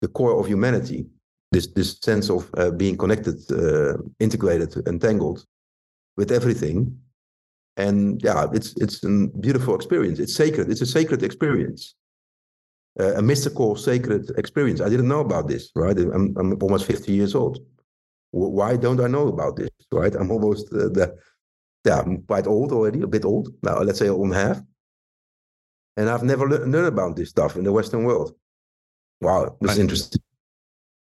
[0.02, 1.08] the core of humanity.
[1.52, 5.46] This this sense of uh, being connected uh, integrated entangled
[6.18, 6.78] with everything
[7.80, 10.20] and yeah, it's it's a beautiful experience.
[10.20, 10.70] It's sacred.
[10.70, 11.96] It's a sacred experience,
[13.00, 14.82] uh, a mystical, sacred experience.
[14.82, 15.72] I didn't know about this.
[15.76, 17.60] Right, I'm I'm almost 50 years old.
[18.32, 19.70] Why don't I know about this?
[19.92, 21.16] Right, I'm almost uh, the
[21.86, 23.80] yeah, I'm quite old already, a bit old now.
[23.80, 24.60] Let's say on half,
[25.96, 28.34] and I've never learned about this stuff in the Western world.
[29.22, 30.22] Wow, this is interesting.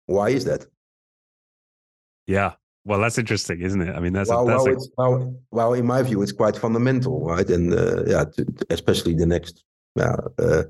[0.05, 0.65] Why is that?
[2.27, 2.53] Yeah.
[2.89, 3.95] Well, that's interesting, isn't it?
[3.95, 6.57] I mean, that's well, a, that's well, a, well, well, in my view, it's quite
[6.57, 7.47] fundamental, right?
[7.47, 9.63] And uh, yeah, to, to especially the next
[9.99, 10.63] uh, uh,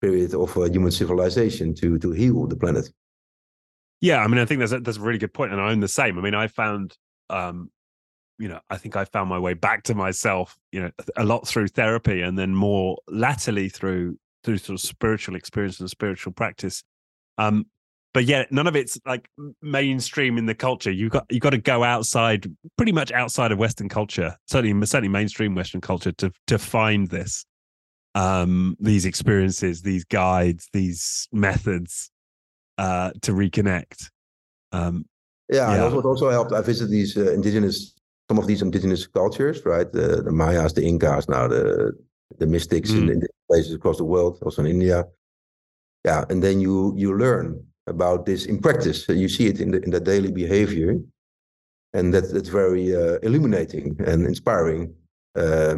[0.00, 2.90] period of uh, human civilization to to heal the planet.
[4.00, 5.86] Yeah, I mean, I think that's a, that's a really good point, and I'm the
[5.86, 6.18] same.
[6.18, 6.96] I mean, I found,
[7.30, 7.70] um,
[8.40, 11.46] you know, I think I found my way back to myself, you know, a lot
[11.46, 16.82] through therapy, and then more latterly through through sort of spiritual experience and spiritual practice.
[17.38, 17.66] Um,
[18.16, 19.28] but yet none of it's like
[19.60, 20.90] mainstream in the culture.
[20.90, 25.10] You got you got to go outside, pretty much outside of Western culture, certainly certainly
[25.10, 27.44] mainstream Western culture to to find this,
[28.14, 32.10] um, these experiences, these guides, these methods
[32.78, 34.08] uh, to reconnect.
[34.72, 35.04] Um,
[35.52, 35.82] yeah, yeah.
[35.82, 36.54] Also, it also helped.
[36.54, 37.92] I visited these uh, indigenous,
[38.30, 39.92] some of these indigenous cultures, right?
[39.92, 41.92] The, the Mayas, the Incas, now the
[42.38, 43.10] the mystics mm.
[43.10, 45.04] in, in places across the world, also in India.
[46.06, 49.08] Yeah, and then you you learn about this in practice.
[49.08, 50.98] You see it in the in the daily behavior,
[51.92, 54.94] and that that's very uh, illuminating and inspiring.
[55.34, 55.76] Uh,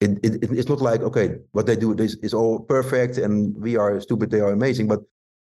[0.00, 3.76] it, it, it's not like okay, what they do is, is all perfect and we
[3.76, 5.00] are stupid, they are amazing, but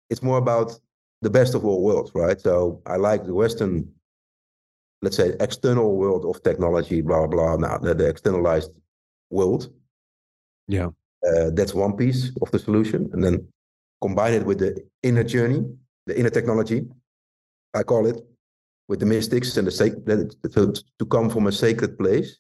[0.09, 0.73] it's more about
[1.21, 2.41] the best of all worlds, right?
[2.41, 3.89] So I like the Western,
[5.03, 7.57] let's say, external world of technology, blah blah.
[7.57, 8.71] Now the, the externalized
[9.31, 9.71] world.
[10.67, 10.89] Yeah,
[11.29, 13.47] uh, that's one piece of the solution, and then
[14.01, 15.65] combine it with the inner journey,
[16.09, 16.87] the inner technology.
[17.75, 18.17] I call it
[18.89, 22.39] with the mystics and the sacred to, to come from a sacred place,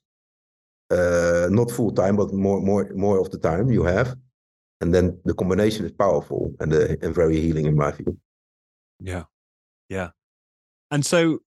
[0.90, 4.16] uh, not full time, but more more more of the time you have,
[4.80, 8.18] and then the combination is powerful and uh, and very healing in my view.
[9.00, 9.24] Yeah.
[9.88, 10.10] Yeah.
[10.90, 11.40] And so,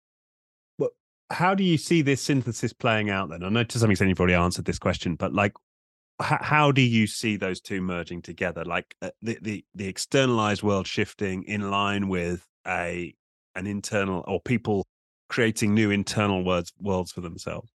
[1.32, 3.43] how do you see this synthesis playing out then?
[3.43, 5.53] I know to some extent you've already answered this question, but like,
[6.22, 8.63] how do you see those two merging together?
[8.63, 13.13] Like uh, the, the, the externalized world shifting in line with a
[13.55, 14.86] an internal or people
[15.30, 17.69] creating new internal words worlds for themselves.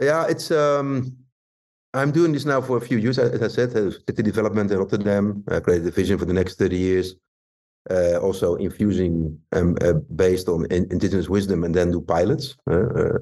[0.00, 1.16] Yeah, it's um
[1.94, 3.18] I'm doing this now for a few years.
[3.18, 6.76] As I said, city development in Rotterdam, I created a vision for the next 30
[6.76, 7.14] years
[7.90, 12.56] uh, also infusing um, uh, based on in, indigenous wisdom and then do pilots.
[12.70, 13.18] Uh,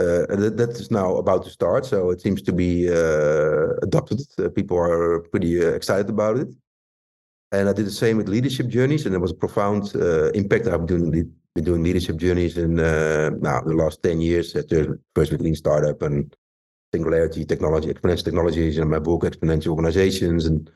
[0.00, 4.20] Uh, that, that is now about to start, so it seems to be uh, adopted.
[4.38, 6.48] Uh, people are pretty excited about it.
[7.52, 9.94] And I did the same with leadership journeys, and there was a profound
[10.40, 10.68] impact.
[10.68, 14.52] I've been doing, been doing leadership journeys in now the last 10 years,
[15.14, 16.34] first with Lean Startup and
[16.94, 20.46] Singularity Technology, Exponential Technologies, and my book, Exponential Organizations.
[20.46, 20.70] And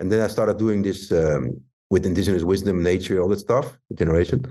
[0.00, 1.60] and then I started doing this um,
[1.90, 4.44] with indigenous wisdom, nature, all that stuff, generation.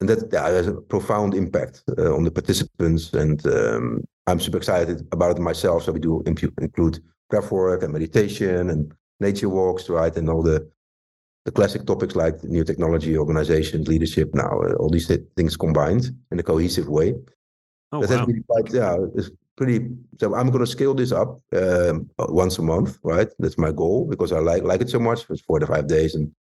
[0.00, 3.12] And that yeah, has a profound impact uh, on the participants.
[3.12, 5.84] And um, I'm super excited about it myself.
[5.84, 10.14] So we do include breath work and meditation and nature walks, right?
[10.16, 10.68] And all the
[11.44, 14.34] the classic topics like new technology, organizations, leadership.
[14.34, 17.14] Now, uh, all these things combined in a cohesive way.
[17.92, 18.16] Oh, that wow.
[18.16, 19.90] has been quite, yeah, it's pretty.
[20.18, 23.28] So I'm going to scale this up um, once a month, right?
[23.38, 25.26] That's my goal because I like like it so much.
[25.28, 26.32] It's four to five days, and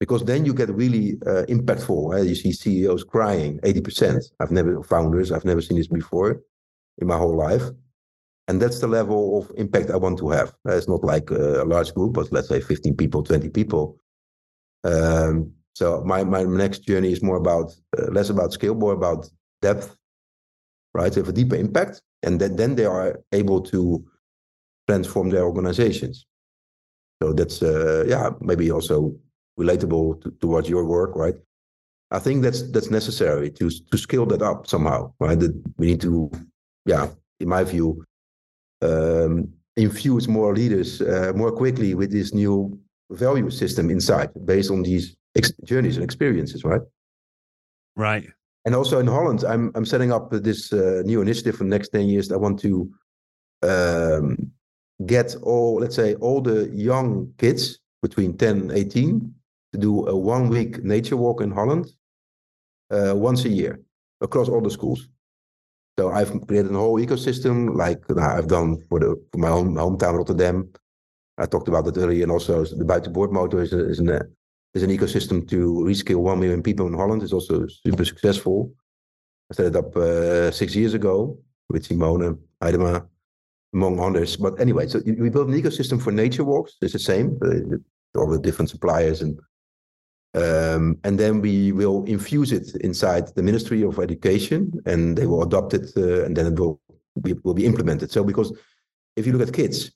[0.00, 2.12] because then you get really uh, impactful.
[2.12, 2.26] Right?
[2.26, 4.22] You see CEOs crying 80%.
[4.40, 6.40] I've never, founders, I've never seen this before
[6.98, 7.62] in my whole life.
[8.46, 10.54] And that's the level of impact I want to have.
[10.66, 13.98] Uh, it's not like a large group, but let's say 15 people, 20 people.
[14.84, 19.28] Um, so my, my next journey is more about, uh, less about scale, more about
[19.60, 19.94] depth,
[20.94, 21.12] right?
[21.12, 22.00] To have a deeper impact.
[22.22, 24.04] And then, then they are able to
[24.88, 26.24] transform their organizations.
[27.22, 29.14] So that's, uh, yeah, maybe also
[29.58, 31.34] relatable to, towards your work, right?
[32.10, 35.38] I think that's that's necessary to to scale that up somehow, right?
[35.38, 36.30] That we need to,
[36.86, 37.08] yeah,
[37.40, 38.04] in my view,
[38.80, 42.78] um, infuse more leaders uh, more quickly with this new
[43.10, 46.80] value system inside, based on these ex- journeys and experiences, right?
[47.96, 48.26] Right.
[48.64, 51.90] And also in Holland, I'm I'm setting up this uh, new initiative for the next
[51.90, 52.32] ten years.
[52.32, 52.90] I want to
[53.62, 54.50] um,
[55.04, 59.30] get all, let's say, all the young kids between 10 and 18 to
[59.78, 61.86] do a one week nature walk in Holland
[62.90, 63.80] uh, once a year
[64.20, 65.08] across all the schools.
[65.98, 70.16] So I've created a whole ecosystem like I've done for the for my home hometown
[70.16, 70.72] Rotterdam.
[71.38, 74.10] I talked about that earlier, and also the buitenboord motor is, a, is an
[74.74, 77.22] is an ecosystem to reskill one million people in Holland.
[77.22, 78.72] It's also super successful.
[79.50, 83.06] I set it up uh, six years ago with Simone Heidema,
[83.72, 84.36] among others.
[84.36, 86.76] But anyway, so we built an ecosystem for nature walks.
[86.80, 89.38] It's the same, uh, all the different suppliers and
[90.34, 95.42] um, and then we will infuse it inside the Ministry of Education, and they will
[95.42, 96.80] adopt it, uh, and then it will
[97.22, 98.10] be, will be implemented.
[98.10, 98.52] So, because
[99.16, 99.90] if you look at kids,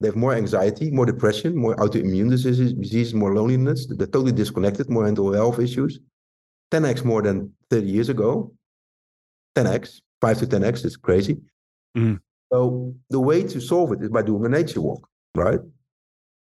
[0.00, 3.86] they have more anxiety, more depression, more autoimmune diseases, disease, more loneliness.
[3.86, 5.98] They're totally disconnected, more mental health issues.
[6.72, 8.52] 10x more than 30 years ago.
[9.56, 11.38] 10x, 5 to 10x, it's crazy.
[11.96, 12.20] Mm.
[12.52, 15.60] So the way to solve it is by doing a nature walk, right?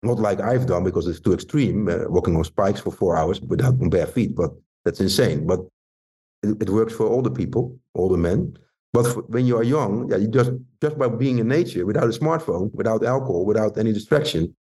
[0.03, 3.41] Not like I've done because it's too extreme, uh, walking on spikes for four hours
[3.41, 4.51] without bare feet, but
[4.85, 5.47] that's insane.
[5.47, 5.61] But
[6.43, 8.57] it, it works for older people, older men.
[8.93, 12.05] But for, when you are young, yeah, you just just by being in nature, without
[12.05, 14.55] a smartphone, without alcohol, without any distraction,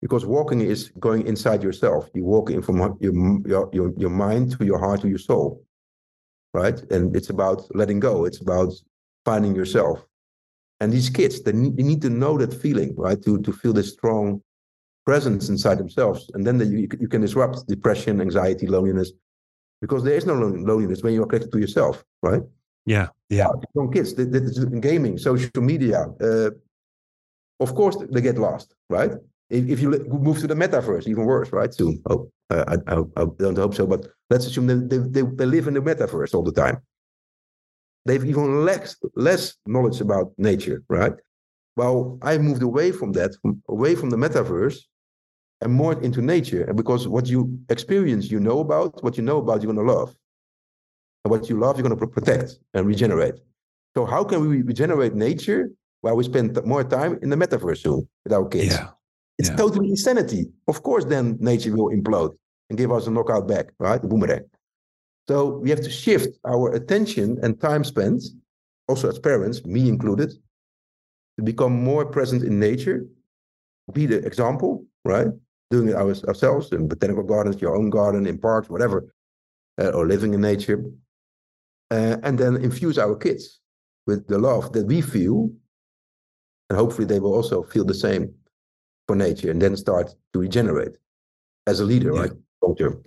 [0.00, 2.08] because walking is going inside yourself.
[2.14, 3.12] You walk in from your
[3.46, 5.62] your your, your mind to your heart to your soul,
[6.54, 6.80] right?
[6.90, 8.24] And it's about letting go.
[8.24, 8.72] It's about
[9.24, 10.04] finding yourself.
[10.80, 13.20] And these kids, they need, they need to know that feeling, right?
[13.22, 14.42] To to feel this strong
[15.06, 19.12] presence inside themselves, and then the, you you can disrupt depression, anxiety, loneliness,
[19.80, 22.42] because there is no loneliness when you are connected to yourself, right?
[22.86, 23.48] Yeah, yeah.
[23.74, 24.40] Young kids, they, they,
[24.80, 26.06] gaming, social media.
[26.20, 26.50] Uh,
[27.60, 29.12] of course, they get lost, right?
[29.50, 31.72] If, if, you move to the metaverse, even worse, right?
[31.74, 32.02] Soon.
[32.08, 35.68] Oh, uh, I, I, I, don't hope so, but let's assume they, they, they live
[35.68, 36.78] in the metaverse all the time.
[38.06, 41.12] They've even less less knowledge about nature, right?
[41.80, 44.78] Well, I moved away from that, from, away from the metaverse,
[45.62, 46.62] and more into nature.
[46.64, 49.02] And because what you experience, you know about.
[49.04, 50.14] What you know about, you're going to love.
[51.24, 53.36] And what you love, you're going to protect and regenerate.
[53.94, 55.70] So how can we regenerate nature
[56.02, 58.74] while we spend more time in the metaverse soon with our kids?
[58.74, 58.88] Yeah.
[59.38, 59.56] It's yeah.
[59.56, 60.42] totally insanity.
[60.68, 62.32] Of course, then nature will implode
[62.68, 64.02] and give us a knockout back, right?
[64.02, 64.44] The boomerang.
[65.28, 68.22] So we have to shift our attention and time spent,
[68.86, 70.30] also as parents, me included,
[71.40, 73.06] to become more present in nature,
[73.92, 75.28] be the example, right?
[75.70, 79.12] Doing it ourselves in botanical gardens, your own garden, in parks, whatever,
[79.80, 80.84] uh, or living in nature
[81.90, 83.60] uh, and then infuse our kids
[84.06, 85.50] with the love that we feel
[86.68, 88.32] and hopefully they will also feel the same
[89.06, 90.92] for nature and then start to regenerate
[91.66, 92.20] as a leader yeah.
[92.20, 92.32] right?
[92.62, 93.02] Long term.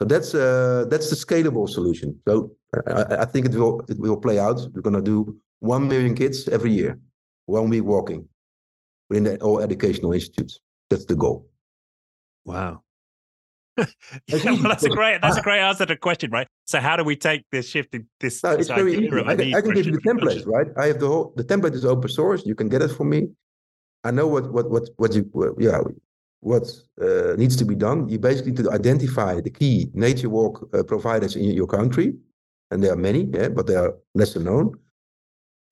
[0.00, 2.20] So that's uh, that's the scalable solution.
[2.26, 2.50] So
[2.88, 4.58] I, I think it will it will play out.
[4.72, 6.98] We're going to do 1 million kids every year
[7.46, 8.28] one week walking
[9.08, 11.48] within the, all educational institutes that's the goal
[12.44, 12.80] wow
[13.78, 13.86] yeah,
[14.44, 16.46] well, that's a great that's a great answer to the question, right?
[16.64, 18.42] So how do we take this shift in this?
[18.42, 19.08] No, it's very easy.
[19.08, 20.68] I can, I can give you the template, right?
[20.76, 22.46] I have the whole the template is open source.
[22.46, 23.28] You can get it from me.
[24.04, 25.28] I know what what what what you
[25.58, 25.80] yeah
[26.40, 26.70] what
[27.00, 28.08] uh, needs to be done.
[28.08, 32.14] You basically need to identify the key nature walk uh, providers in your country,
[32.70, 34.74] and there are many, yeah, but they are lesser known.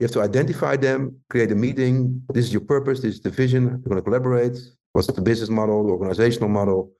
[0.03, 0.98] You have to identify them,
[1.30, 2.22] create a meeting.
[2.34, 2.98] This is your purpose.
[3.03, 3.62] This is the vision.
[3.62, 4.59] You're going to collaborate.
[4.94, 6.90] What's the business model, the organizational model?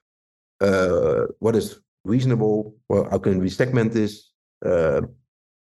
[0.63, 2.75] uh, what is reasonable?
[2.89, 4.31] Well, how can we segment this?
[4.65, 5.03] Uh,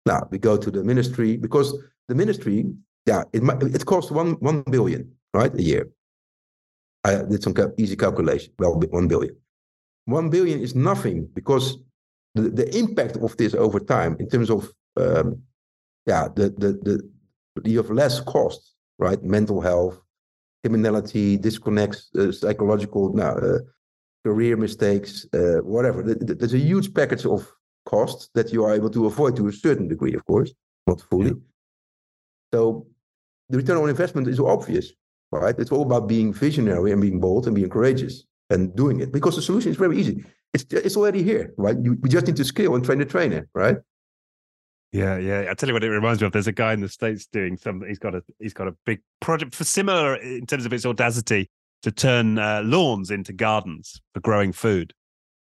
[0.05, 1.77] now we go to the ministry because
[2.07, 2.65] the ministry,
[3.05, 3.43] yeah, it
[3.75, 5.89] it costs one one billion right a year.
[7.03, 8.51] I did some easy calculation.
[8.57, 9.35] Well, one billion.
[10.05, 11.77] One billion is nothing because
[12.33, 15.41] the, the impact of this over time in terms of um,
[16.07, 17.09] yeah the the the
[17.65, 19.99] you have less cost right mental health
[20.63, 23.59] criminality disconnects uh, psychological now uh,
[24.25, 26.03] career mistakes, uh, whatever.
[26.03, 27.51] There's a huge package of
[27.85, 30.51] costs that you are able to avoid to a certain degree, of course,
[30.87, 31.29] not fully.
[31.29, 31.35] Yeah.
[32.53, 32.87] So
[33.49, 34.91] the return on investment is obvious,
[35.31, 35.55] right?
[35.57, 39.35] It's all about being visionary and being bold and being courageous and doing it because
[39.35, 40.23] the solution is very easy.
[40.53, 41.77] It's it's already here, right?
[41.79, 43.77] You, we just need to scale and train the trainer, right?
[44.91, 45.47] Yeah, yeah.
[45.49, 46.33] I tell you what, it reminds me of.
[46.33, 47.83] There's a guy in the states doing some.
[47.87, 51.49] He's got a he's got a big project for similar in terms of its audacity
[51.83, 54.93] to turn uh, lawns into gardens for growing food.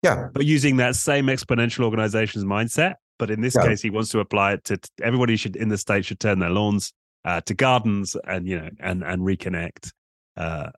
[0.03, 0.29] Yeah.
[0.33, 2.95] But using that same exponential organization's mindset.
[3.19, 3.69] But in this yeah.
[3.69, 6.41] case, he wants to apply it to, to everybody should in the state should turn
[6.41, 6.93] their lawns
[7.25, 9.93] uh, to gardens and you know and and reconnect
[10.37, 10.71] uh,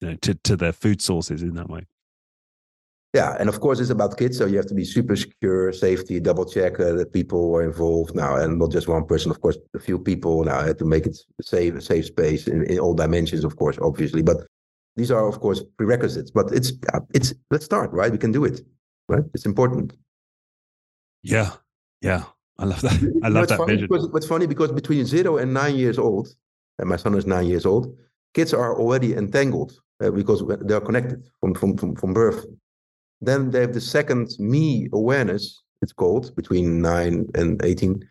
[0.00, 1.86] you know to to their food sources in that way.
[3.12, 6.20] Yeah, and of course it's about kids, so you have to be super secure, safety,
[6.20, 9.32] double check uh, that people are involved now, and not just one person.
[9.32, 12.62] Of course, a few people now had to make it safe, a safe space in,
[12.70, 14.22] in all dimensions, of course, obviously.
[14.22, 14.46] But
[14.94, 16.72] these are, of course, prerequisites, but it's
[17.12, 18.12] it's let's start, right?
[18.12, 18.60] We can do it,
[19.08, 19.24] right?
[19.34, 19.92] It's important.
[21.24, 21.50] Yeah,
[22.02, 22.24] yeah,
[22.60, 23.20] I love that.
[23.24, 23.88] I love that funny vision.
[23.88, 26.28] Because, what's funny because between zero and nine years old,
[26.78, 27.92] and my son is nine years old,
[28.34, 32.46] kids are already entangled uh, because they are connected from, from from from birth.
[33.20, 35.62] Then they have the second me awareness.
[35.82, 38.08] It's called between nine and eighteen,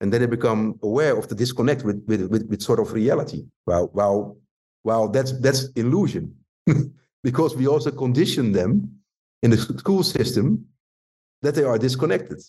[0.00, 3.44] and then they become aware of the disconnect with with with, with sort of reality.
[3.64, 4.36] While while
[4.84, 6.34] well, that's that's illusion,
[7.22, 9.00] because we also condition them
[9.42, 10.66] in the school system
[11.42, 12.40] that they are disconnected,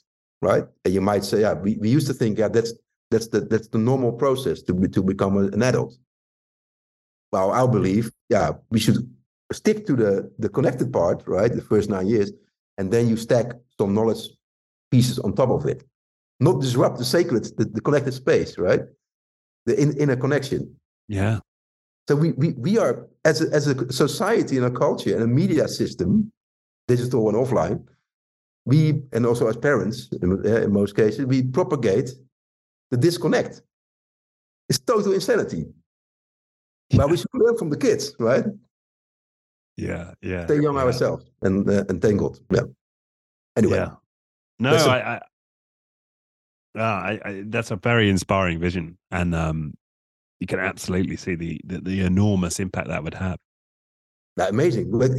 [0.41, 0.65] right?
[0.85, 2.73] And you might say, yeah, we, we used to think, yeah, that's
[3.11, 5.95] that's the that's the normal process to be, to become an adult.
[7.31, 8.97] well, I believe, yeah, we should
[9.51, 11.53] stick to the the connected part, right?
[11.53, 12.31] The first nine years,
[12.77, 13.47] and then you stack
[13.79, 14.29] some knowledge
[14.91, 15.83] pieces on top of it.
[16.39, 18.81] Not disrupt the sacred, the, the connected space, right?
[19.65, 20.75] The in, inner connection.
[21.07, 21.39] Yeah.
[22.07, 25.27] So we, we, we are, as a, as a society and a culture and a
[25.27, 26.31] media system,
[26.87, 27.85] digital and offline,
[28.65, 32.09] we, and also as parents, in, uh, in most cases, we propagate
[32.89, 33.61] the disconnect.
[34.69, 35.65] It's total insanity.
[36.89, 36.97] Yeah.
[36.97, 38.45] But we should learn from the kids, right?
[39.79, 40.45] Yeah, yeah.
[40.45, 40.83] Stay young yeah.
[40.83, 42.39] ourselves and uh, entangled.
[42.51, 42.61] Yeah.
[43.57, 43.77] Anyway.
[43.77, 43.91] Yeah.
[44.59, 45.21] No, I, I,
[46.77, 49.73] uh, I, I, that's a very inspiring vision, and um,
[50.39, 53.37] you can absolutely see the, the, the enormous impact that would have.
[54.37, 54.91] Amazing.
[54.97, 55.11] But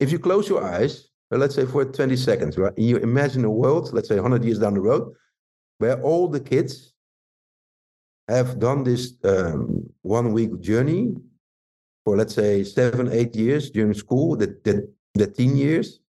[0.00, 2.72] if you close your eyes, let's say for 20 seconds, right?
[2.76, 5.12] You imagine a world, let's say 100 years down the road,
[5.78, 6.92] where all the kids
[8.28, 11.14] have done this um, one week journey
[12.04, 16.00] for, let's say, seven, eight years during school, that, that, the teen years.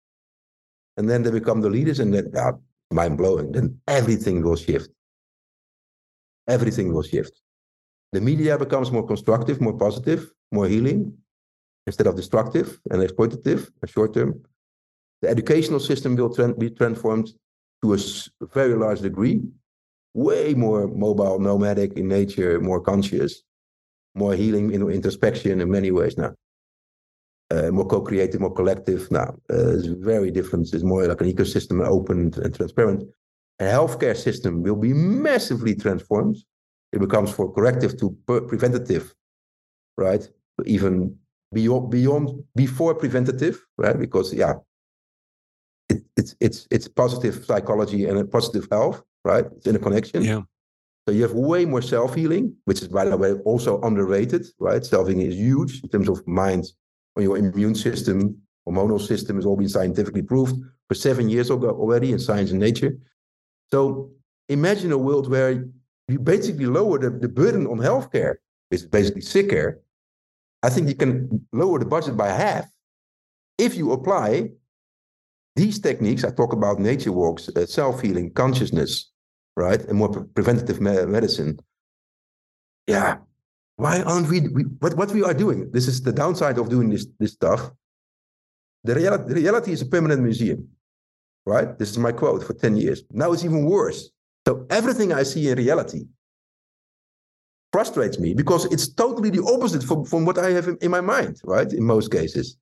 [0.96, 2.52] And then they become the leaders, and then yeah,
[2.92, 3.52] mind blowing.
[3.52, 4.90] Then everything will shift.
[6.48, 7.40] Everything will shift.
[8.12, 11.16] The media becomes more constructive, more positive, more healing,
[11.86, 14.42] instead of destructive and exploitative and short term.
[15.22, 17.30] The educational system will be transformed
[17.82, 17.98] to a
[18.52, 19.42] very large degree,
[20.14, 23.42] way more mobile, nomadic in nature, more conscious,
[24.14, 26.32] more healing, in introspection in many ways now.
[27.50, 29.10] Uh, more co-creative, more collective.
[29.10, 30.72] Now, uh, it's very different.
[30.72, 33.04] It's more like an ecosystem, open and transparent.
[33.60, 36.36] A healthcare system will be massively transformed.
[36.92, 39.14] It becomes for corrective to preventative,
[39.98, 40.26] right?
[40.64, 41.16] Even
[41.52, 43.98] beyond, beyond before preventative, right?
[43.98, 44.54] Because yeah,
[45.88, 49.44] it, it's it's it's positive psychology and a positive health, right?
[49.56, 50.22] It's in a connection.
[50.22, 50.42] Yeah.
[51.06, 54.84] So you have way more self healing, which is by the way also underrated, right?
[54.84, 56.66] Self healing is huge in terms of mind
[57.16, 58.36] on your immune system,
[58.68, 60.56] hormonal system has all been scientifically proved
[60.88, 62.98] for seven years ago already in Science and Nature.
[63.72, 64.10] So
[64.48, 65.64] imagine a world where
[66.08, 68.36] you basically lower the, the burden on healthcare,
[68.68, 69.80] which is basically sick care.
[70.62, 72.66] I think you can lower the budget by half
[73.58, 74.50] if you apply
[75.56, 76.24] these techniques.
[76.24, 79.11] I talk about nature walks, uh, self healing, consciousness,
[79.56, 81.58] right, and more pre- preventative me- medicine.
[82.86, 83.18] Yeah,
[83.76, 85.70] why aren't we, we, what, what we are doing?
[85.72, 87.70] This is the downside of doing this, this stuff.
[88.84, 90.68] The reality, the reality is a permanent museum,
[91.46, 91.78] right?
[91.78, 93.02] This is my quote for 10 years.
[93.10, 94.10] Now it's even worse.
[94.46, 96.04] So everything I see in reality
[97.72, 101.00] frustrates me because it's totally the opposite from, from what I have in, in my
[101.00, 101.72] mind, right?
[101.72, 102.56] In most cases.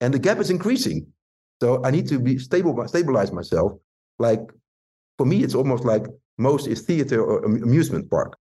[0.00, 1.06] And the gap is increasing.
[1.62, 3.72] So I need to be stable, stabilize myself.
[4.18, 4.40] Like
[5.20, 6.06] for me, it's almost like
[6.38, 8.38] most is theater or amusement park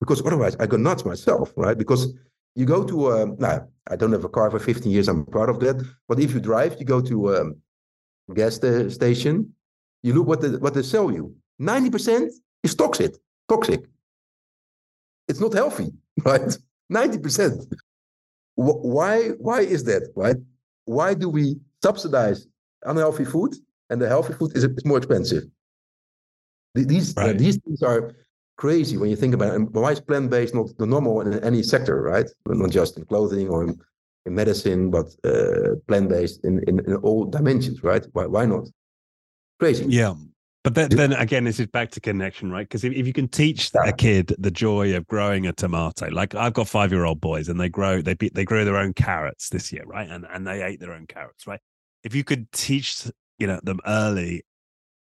[0.00, 1.76] because otherwise I go nuts myself, right?
[1.76, 2.02] Because
[2.54, 5.50] you go to, uh, now, I don't have a car for 15 years, I'm proud
[5.50, 5.76] of that.
[6.08, 7.56] But if you drive, you go to a um,
[8.32, 9.52] gas station,
[10.02, 11.36] you look what, the, what they sell you.
[11.60, 12.30] 90%
[12.62, 13.12] is toxic,
[13.46, 13.84] toxic.
[15.28, 15.92] It's not healthy,
[16.24, 16.56] right?
[16.90, 17.74] 90%.
[18.54, 20.36] Why, why is that, right?
[20.86, 22.46] Why do we subsidize
[22.84, 23.54] unhealthy food
[23.90, 25.44] and the healthy food is, is more expensive?
[26.74, 27.30] These, right.
[27.30, 28.14] uh, these things are
[28.56, 29.54] crazy when you think about it.
[29.56, 32.28] And why is plant based not the normal in any sector, right?
[32.46, 33.78] Not just in clothing or in,
[34.26, 38.04] in medicine, but uh, plant based in, in, in, all dimensions, right?
[38.12, 38.68] Why, why not?
[39.60, 39.86] Crazy.
[39.88, 40.14] Yeah.
[40.64, 42.66] But then, then again, this is back to connection, right?
[42.66, 46.34] Because if, if you can teach a kid the joy of growing a tomato, like
[46.34, 48.94] I've got five year old boys and they grow, they be, they grow their own
[48.94, 50.08] carrots this year, right?
[50.08, 51.60] And and they ate their own carrots, right?
[52.02, 53.04] If you could teach
[53.38, 54.42] you know them early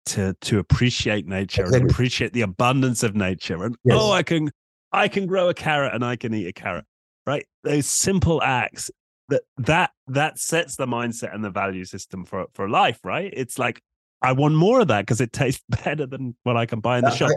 [0.07, 1.81] to to appreciate nature exactly.
[1.81, 3.63] and appreciate the abundance of nature.
[3.63, 3.97] And yes.
[3.99, 4.51] oh i can
[4.91, 6.85] i can grow a carrot and i can eat a carrot
[7.29, 7.45] right?
[7.63, 8.89] Those simple acts
[9.29, 13.31] that that that sets the mindset and the value system for for life right?
[13.35, 13.81] It's like
[14.21, 17.05] i want more of that because it tastes better than what i can buy in
[17.05, 17.31] the shop.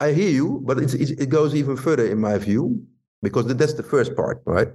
[0.00, 2.86] I, I hear you but it's, it goes even further in my view
[3.22, 4.68] because that's the first part right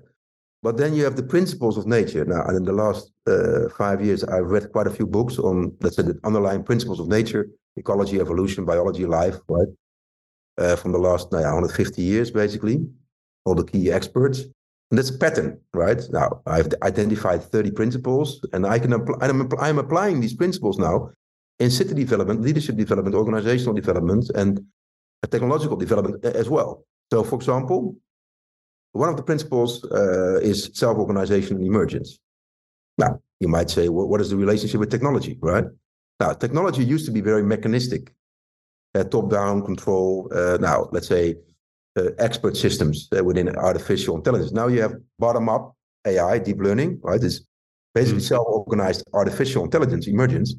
[0.64, 2.24] but then you have the principles of nature.
[2.24, 5.76] Now, and in the last uh, five years, I've read quite a few books on,
[5.82, 9.68] let's say, the underlying principles of nature, ecology, evolution, biology, life, right?
[10.58, 12.86] Uh, from the last now, 150 years, basically,
[13.46, 14.42] all the key experts.
[14.92, 16.02] And that's a pattern, right?
[16.12, 21.10] Now, I've identified 30 principles, and I can apply, I'm, I'm applying these principles now
[21.60, 24.64] in city development, leadership development, organizational development, and
[25.30, 26.86] technological development as well.
[27.12, 27.96] So, for example,
[28.94, 32.20] one of the principles uh, is self-organization and emergence.
[32.98, 35.66] Now, you might say, well, what is the relationship with technology, right?
[36.20, 38.14] Now, technology used to be very mechanistic,
[38.94, 40.30] uh, top-down control.
[40.34, 41.36] Uh, now, let's say
[41.98, 44.52] uh, expert systems uh, within artificial intelligence.
[44.52, 45.76] Now you have bottom-up
[46.06, 47.22] AI, deep learning, right?
[47.22, 47.42] It's
[47.94, 48.28] basically mm.
[48.28, 50.56] self-organized artificial intelligence emergence.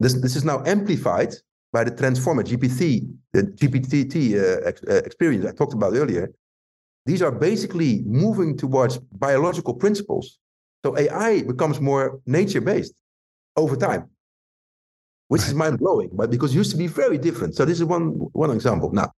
[0.00, 1.34] This this is now amplified
[1.72, 6.30] by the transformer GPT, the GPT uh, ex, uh, experience I talked about earlier.
[7.08, 10.38] These are basically moving towards biological principles.
[10.84, 12.92] So AI becomes more nature-based
[13.56, 14.10] over time,
[15.28, 15.48] which right.
[15.48, 16.10] is mind-blowing.
[16.12, 17.54] But because it used to be very different.
[17.54, 18.06] So this is one
[18.44, 18.92] one example.
[18.92, 19.10] Now,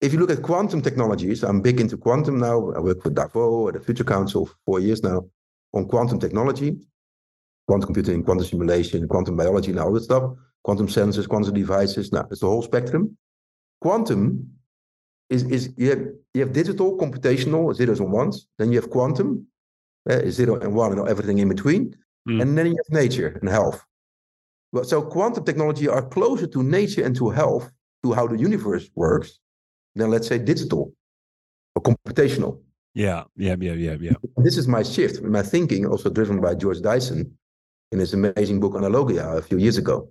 [0.00, 2.72] if you look at quantum technologies, I'm big into quantum now.
[2.72, 5.18] I work for Davos at the Future Council for four years now
[5.74, 6.78] on quantum technology,
[7.66, 10.24] quantum computing, quantum simulation, quantum biology, and all that stuff,
[10.64, 12.10] quantum sensors, quantum devices.
[12.10, 13.18] Now, it's the whole spectrum.
[13.82, 14.57] Quantum
[15.30, 16.02] is, is you, have,
[16.34, 18.46] you have digital, computational, zeros and ones.
[18.58, 19.46] Then you have quantum,
[20.08, 21.94] uh, zero and one, and everything in between.
[22.28, 22.42] Mm.
[22.42, 23.84] And then you have nature and health.
[24.72, 27.70] Well, so quantum technology are closer to nature and to health,
[28.04, 29.38] to how the universe works,
[29.94, 30.92] than let's say digital
[31.74, 32.60] or computational.
[32.94, 34.12] Yeah, yeah, yeah, yeah, yeah.
[34.38, 37.38] This is my shift, my thinking, also driven by George Dyson
[37.92, 40.08] in his amazing book Analogia a few years ago.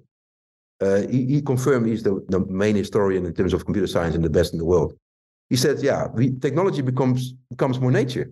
[0.79, 4.23] Uh, he, he, confirmed he's the, the main historian in terms of computer science and
[4.23, 4.93] the best in the world.
[5.49, 8.31] He said, "Yeah, we, technology becomes becomes more nature,"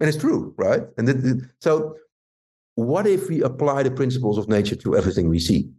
[0.00, 0.82] and it's true, right?
[0.98, 1.96] And so,
[2.74, 5.70] what if we apply the principles of nature to everything we see?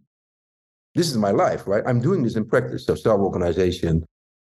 [0.95, 1.84] This is my life, right?
[1.86, 2.86] I'm doing this in practice.
[2.86, 4.05] So, self-organization,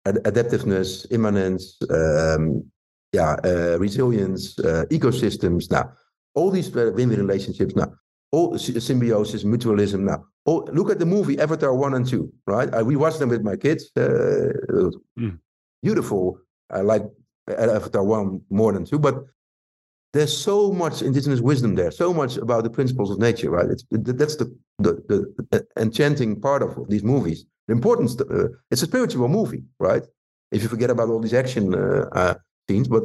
[0.04, 2.64] ad- adaptiveness, immanence, um,
[3.12, 5.70] yeah, uh, resilience, uh, ecosystems.
[5.70, 5.92] Now,
[6.34, 7.74] all these uh, win-win relationships.
[7.74, 7.92] Now,
[8.32, 10.00] all symbiosis, mutualism.
[10.00, 12.32] Now, all, look at the movie Avatar one and two.
[12.46, 13.90] Right, I, we watched them with my kids.
[13.96, 15.38] Mm.
[15.86, 16.40] Beautiful.
[16.68, 17.04] I like
[17.48, 19.24] Avatar one more than two, but
[20.12, 23.70] there's so much indigenous wisdom there, so much about the principles of nature, right?
[23.70, 24.46] It's, that's the,
[24.80, 24.92] the,
[25.52, 27.44] the enchanting part of these movies.
[27.68, 30.02] The importance, uh, it's a spiritual movie, right?
[30.50, 32.34] If you forget about all these action uh, uh,
[32.68, 33.04] scenes, but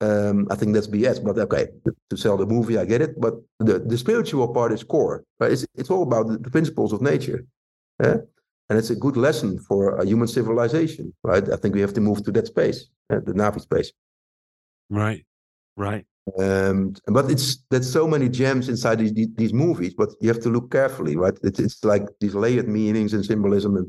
[0.00, 1.24] um, I think that's BS.
[1.24, 1.66] But okay,
[2.10, 3.20] to sell the movie, I get it.
[3.20, 5.24] But the, the spiritual part is core.
[5.40, 5.50] Right?
[5.50, 7.44] It's, it's all about the, the principles of nature.
[8.00, 8.18] Yeah?
[8.70, 11.46] And it's a good lesson for a human civilization, right?
[11.52, 13.92] I think we have to move to that space, uh, the Na'vi space.
[14.88, 15.26] Right,
[15.76, 16.06] right.
[16.38, 20.50] Um, but it's there's so many gems inside these, these movies, but you have to
[20.50, 21.36] look carefully, right?
[21.42, 23.88] It's, it's like these layered meanings and symbolism, and,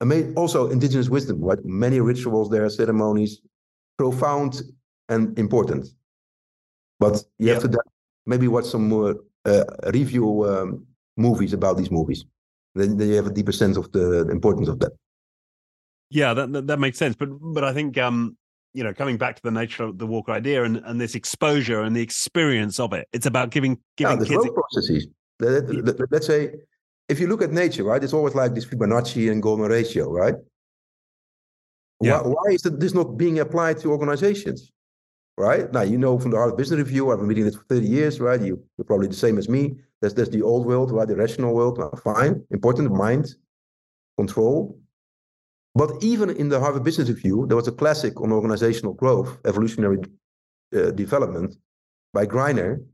[0.00, 1.64] and also indigenous wisdom, right?
[1.64, 3.40] Many rituals there, ceremonies,
[3.98, 4.62] profound
[5.08, 5.86] and important.
[6.98, 7.78] But you have to
[8.26, 9.14] maybe watch some more
[9.44, 12.24] uh, review um, movies about these movies.
[12.78, 14.92] Then, then you have a deeper sense of the, importance of that.
[16.10, 17.16] Yeah, that, that, makes sense.
[17.16, 18.36] But but I think um,
[18.72, 21.82] you know, coming back to the nature of the Walker idea and, and this exposure
[21.82, 25.06] and the experience of it, it's about giving giving yeah, kids processes.
[25.40, 26.52] Let's say
[27.08, 30.34] if you look at nature, right, it's always like this Fibonacci and golden ratio, right?
[32.00, 32.20] Yeah.
[32.20, 34.70] Why, why is this not being applied to organizations?
[35.36, 37.86] Right now, you know from the Harvard Business Review, I've been reading it for 30
[37.86, 38.40] years, right?
[38.40, 39.76] You, you're probably the same as me.
[40.00, 41.08] That's, that's the old world, right?
[41.08, 41.78] The rational world.
[42.04, 43.34] Fine, important, mind,
[44.16, 44.78] control.
[45.74, 49.98] But even in the Harvard Business Review, there was a classic on organizational growth, evolutionary
[50.74, 51.56] uh, development
[52.12, 52.84] by Greiner.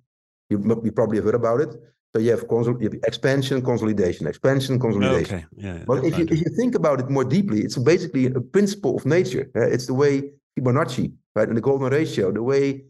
[0.51, 1.75] You, you probably have heard about it.
[2.15, 5.37] So you have, consol- you have expansion, consolidation, expansion, consolidation.
[5.37, 5.45] Okay.
[5.57, 8.97] Yeah, but if you, if you think about it more deeply, it's basically a principle
[8.97, 9.51] of nature.
[9.55, 12.85] It's the way Fibonacci, right, and the golden ratio, the way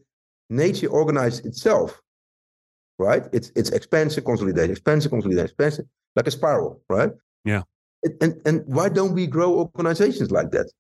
[0.51, 2.03] nature organizes itself,
[2.99, 3.25] right?
[3.33, 7.11] It's it's expansion, consolidation, expansion, consolidation, expansion, like a spiral, right?
[7.45, 7.63] Yeah.
[8.21, 10.71] And and why don't we grow organizations like that?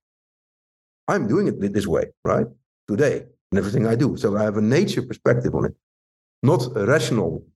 [1.08, 2.46] I'm doing it this way, right?
[2.88, 4.16] Today, and everything I do.
[4.16, 5.74] So I have a nature perspective on it,
[6.42, 7.46] not a rational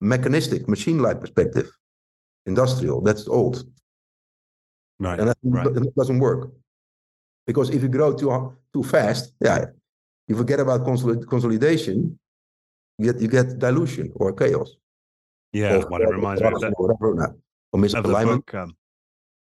[0.00, 1.70] mechanistic, machine-like perspective,
[2.46, 3.00] industrial.
[3.00, 3.64] That's old.
[4.98, 5.18] Right.
[5.18, 5.94] And that, right.
[5.96, 6.50] doesn't work.
[7.46, 9.66] Because if you grow too too fast, yeah,
[10.28, 12.18] you forget about consolid- consolidation,
[12.98, 14.70] you get you get dilution or chaos.
[15.52, 16.72] Yeah, or, whatever reminds me of that.
[16.76, 17.36] Whatever,
[17.72, 18.46] or misalignment.
[18.46, 18.76] Book, um,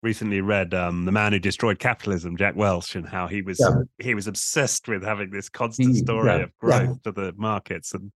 [0.02, 3.82] recently read um, the man who destroyed capitalism, Jack Welch, and how he was yeah.
[3.98, 6.44] he was obsessed with having this constant story yeah.
[6.44, 6.94] of growth yeah.
[7.04, 8.12] to the markets and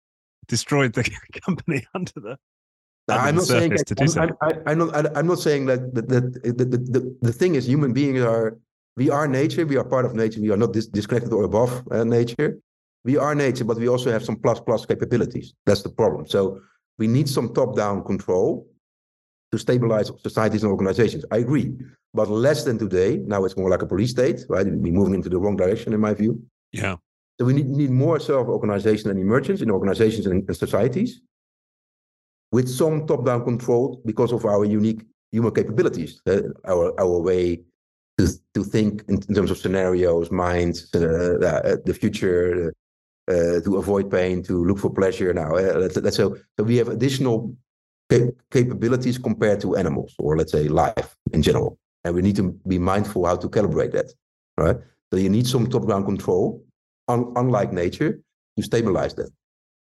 [0.47, 1.09] destroyed the
[1.45, 2.38] company under the.
[3.07, 5.17] I'm not saying that, I'm, not.
[5.17, 5.95] I'm not saying that.
[5.95, 8.57] That, that the, the, the, the thing is, human beings are.
[8.97, 9.65] We are nature.
[9.65, 10.41] We are part of nature.
[10.41, 12.59] We are not dis- disconnected or above uh, nature.
[13.05, 15.53] We are nature, but we also have some plus plus capabilities.
[15.65, 16.27] That's the problem.
[16.27, 16.59] So
[16.97, 18.67] we need some top down control
[19.51, 21.25] to stabilize societies and organizations.
[21.31, 21.73] I agree,
[22.13, 23.17] but less than today.
[23.25, 24.65] Now it's more like a police state, right?
[24.65, 26.41] We're moving into the wrong direction, in my view.
[26.71, 26.97] Yeah.
[27.39, 31.21] So we need, need more self-organization and emergence in organizations and, and societies
[32.51, 37.61] with some top-down control because of our unique human capabilities, uh, our, our way
[38.17, 42.71] to, to think in, in terms of scenarios, minds, uh, uh, the future, uh,
[43.30, 45.32] to avoid pain, to look for pleasure.
[45.34, 47.55] Now, uh, that's, that's so, so we have additional
[48.09, 52.59] cap- capabilities compared to animals, or let's say life in general, and we need to
[52.67, 54.11] be mindful how to calibrate that,
[54.57, 54.77] right?
[55.11, 56.63] So you need some top-down control,
[57.07, 58.19] un- unlike nature,
[58.57, 59.32] to stabilize that.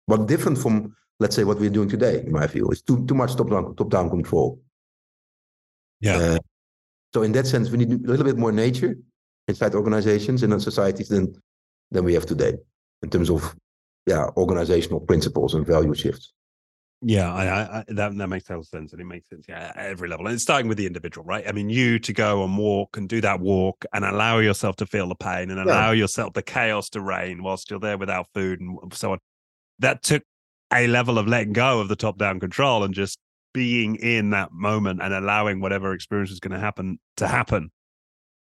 [0.09, 3.15] But different from, let's say, what we're doing today, in my view, is too too
[3.15, 4.61] much top-down top-down control.
[6.01, 6.17] Yeah.
[6.17, 6.39] Uh,
[7.15, 8.97] so in that sense, we need a little bit more nature
[9.47, 11.35] inside organizations and in societies than
[11.91, 12.55] than we have today
[13.03, 13.55] in terms of
[14.07, 16.33] yeah organizational principles and value shifts.
[17.01, 20.09] Yeah, I, I, that that makes total sense, and it makes sense yeah, at every
[20.09, 20.27] level.
[20.27, 21.47] And it's starting with the individual, right?
[21.47, 24.87] I mean, you to go and walk and do that walk and allow yourself to
[24.87, 26.01] feel the pain and allow yeah.
[26.01, 29.19] yourself the chaos to reign whilst you're there without food and so on.
[29.79, 30.25] That took
[30.73, 33.17] a level of letting go of the top down control and just
[33.55, 37.71] being in that moment and allowing whatever experience is going to happen to happen.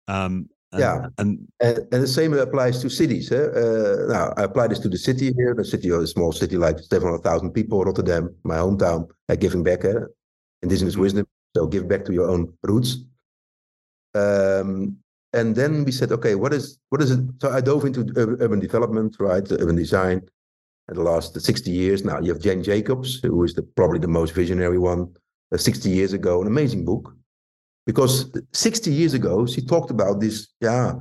[0.08, 0.48] Um,
[0.78, 3.32] yeah, and, and, and the same applies to cities.
[3.32, 3.36] Eh?
[3.36, 5.54] Uh, now I apply this to the city here.
[5.54, 9.08] The city, a small city like seven hundred thousand people, Rotterdam, my hometown.
[9.28, 10.06] Uh, giving back, uh,
[10.62, 11.02] indigenous mm-hmm.
[11.02, 11.26] wisdom.
[11.56, 12.98] So give back to your own roots.
[14.14, 14.98] Um,
[15.32, 17.20] and then we said, okay, what is what is it?
[17.40, 20.22] So I dove into urban development, right, urban design,
[20.88, 22.04] in the last 60 years.
[22.04, 25.14] Now you have Jane Jacobs, who is the, probably the most visionary one.
[25.52, 27.12] Uh, 60 years ago, an amazing book
[27.86, 30.94] because 60 years ago she talked about this yeah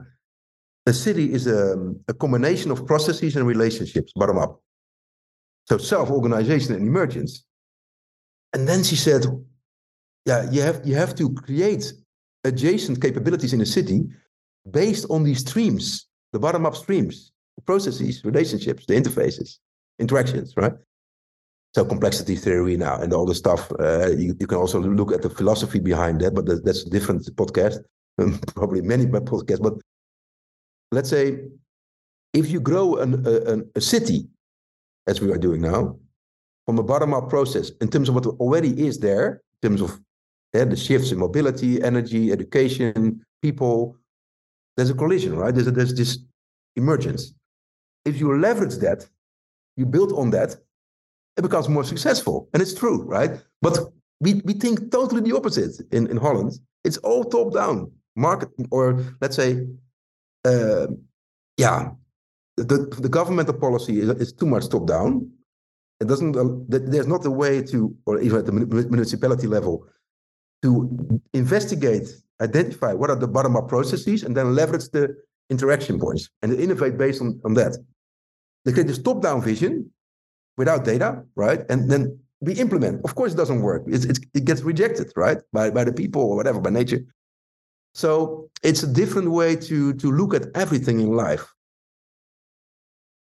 [0.85, 1.75] a city is a,
[2.07, 4.61] a combination of processes and relationships bottom up
[5.69, 7.45] so self-organization and emergence.
[8.53, 9.25] And then she said
[10.25, 11.93] yeah you have you have to create
[12.43, 13.99] adjacent capabilities in a city
[14.69, 19.59] based on these streams the bottom up streams the processes relationships the interfaces
[19.99, 20.73] interactions right
[21.75, 23.71] so complexity theory now and all the stuff.
[23.79, 26.89] Uh, you, you, can also look at the philosophy behind that, but that, that's a
[26.89, 27.77] different podcast,
[28.55, 29.61] probably many podcasts.
[29.61, 29.73] But
[30.91, 31.39] let's say
[32.33, 34.27] if you grow an, a, a city,
[35.07, 35.97] as we are doing now,
[36.65, 39.99] from a bottom-up process in terms of what already is there, in terms of
[40.53, 43.95] yeah, the shifts in mobility, energy, education, people,
[44.75, 45.53] there's a collision, right?
[45.53, 46.19] There's, a, there's this
[46.75, 47.33] emergence.
[48.05, 49.07] If you leverage that,
[49.77, 50.55] you build on that,
[51.39, 52.49] it becomes more successful.
[52.51, 53.31] And it's true, right?
[53.61, 53.75] But
[54.19, 56.51] we, we think totally the opposite in, in Holland.
[56.83, 58.85] It's all top down market, or
[59.21, 59.65] let's say,
[60.43, 60.87] uh,
[61.55, 61.91] yeah,
[62.57, 65.31] the, the governmental policy is, is too much top down.
[66.01, 69.85] It doesn't, uh, there's not a way to, or even at the municipality level,
[70.63, 72.07] to investigate,
[72.41, 75.15] identify what are the bottom up processes, and then leverage the
[75.49, 77.77] interaction points and innovate based on, on that.
[78.65, 79.89] They create this top down vision
[80.59, 81.61] without data, right?
[81.69, 83.03] And then we implement.
[83.05, 83.83] Of course, it doesn't work.
[83.87, 87.01] It's, it's, it gets rejected, right, by, by the people or whatever, by nature.
[87.93, 91.45] So it's a different way to, to look at everything in life.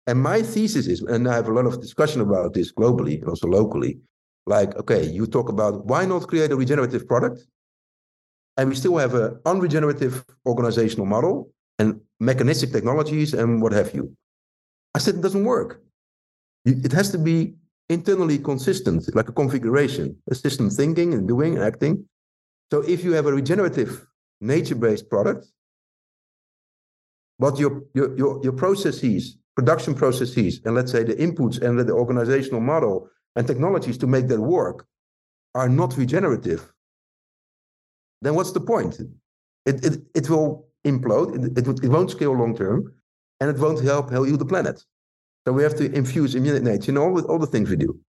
[0.07, 3.47] And my thesis is, and I have a lot of discussion about this globally also
[3.47, 3.97] locally,
[4.45, 7.39] like, okay, you talk about why not create a regenerative product?
[8.57, 11.49] And we still have an unregenerative organizational model
[11.79, 14.15] and mechanistic technologies and what have you.
[14.93, 15.81] I said it doesn't work
[16.65, 17.55] it has to be
[17.89, 22.05] internally consistent, like a configuration, a system thinking and doing and acting.
[22.71, 24.05] So if you have a regenerative
[24.41, 25.47] nature-based product,
[27.37, 31.93] but your, your, your, your processes, production processes, and let's say the inputs and the
[31.93, 34.87] organizational model and technologies to make that work
[35.53, 36.71] are not regenerative,
[38.21, 38.99] then what's the point?
[39.65, 42.93] It, it, it will implode, it, it, it won't scale long term,
[43.39, 44.83] and it won't help heal the planet.
[45.45, 47.99] So we have to infuse immunity in all, with all the things we do.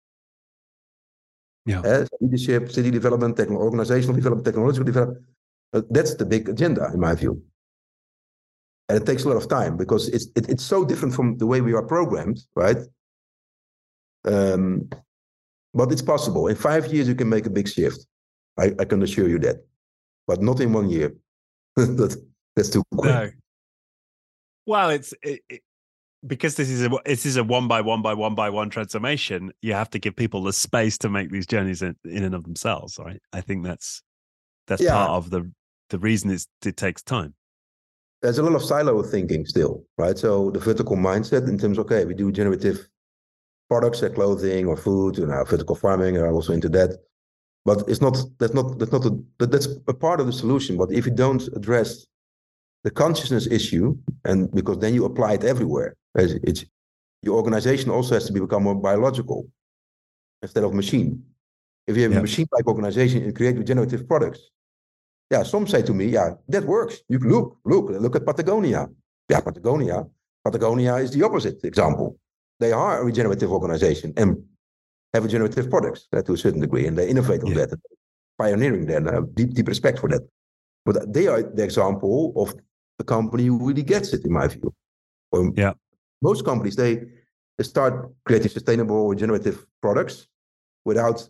[1.66, 1.80] Yeah.
[1.80, 5.24] Uh, leadership, city development, techno- organizational development, technological development.
[5.72, 7.42] Uh, that's the big agenda, in my view.
[8.88, 11.46] And it takes a lot of time because it's it, it's so different from the
[11.46, 12.78] way we are programmed, right?
[14.24, 14.88] Um,
[15.74, 16.46] but it's possible.
[16.46, 18.06] In five years, you can make a big shift.
[18.56, 19.56] I, I can assure you that,
[20.26, 21.14] but not in one year.
[21.76, 22.16] that,
[22.54, 23.12] that's too quick.
[23.12, 23.30] No.
[24.66, 25.40] Well, it's it,
[26.27, 29.53] because this is a this is a one by one by one by one transformation,
[29.62, 32.44] you have to give people the space to make these journeys in, in and of
[32.44, 33.20] themselves, right?
[33.32, 34.03] I think that's
[34.66, 34.93] that's yeah.
[34.93, 35.51] part of the
[35.90, 37.35] the reason it's, it takes time.
[38.23, 40.19] There's a lot of silo thinking still, right?
[40.19, 42.89] So the vertical mindset in terms, of, okay, we do generative
[43.69, 46.98] products, like clothing or food, and uh, you know, vertical farming, are also into that.
[47.65, 50.77] But it's not that's not that's not a, that's a part of the solution.
[50.77, 52.07] But if you don't address
[52.86, 53.86] the consciousness issue,
[54.28, 55.96] and because then you apply it everywhere.
[56.14, 56.64] It's, it's
[57.20, 59.48] your organization also has to become more biological
[60.40, 61.10] instead of machine.
[61.88, 62.20] If you have yeah.
[62.20, 64.38] a machine-like organization and create regenerative products,
[65.32, 66.94] yeah, some say to me, yeah, that works.
[67.08, 68.86] You look, look, look at Patagonia.
[69.28, 70.06] Yeah, Patagonia.
[70.44, 72.16] Patagonia is the opposite example.
[72.60, 74.28] They are a regenerative organization and
[75.12, 77.66] have regenerative products uh, to a certain degree, and they innovate on yeah.
[77.66, 77.80] that,
[78.38, 79.08] pioneering that.
[79.08, 80.22] Uh, deep, deep respect for that.
[80.84, 82.54] But they are the example of
[82.98, 84.73] a company who really gets it, in my view.
[85.32, 85.73] Um, yeah.
[86.23, 87.02] Most companies they,
[87.59, 90.27] they start creating sustainable or generative products
[90.85, 91.28] without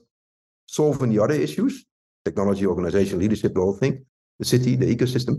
[0.66, 1.84] solving the other issues
[2.26, 4.04] technology, organization, leadership, the whole thing,
[4.40, 5.34] the city, the ecosystem.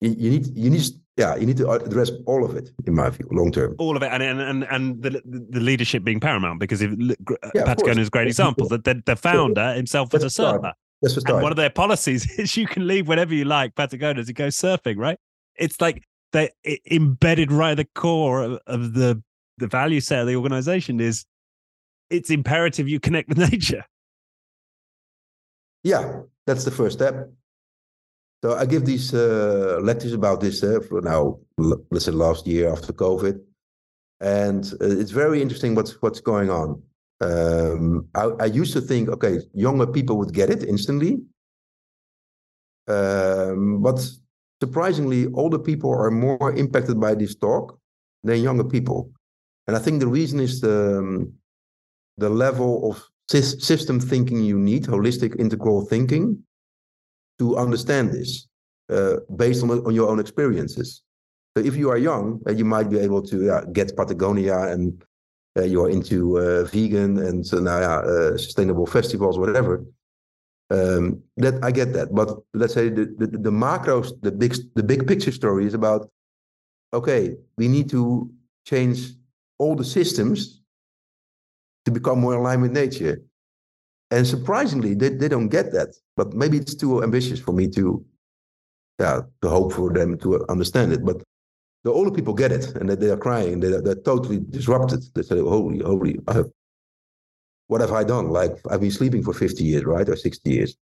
[0.00, 3.08] You, you need you need yeah you need to address all of it in my
[3.10, 3.76] view, long term.
[3.78, 5.10] All of it, and and and the
[5.56, 6.90] the leadership being paramount because if
[7.54, 8.66] yeah, Patagonia is a great example.
[8.68, 10.74] That the, the founder himself was a surfer.
[11.42, 14.96] One of their policies is you can leave whenever you like Patagonia to go surfing.
[14.96, 15.18] Right?
[15.56, 16.50] It's like they
[16.90, 19.22] embedded right at the core of, of the
[19.58, 21.24] the value set of the organization is
[22.10, 23.84] it's imperative you connect with nature.
[25.82, 27.30] Yeah, that's the first step.
[28.44, 32.70] So I give these uh, lectures about this uh, for now, let's say last year
[32.72, 33.40] after COVID,
[34.20, 36.82] and uh, it's very interesting what's what's going on.
[37.22, 41.20] Um, I, I, used to think, okay, younger people would get it instantly,
[42.88, 44.04] um, but
[44.60, 47.78] surprisingly, older people are more impacted by this talk
[48.24, 49.12] than younger people,
[49.68, 51.32] and I think the reason is the um,
[52.18, 56.42] the level of system thinking you need, holistic integral thinking,
[57.38, 58.48] to understand this
[58.90, 61.02] uh, based on, on your own experiences.
[61.56, 65.02] So if you are young, uh, you might be able to uh, get Patagonia and
[65.56, 69.84] uh, you are into uh, vegan and uh, sustainable festivals, whatever.
[70.70, 74.82] Um, that I get that, but let's say the, the the macros, the big the
[74.82, 76.08] big picture story is about
[76.94, 78.30] okay, we need to
[78.66, 79.12] change
[79.58, 80.62] all the systems
[81.84, 83.22] to become more aligned with nature.
[84.10, 85.94] And surprisingly, they, they don't get that.
[86.16, 88.04] But maybe it's too ambitious for me to,
[89.00, 91.04] yeah, to hope for them to understand it.
[91.04, 91.22] But
[91.84, 93.60] the older people get it, and they, are crying.
[93.60, 95.02] They, they're totally disrupted.
[95.14, 96.46] They say, "Holy, holy, have,
[97.66, 98.28] what have I done?
[98.28, 100.76] Like I've been sleeping for 50 years, right, or 60 years."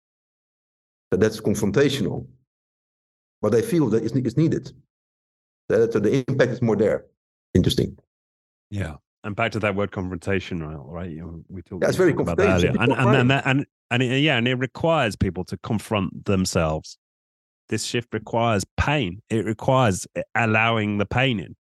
[1.13, 2.27] So that's confrontational.
[3.41, 4.73] But they feel that it's, it's needed.
[5.71, 7.05] So the impact is more there.
[7.55, 7.97] Interesting.
[8.71, 11.11] Yeah and back to that word confrontation, right?
[11.11, 14.37] You know, we talked That's very about that earlier, and and and and it, yeah,
[14.37, 16.99] and it requires people to confront themselves.
[17.69, 19.23] This shift requires pain.
[19.31, 21.55] It requires eh, allowing the pain in.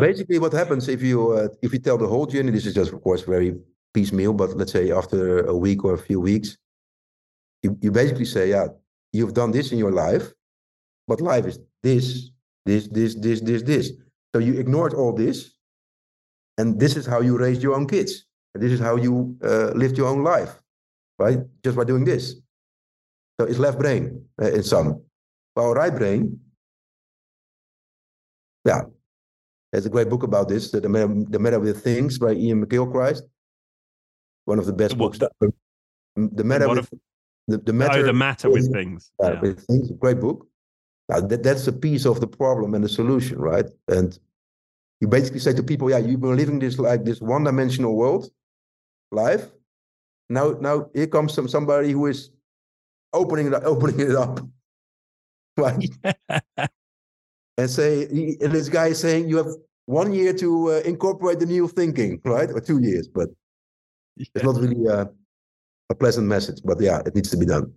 [0.00, 2.50] Basically, what happens if you uh, if you tell the whole journey?
[2.50, 3.54] This is just, of course, very
[3.94, 4.32] piecemeal.
[4.34, 6.58] But let's say after a week or a few weeks,
[7.62, 8.66] you, you basically say, "Yeah,
[9.12, 10.32] you've done this in your life,
[11.08, 12.30] but life is this,
[12.66, 13.92] this, this, this, this, this."
[14.34, 15.54] So you ignored all this
[16.58, 18.26] and this is how you raise your own kids.
[18.54, 20.60] And this is how you uh, lived your own life,
[21.18, 21.38] right?
[21.64, 22.36] Just by doing this.
[23.40, 25.02] So it's left brain uh, in some.
[25.56, 26.40] Our right brain,
[28.64, 28.82] yeah,
[29.72, 33.22] there's a great book about this, The Matter, the Matter with Things by Iain McGilchrist.
[34.46, 35.18] One of the best books.
[35.18, 36.90] The Matter with
[37.46, 39.12] the, the matter, oh, the matter with, with things.
[39.20, 39.40] Yeah.
[39.40, 39.90] with things.
[39.98, 40.46] Great book.
[41.08, 43.66] Now, that, that's a piece of the problem and the solution, right?
[43.88, 44.18] And
[45.00, 48.30] you basically say to people, yeah, you've been living this like this one-dimensional world
[49.12, 49.50] life.
[50.30, 52.30] Now, now here comes some somebody who is
[53.12, 54.40] opening it, opening it up.
[55.56, 55.88] Right?
[57.58, 59.54] and say, and this guy is saying you have
[59.86, 62.50] one year to uh, incorporate the new thinking, right?
[62.50, 63.28] Or two years, but
[64.16, 64.26] yeah.
[64.34, 65.08] it's not really a,
[65.90, 66.60] a pleasant message.
[66.64, 67.72] But yeah, it needs to be done.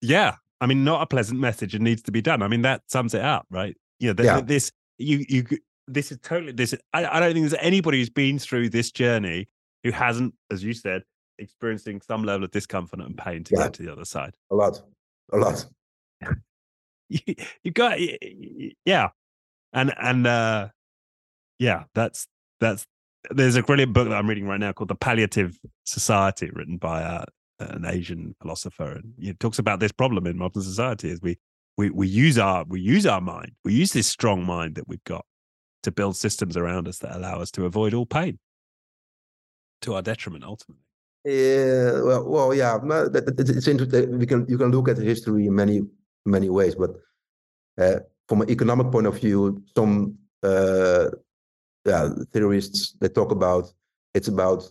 [0.00, 1.74] Yeah, I mean, not a pleasant message.
[1.74, 2.42] It needs to be done.
[2.42, 3.76] I mean, that sums it up, right?
[3.98, 4.40] You know, yeah.
[4.40, 5.44] this you you
[5.86, 6.72] this is totally this.
[6.72, 9.48] Is, I, I don't think there's anybody who's been through this journey
[9.84, 11.02] who hasn't, as you said,
[11.38, 13.64] experiencing some level of discomfort and pain to yeah.
[13.64, 14.34] get to the other side.
[14.50, 14.80] A lot,
[15.32, 15.66] a lot.
[17.08, 17.98] you, you got,
[18.84, 19.08] yeah,
[19.72, 20.68] and and uh
[21.58, 22.26] yeah, that's
[22.60, 22.86] that's.
[23.30, 27.04] There's a brilliant book that I'm reading right now called The Palliative Society, written by
[27.04, 27.24] uh,
[27.60, 31.38] an Asian philosopher, and it talks about this problem in modern society is we
[31.76, 35.04] we we use our we use our mind, we use this strong mind that we've
[35.04, 35.24] got
[35.84, 38.38] to build systems around us that allow us to avoid all pain
[39.82, 40.82] to our detriment ultimately.
[41.24, 44.18] Yeah, well, well, yeah, it's interesting.
[44.18, 45.82] We can you can look at history in many
[46.24, 46.90] many ways, but
[47.78, 51.08] uh, from an economic point of view, some uh,
[51.84, 53.72] yeah, theorists they talk about
[54.14, 54.62] it's about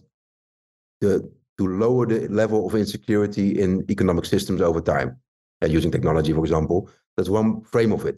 [1.02, 5.18] the to lower the level of insecurity in economic systems over time,
[5.64, 6.90] uh, using technology, for example.
[7.18, 8.18] That's one frame of it.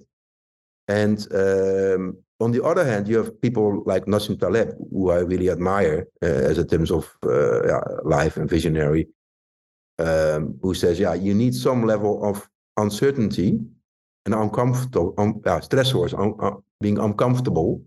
[0.87, 5.49] And um, on the other hand, you have people like Nassim Taleb, who I really
[5.49, 9.07] admire uh, as in terms of uh, yeah, life and visionary.
[9.99, 13.59] um, who says, yeah, you need some level of uncertainty
[14.25, 17.81] and uncomfortable, um, yeah, stressors, un, uh, being uncomfortable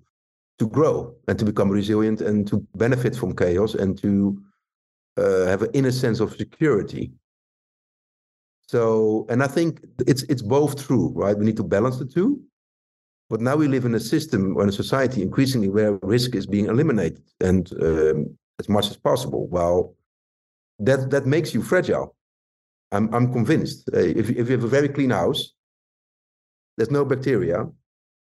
[0.59, 4.41] to grow and to become resilient and to benefit from chaos and to
[5.17, 7.13] uh, have an inner sense of security.
[8.69, 11.39] So, and I think it's it's both true, right?
[11.39, 12.41] We need to balance the two.
[13.29, 16.47] But now we live in a system or in a society increasingly where risk is
[16.47, 19.49] being eliminated and um, as much as possible.
[19.49, 19.97] Well,
[20.79, 22.15] that that makes you fragile.
[22.93, 23.91] I'm I'm convinced.
[23.93, 25.53] Uh, if if you have a very clean house,
[26.77, 27.67] there's no bacteria.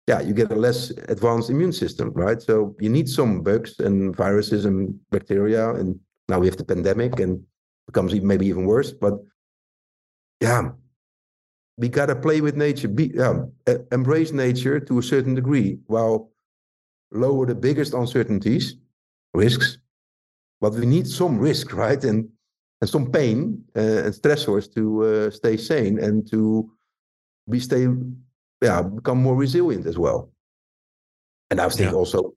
[0.07, 2.41] Yeah, you get a less advanced immune system, right?
[2.41, 7.19] So you need some bugs and viruses and bacteria, and now we have the pandemic,
[7.19, 7.43] and
[7.88, 8.91] becomes maybe even worse.
[8.91, 9.15] But
[10.39, 10.71] yeah,
[11.77, 13.43] we gotta play with nature, be, yeah,
[13.91, 16.31] embrace nature to a certain degree, while
[17.11, 18.75] lower the biggest uncertainties,
[19.34, 19.77] risks.
[20.61, 22.03] But we need some risk, right?
[22.03, 22.29] And
[22.81, 26.69] and some pain uh, and stressors to uh, stay sane and to
[27.49, 27.87] be stay
[28.61, 30.31] yeah become more resilient as well.
[31.49, 31.97] And I think yeah.
[31.97, 32.33] also,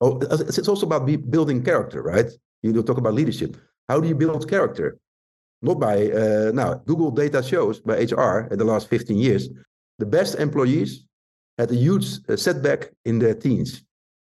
[0.00, 2.30] oh, it's also about building character, right?
[2.62, 3.56] You talk about leadership.
[3.88, 4.98] How do you build character?
[5.62, 9.48] not by uh, now google data shows by hr in the last 15 years
[9.98, 11.04] the best employees
[11.58, 12.06] had a huge
[12.36, 13.82] setback in their teens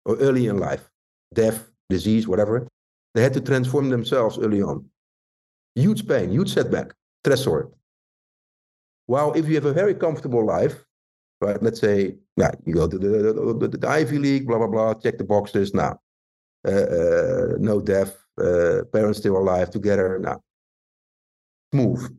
[0.05, 0.89] or early in life
[1.33, 2.67] death disease whatever
[3.13, 4.85] they had to transform themselves early on
[5.75, 6.93] huge pain huge setback
[7.23, 7.71] stressor
[9.05, 10.85] while if you have a very comfortable life
[11.41, 14.67] right let's say yeah you go to the, the, the, the ivy league blah blah
[14.67, 15.99] blah check the boxes now
[16.67, 20.39] uh, uh no death uh, parents still alive together now
[21.75, 22.17] smooth,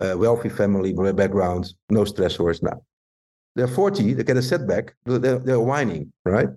[0.00, 2.80] uh, wealthy family background, no stressors now.
[3.54, 6.48] They're 40, they get a setback, they're, they're whining, right?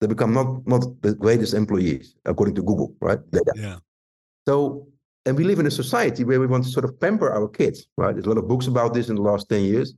[0.00, 3.20] They become not, not the greatest employees, according to Google, right?
[3.54, 3.78] Yeah.
[4.46, 4.88] So,
[5.28, 7.86] and we live in a society where we want to sort of pamper our kids,
[7.96, 8.12] right?
[8.14, 9.94] There's a lot of books about this in the last 10 years.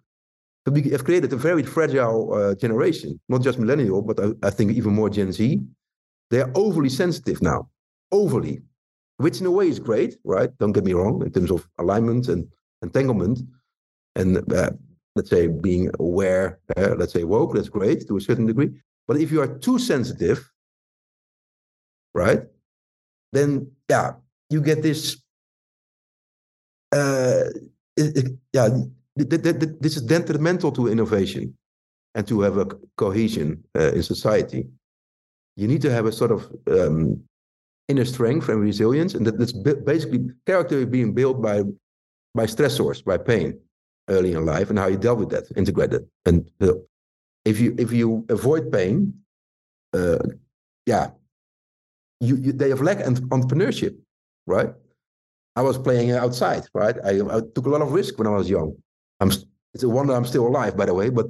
[0.64, 4.50] But we have created a very fragile uh, generation, not just millennial, but I, I
[4.50, 5.62] think even more Gen Z.
[6.30, 7.70] They are overly sensitive now,
[8.12, 8.62] overly
[9.20, 10.50] which in a way is great, right?
[10.58, 12.48] Don't get me wrong, in terms of alignment and
[12.82, 13.40] entanglement,
[14.16, 14.70] and uh,
[15.14, 18.70] let's say being aware, uh, let's say woke, that's great to a certain degree.
[19.06, 20.50] But if you are too sensitive,
[22.14, 22.44] right,
[23.32, 24.14] then yeah,
[24.48, 25.19] you get this.
[26.92, 28.68] It, it, yeah,
[29.18, 31.54] th- th- th- this is detrimental to innovation
[32.14, 34.66] and to have a cohesion uh, in society.
[35.56, 37.22] You need to have a sort of um,
[37.88, 41.62] inner strength and resilience, and that, that's basically character being built by
[42.34, 43.58] by stressors, by pain
[44.08, 46.06] early in life, and how you dealt with that, integrated.
[46.24, 46.74] And uh,
[47.44, 49.12] if you if you avoid pain,
[49.92, 50.18] uh,
[50.86, 51.10] yeah,
[52.20, 53.96] you, you they have lack entrepreneurship,
[54.46, 54.72] right?
[55.60, 56.96] I was playing outside, right?
[57.04, 58.70] I, I, took a lot of risk when I was young.
[59.20, 59.30] I'm
[59.74, 61.08] it's a wonder I'm still alive, by the way.
[61.18, 61.26] But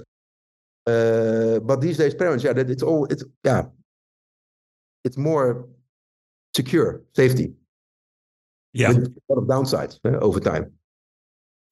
[0.93, 3.63] uh, but these days, parents, yeah, that it's all it's yeah,
[5.07, 5.47] it's more
[6.55, 7.49] secure, safety.
[8.73, 8.93] Yeah.
[8.93, 10.65] With a lot of downsides uh, over time.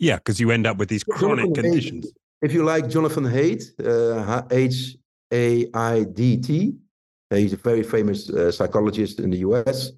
[0.00, 2.06] Yeah, because you end up with these chronic Jonathan conditions.
[2.06, 4.96] Haidt, if you like Jonathan Haidt, uh, H
[5.32, 6.74] A I D T,
[7.30, 9.92] uh, he's a very famous uh, psychologist in the US,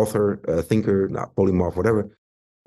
[0.00, 2.02] author, uh, thinker, not polymorph, whatever.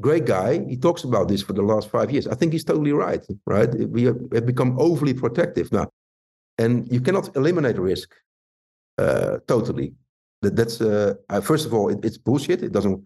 [0.01, 0.51] Great guy.
[0.71, 2.25] He talks about this for the last five years.
[2.27, 3.23] I think he's totally right.
[3.45, 3.69] Right?
[3.95, 4.19] We have,
[4.51, 5.87] become overly protective now,
[6.57, 8.09] and you cannot eliminate risk
[8.97, 9.93] uh, totally
[10.41, 12.63] that, that's uh, first of all, it, it's bullshit.
[12.63, 13.03] It doesn't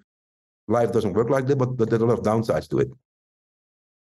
[0.67, 2.89] life doesn't work like that, but but a lot of downsides to it.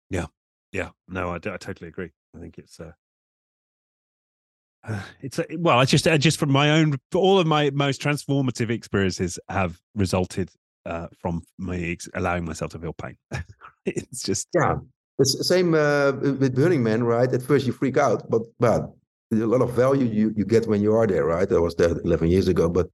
[0.09, 0.27] Yeah,
[0.71, 2.11] yeah, no, I, I totally agree.
[2.35, 2.91] I think it's uh
[5.21, 9.39] it's well, I just uh, just from my own, all of my most transformative experiences
[9.49, 10.49] have resulted
[10.85, 13.17] uh, from me ex- allowing myself to feel pain.
[13.85, 14.75] it's just yeah,
[15.19, 17.31] it's the same uh, with Burning Man, right?
[17.31, 18.91] At first you freak out, but but
[19.31, 21.51] a lot of value you, you get when you are there, right?
[21.51, 22.89] I was there 11 years ago, but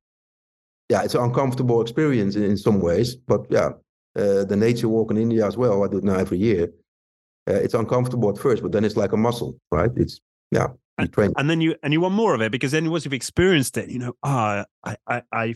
[0.90, 3.16] yeah, it's an uncomfortable experience in, in some ways.
[3.16, 3.70] But yeah,
[4.16, 5.84] uh, the nature walk in India as well.
[5.84, 6.72] I do it now every year.
[7.48, 9.92] Uh, it's uncomfortable at first, but then it's like a muscle, right?
[9.96, 10.22] It's
[10.52, 10.68] yeah,
[11.12, 11.34] train.
[11.38, 13.90] And then you and you want more of it because then once you've experienced it,
[13.90, 15.56] you know, ah, oh, I, I, I,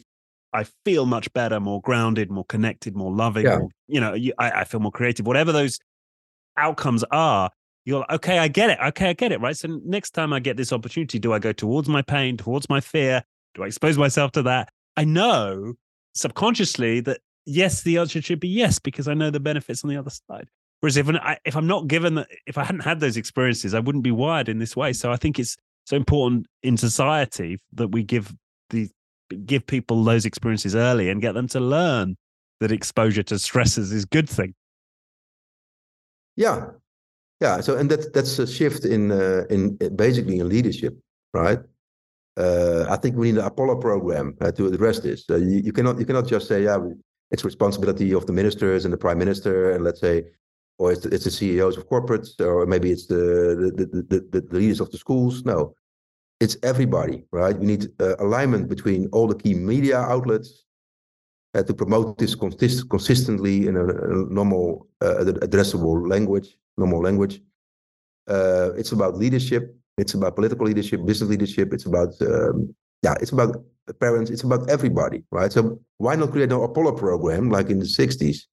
[0.54, 3.46] I feel much better, more grounded, more connected, more loving.
[3.46, 3.60] Yeah.
[3.60, 5.28] More, you know, you, I, I feel more creative.
[5.28, 5.80] Whatever those
[6.58, 7.52] outcomes are,
[7.86, 8.80] you're like, okay, I get it.
[8.88, 9.40] Okay, I get it.
[9.40, 9.56] Right.
[9.56, 12.82] So next time I get this opportunity, do I go towards my pain, towards my
[12.82, 13.24] fear?
[13.54, 14.70] Do I expose myself to that?
[14.98, 15.76] I know
[16.14, 19.98] subconsciously that yes, the answer should be yes because I know the benefits on the
[19.98, 20.50] other side.
[20.80, 23.80] Whereas if I, if I'm not given that, if I hadn't had those experiences, I
[23.80, 24.94] wouldn't be wired in this way.
[24.94, 28.34] So I think it's so important in society that we give
[28.70, 28.90] the
[29.45, 32.16] give people those experiences early and get them to learn
[32.60, 34.54] that exposure to stresses is a good thing.
[36.36, 36.68] Yeah,
[37.41, 37.62] yeah.
[37.62, 40.98] So and that that's a shift in uh, in basically in leadership,
[41.34, 41.60] right?
[42.38, 45.26] Uh, I think we need an Apollo program uh, to address this.
[45.28, 46.78] Uh, you, you, cannot you cannot just say yeah
[47.32, 50.24] it's responsibility of the ministers and the prime minister and let's say
[50.80, 53.86] or it's the, it's the CEOs of corporates or maybe it's the the,
[54.32, 55.44] the, the, leaders of the schools.
[55.44, 55.76] No,
[56.40, 57.58] it's everybody, right?
[57.58, 60.66] We need uh, alignment between all the key media outlets
[61.56, 67.41] uh, to promote this consist- consistently in a, a normal, uh, addressable language, normal language.
[68.28, 69.76] Uh, it's about leadership.
[69.98, 71.74] It's about political leadership, business leadership.
[71.74, 73.64] It's about um, yeah, it's about
[73.99, 74.30] parents.
[74.30, 75.52] It's about everybody, right?
[75.52, 78.45] So why not create an Apollo program like in the '60s?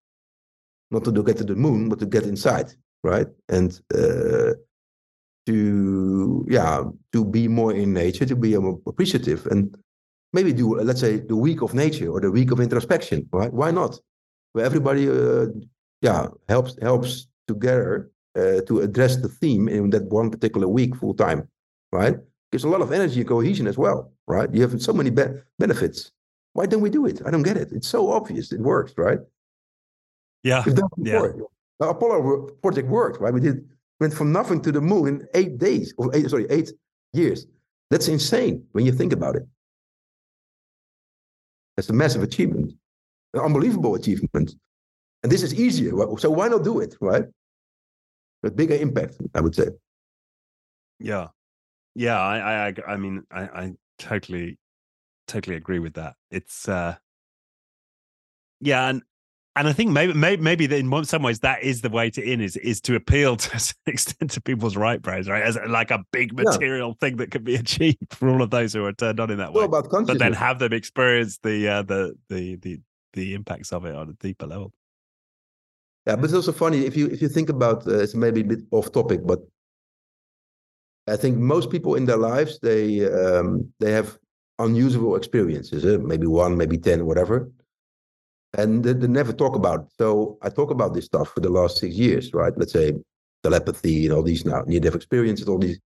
[0.91, 3.27] Not to get to the moon, but to get inside, right?
[3.49, 4.55] And uh,
[5.47, 9.77] to yeah to be more in nature to be more appreciative and
[10.33, 13.53] maybe do let's say the week of nature or the week of introspection right?
[13.53, 13.99] Why not?
[14.53, 15.47] Where everybody uh,
[16.01, 21.15] yeah helps helps together uh, to address the theme in that one particular week full
[21.15, 21.49] time
[21.93, 22.17] right?
[22.51, 24.53] Gives a lot of energy and cohesion as well right?
[24.53, 26.11] You have so many be- benefits.
[26.55, 27.21] Why don't we do it?
[27.27, 27.73] I don't get it.
[27.73, 28.53] It's so obvious.
[28.53, 29.19] It works right
[30.45, 30.63] yeah
[30.99, 31.27] yeah
[31.81, 33.69] the apollo project worked right we did
[34.01, 36.73] went from nothing to the moon in eight days, or eight, sorry, eight
[37.13, 37.47] years.
[37.91, 39.45] That's insane when you think about it.
[41.77, 42.73] That's a massive achievement,
[43.35, 44.55] an unbelievable achievement.
[45.23, 45.93] And this is easier.
[46.19, 47.25] So why not do it, right?
[48.43, 49.69] A bigger impact, I would say.
[50.99, 51.29] Yeah.
[51.95, 52.21] Yeah.
[52.21, 54.59] I, I, I mean, I, I totally,
[55.27, 56.15] totally agree with that.
[56.31, 56.97] It's, uh,
[58.61, 58.89] yeah.
[58.89, 59.03] And,
[59.57, 62.41] and I think maybe, maybe, maybe in some ways that is the way to in
[62.41, 65.43] is is to appeal to some extent to people's right brains, right?
[65.43, 67.07] As like a big material yeah.
[67.07, 69.53] thing that can be achieved for all of those who are turned on in that
[69.53, 69.65] way.
[69.65, 72.81] About but then have them experience the uh, the the the
[73.13, 74.73] the impacts of it on a deeper level.
[76.07, 78.45] Yeah, but it's also funny if you if you think about uh, it's maybe a
[78.45, 79.41] bit off topic, but
[81.07, 84.19] I think most people in their lives they um, they have
[84.59, 87.51] unusable experiences, uh, maybe one, maybe ten, whatever
[88.57, 89.87] and they, they, never talk about it.
[89.99, 92.53] So I talk about this stuff for the last six years, right?
[92.57, 92.93] Let's say
[93.43, 95.81] telepathy and all these now near-death experiences, all these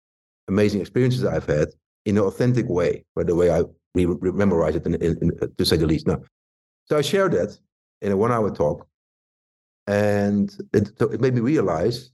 [0.49, 1.69] amazing experiences I've had
[2.05, 3.65] in an authentic way, by the way I
[3.95, 6.07] re- re- memorize it, in, in, in, to say the least.
[6.07, 6.21] Now,
[6.87, 7.59] so I shared that
[8.01, 8.87] in a one-hour talk,
[9.87, 12.11] and it, so it made me realize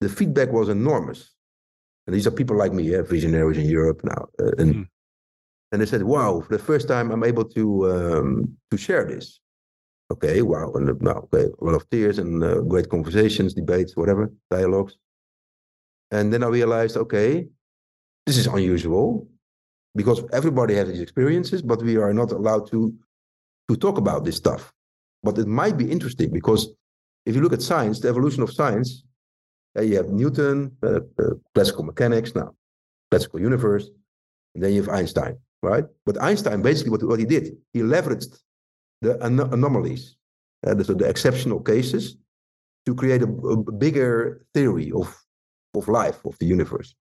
[0.00, 1.32] the feedback was enormous.
[2.06, 4.74] And these are people like me, yeah, visionaries in Europe now, uh, and.
[4.74, 4.86] Mm.
[5.72, 6.40] And they said, "Wow!
[6.40, 9.38] For the first time, I'm able to um, to share this."
[10.10, 14.32] Okay, wow, and now okay, a lot of tears and uh, great conversations, debates, whatever,
[14.50, 14.96] dialogues.
[16.10, 17.46] And then I realized, okay,
[18.26, 19.28] this is unusual
[19.94, 22.94] because everybody has these experiences, but we are not allowed to
[23.68, 24.72] to talk about this stuff.
[25.22, 26.74] But it might be interesting because
[27.26, 29.04] if you look at science, the evolution of science,
[29.78, 32.54] uh, you have Newton, uh, uh, classical mechanics, now
[33.10, 33.90] classical universe,
[34.54, 35.84] and then you have Einstein, right?
[36.06, 38.38] But Einstein basically what, what he did, he leveraged
[39.02, 40.16] the an anomalies,
[40.66, 42.16] uh, so the exceptional cases,
[42.86, 45.14] to create a, a bigger theory of,
[45.74, 46.94] of life, of the universe.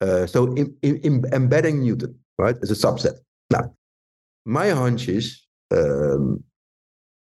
[0.00, 3.16] Uh, so in, in, embedding Newton, right, as a subset.
[3.50, 3.74] Now,
[4.44, 6.42] my hunch is um,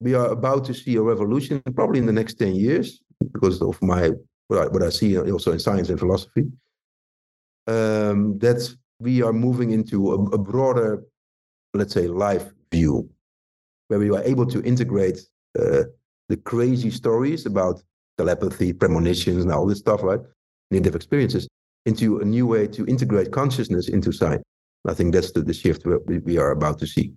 [0.01, 3.01] we are about to see a revolution probably in the next 10 years
[3.33, 4.11] because of my
[4.49, 6.51] what I, what I see also in science and philosophy
[7.69, 11.05] um, that we are moving into a, a broader
[11.75, 13.09] let's say life view
[13.93, 15.19] where we were able to integrate
[15.59, 15.83] uh,
[16.31, 17.83] the crazy stories about
[18.17, 20.21] telepathy, premonitions, and all this stuff, right?
[20.71, 21.47] Native experiences
[21.85, 24.43] into a new way to integrate consciousness into science.
[24.89, 27.13] I think that's the, the shift we, we are about to see.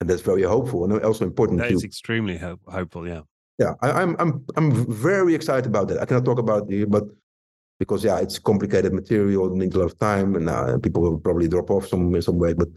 [0.00, 1.60] And that's very hopeful and also important.
[1.60, 3.20] That is extremely hope, hopeful, yeah.
[3.60, 6.00] Yeah, I, am I'm, I'm I'm very excited about that.
[6.00, 7.04] I cannot talk about it, but
[7.78, 11.48] because yeah, it's complicated material, needs a lot of time, and uh, people will probably
[11.48, 12.52] drop off some in some way.
[12.52, 12.68] But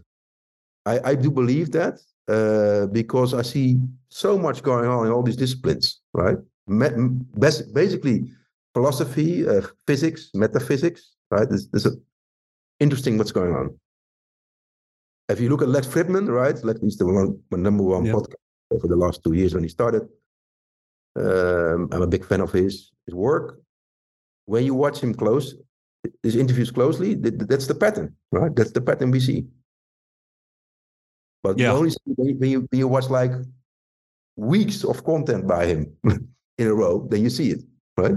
[0.86, 3.78] I, I do believe that, uh, because I see
[4.08, 6.38] so much going on in all these disciplines, right?
[7.82, 8.30] Basically,
[8.74, 11.48] philosophy, uh, physics, metaphysics, right?
[11.48, 11.92] There's, there's a,
[12.78, 13.76] interesting what's going on.
[15.28, 16.56] If you look at Lex Fridman, right?
[16.64, 18.14] Lex is the one, my number one yep.
[18.14, 20.02] podcast for the last two years when he started.
[21.16, 23.60] Um, I'm a big fan of his his work.
[24.46, 25.54] When you watch him close,
[26.22, 28.54] his interviews closely, that's the pattern, right?
[28.54, 29.46] That's the pattern we see.
[31.42, 31.70] But yeah.
[31.70, 33.32] you only see when you, when you watch like
[34.36, 37.60] weeks of content by him in a row, then you see it,
[37.96, 38.16] right?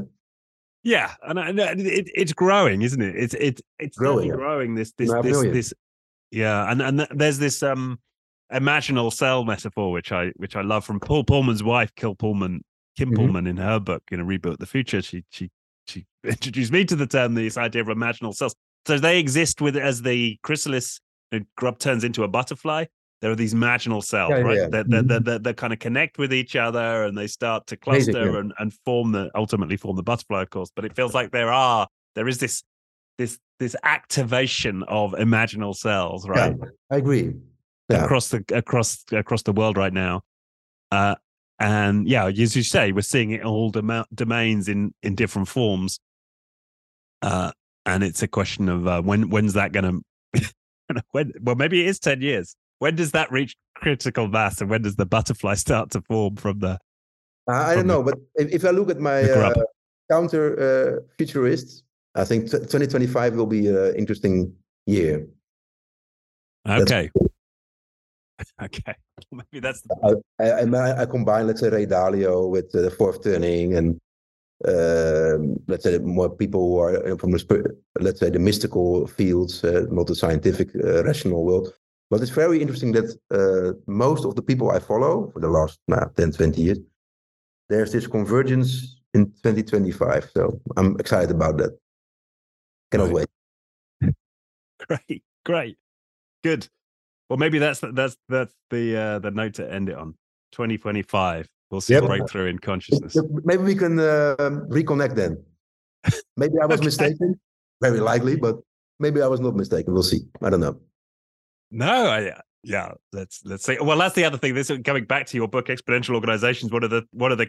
[0.83, 3.15] Yeah, and, and it, it's growing, isn't it?
[3.15, 4.75] It's it's it's growing, growing.
[4.75, 5.73] This this this this.
[6.31, 7.99] Yeah, and and there's this um
[8.51, 12.59] imaginal cell metaphor, which I which I love from Paul Polman's wife, Kil Polman,
[12.97, 13.35] Kim mm-hmm.
[13.35, 15.01] Polman, in her book, you know, Rebuilt the Future.
[15.01, 15.49] She she
[15.87, 18.55] she introduced me to the term, this idea of imaginal cells.
[18.85, 20.99] So they exist with as the chrysalis
[21.31, 22.85] the grub turns into a butterfly.
[23.23, 24.57] There are these marginal cells, yeah, right?
[24.57, 24.67] Yeah.
[24.67, 25.23] That, that, mm-hmm.
[25.23, 28.73] that, that, kind of connect with each other and they start to cluster and, and
[28.83, 30.71] form the ultimately form the butterfly, of course.
[30.75, 32.63] But it feels like there are there is this
[33.17, 36.53] this this activation of imaginal cells, right?
[36.59, 37.33] Yeah, I agree.
[37.89, 40.23] Across the across across the world right now,
[40.91, 41.15] uh,
[41.59, 45.47] and yeah, as you say, we're seeing it in all dom- domains in in different
[45.47, 46.01] forms,
[47.21, 47.53] uh,
[47.85, 50.03] and it's a question of uh, when when's that going
[50.35, 51.31] to when?
[51.39, 52.57] Well, maybe it is ten years.
[52.83, 56.59] When does that reach critical mass, and when does the butterfly start to form from
[56.59, 56.77] the?
[57.47, 59.53] I don't know, the, but if, I look at my uh,
[60.11, 61.83] counter uh, futurists,
[62.13, 64.53] I think 2025 will be an interesting
[64.85, 65.25] year.
[66.67, 67.09] Okay.
[68.61, 68.95] okay.
[69.31, 69.81] Maybe that's.
[69.83, 70.21] The...
[70.41, 73.97] I, I, I, combine, let's say, Ray Dalio with the fourth turning and
[74.67, 75.37] uh,
[75.69, 80.07] let's say more people who are from the, let's say, the mystical fields, uh, not
[80.07, 81.73] the scientific, uh, rational world.
[82.13, 85.79] But it's very interesting that uh, most of the people I follow for the last
[85.87, 86.77] nah, 10, 20 years,
[87.69, 90.29] there's this convergence in 2025.
[90.31, 91.75] So I'm excited about that.
[92.91, 93.27] Cannot right.
[94.03, 94.13] wait.
[94.87, 95.77] great, great,
[96.43, 96.67] good.
[97.29, 100.13] Well, maybe that's that's that's the uh, the note to end it on.
[100.51, 101.49] 2025.
[101.71, 102.03] We'll see yep.
[102.03, 103.17] a breakthrough in consciousness.
[103.43, 104.35] Maybe we can uh,
[104.69, 105.43] reconnect then.
[106.37, 106.85] Maybe I was okay.
[106.85, 107.39] mistaken.
[107.81, 108.57] Very likely, but
[108.99, 109.93] maybe I was not mistaken.
[109.93, 110.21] We'll see.
[110.43, 110.79] I don't know.
[111.73, 112.93] No, I, yeah.
[113.11, 113.77] Let's let's see.
[113.81, 114.53] Well, that's the other thing.
[114.53, 116.71] This coming back to your book, Exponential Organizations.
[116.71, 117.47] One of the one of the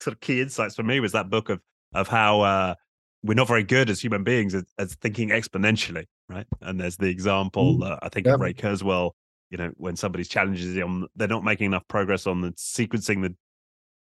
[0.00, 1.60] sort of key insights for me was that book of
[1.94, 2.74] of how uh,
[3.22, 6.46] we're not very good as human beings as, as thinking exponentially, right?
[6.62, 8.34] And there's the example, uh, I think, yeah.
[8.34, 9.12] of Ray Kurzweil,
[9.50, 13.34] you know, when somebody's challenges him, they're not making enough progress on the sequencing the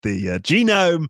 [0.03, 1.07] the uh, genome,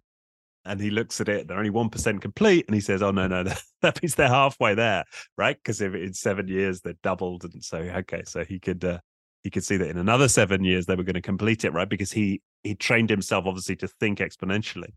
[0.65, 3.27] and he looks at it, they're only one percent complete, and he says, "Oh no,
[3.27, 3.43] no,
[3.81, 5.03] that means they're halfway there,
[5.37, 5.57] right?
[5.57, 8.99] Because if in seven years they're doubled, and so okay, so he could." Uh,
[9.43, 11.87] he could see that in another seven years they were going to complete it, right?
[11.87, 14.91] Because he he trained himself obviously to think exponentially.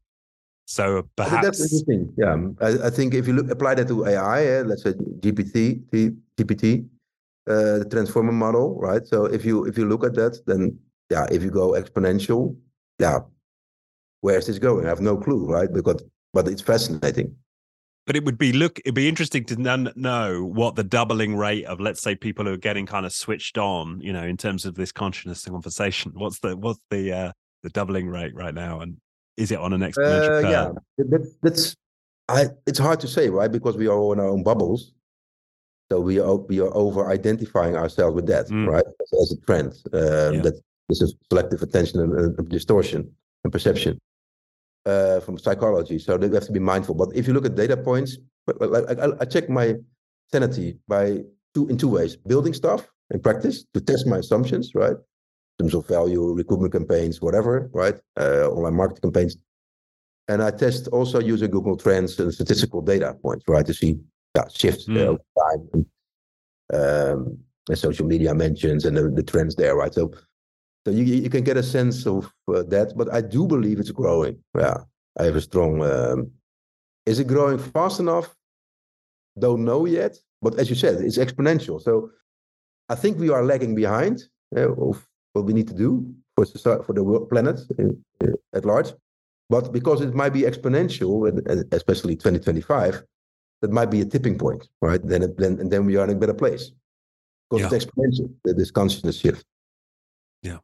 [0.64, 2.14] So perhaps that's interesting.
[2.16, 5.82] Yeah, I, I, think if you look apply that to AI, eh, let's say GPT,
[6.36, 6.86] GPT,
[7.48, 9.06] uh, the transformer model, right?
[9.06, 10.78] So if you if you look at that, then
[11.10, 12.56] yeah, if you go exponential,
[12.98, 13.20] yeah,
[14.20, 14.86] where's this going?
[14.86, 15.72] I have no clue, right?
[15.72, 17.34] Because but it's fascinating.
[18.06, 19.56] But it would be look, it'd be interesting to
[19.96, 23.58] know what the doubling rate of, let's say, people who are getting kind of switched
[23.58, 26.12] on, you know, in terms of this consciousness conversation.
[26.14, 27.32] What's the what's the uh,
[27.62, 28.96] the doubling rate right now, and
[29.36, 31.76] is it on an exponential uh, Yeah, that, that's
[32.28, 32.46] I.
[32.66, 33.52] It's hard to say, right?
[33.52, 34.92] Because we are all in our own bubbles.
[35.90, 38.68] So we are we are over identifying ourselves with that, mm.
[38.68, 38.84] right?
[38.86, 39.74] As, as, a trend.
[39.92, 40.40] Um, yeah.
[40.40, 43.10] That this is selective attention and, and distortion
[43.44, 44.00] and perception
[44.88, 45.98] uh, from psychology.
[45.98, 46.94] So we have to be mindful.
[46.94, 49.74] But if you look at data points, I, I, I check my
[50.32, 51.22] sanity by
[51.54, 54.96] two in two ways: building stuff in practice to test my assumptions, right?
[55.58, 57.96] In terms of value, recruitment campaigns, whatever, right?
[58.18, 59.36] Uh, online marketing campaigns.
[60.28, 63.98] And I test also using Google Trends and statistical data points, right, to see
[64.36, 64.98] yeah, shifts mm.
[64.98, 65.86] over time and,
[66.74, 67.38] um,
[67.68, 69.92] and social media mentions and the, the, trends there, right?
[69.92, 70.12] So,
[70.84, 73.90] so you you can get a sense of uh, that, but I do believe it's
[73.90, 74.38] growing.
[74.56, 74.78] Yeah,
[75.18, 75.82] I have a strong.
[75.82, 76.30] Um,
[77.06, 78.34] is it growing fast enough?
[79.38, 81.80] Don't know yet, but as you said, it's exponential.
[81.80, 82.10] So
[82.88, 84.24] I think we are lagging behind
[84.56, 88.64] uh, of what we need to do for society, for the world, planet uh, at
[88.64, 88.92] large.
[89.50, 93.02] But because it might be exponential, and especially 2025,
[93.62, 95.00] that might be a tipping point, right?
[95.02, 96.70] Then, it, then and then we are in a better place
[97.48, 97.76] because yeah.
[97.76, 98.30] it's exponential.
[98.44, 99.44] This consciousness shift.
[100.42, 100.58] Yeah,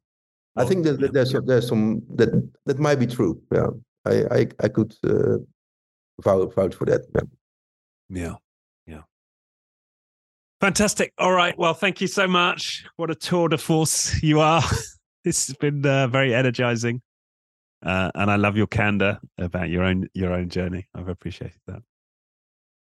[0.56, 1.08] I think that, yeah.
[1.12, 2.30] there's there's some that
[2.66, 3.40] that might be true.
[3.52, 3.68] Yeah,
[4.04, 5.38] I I, I could uh,
[6.22, 7.02] vouch for that.
[8.08, 8.34] Yeah.
[8.86, 9.02] yeah.
[10.60, 11.12] Fantastic.
[11.18, 11.58] All right.
[11.58, 12.84] Well, thank you so much.
[12.96, 14.62] What a tour de force you are.
[15.24, 17.02] this has been uh, very energizing.
[17.84, 20.88] Uh, and I love your candor about your own your own journey.
[20.94, 21.82] I've appreciated that.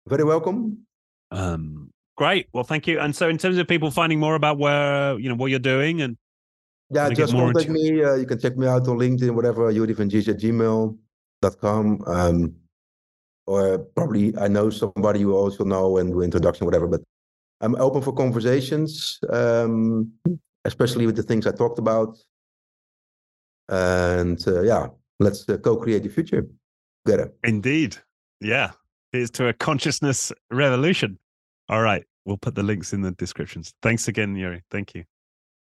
[0.07, 0.85] Very welcome.
[1.29, 2.47] Um, great.
[2.53, 2.99] Well, thank you.
[2.99, 6.01] And so, in terms of people finding more about where you know what you're doing,
[6.01, 6.17] and
[6.89, 8.03] yeah, just contact me.
[8.03, 9.69] Uh, you can check me out on LinkedIn, whatever.
[9.71, 12.03] Yuri at gmail.com.
[12.07, 12.55] Um,
[13.45, 16.87] or probably I know somebody you also know and do introduction, whatever.
[16.87, 17.01] But
[17.61, 20.11] I'm open for conversations, um,
[20.65, 22.17] especially with the things I talked about.
[23.69, 24.87] And uh, yeah,
[25.19, 26.45] let's uh, co-create the future
[27.05, 27.33] together.
[27.43, 27.97] Indeed.
[28.39, 28.71] Yeah.
[29.11, 31.17] Here's to a consciousness revolution.
[31.69, 32.05] All right.
[32.25, 33.73] We'll put the links in the descriptions.
[33.81, 34.63] Thanks again, Yuri.
[34.69, 35.05] Thank you.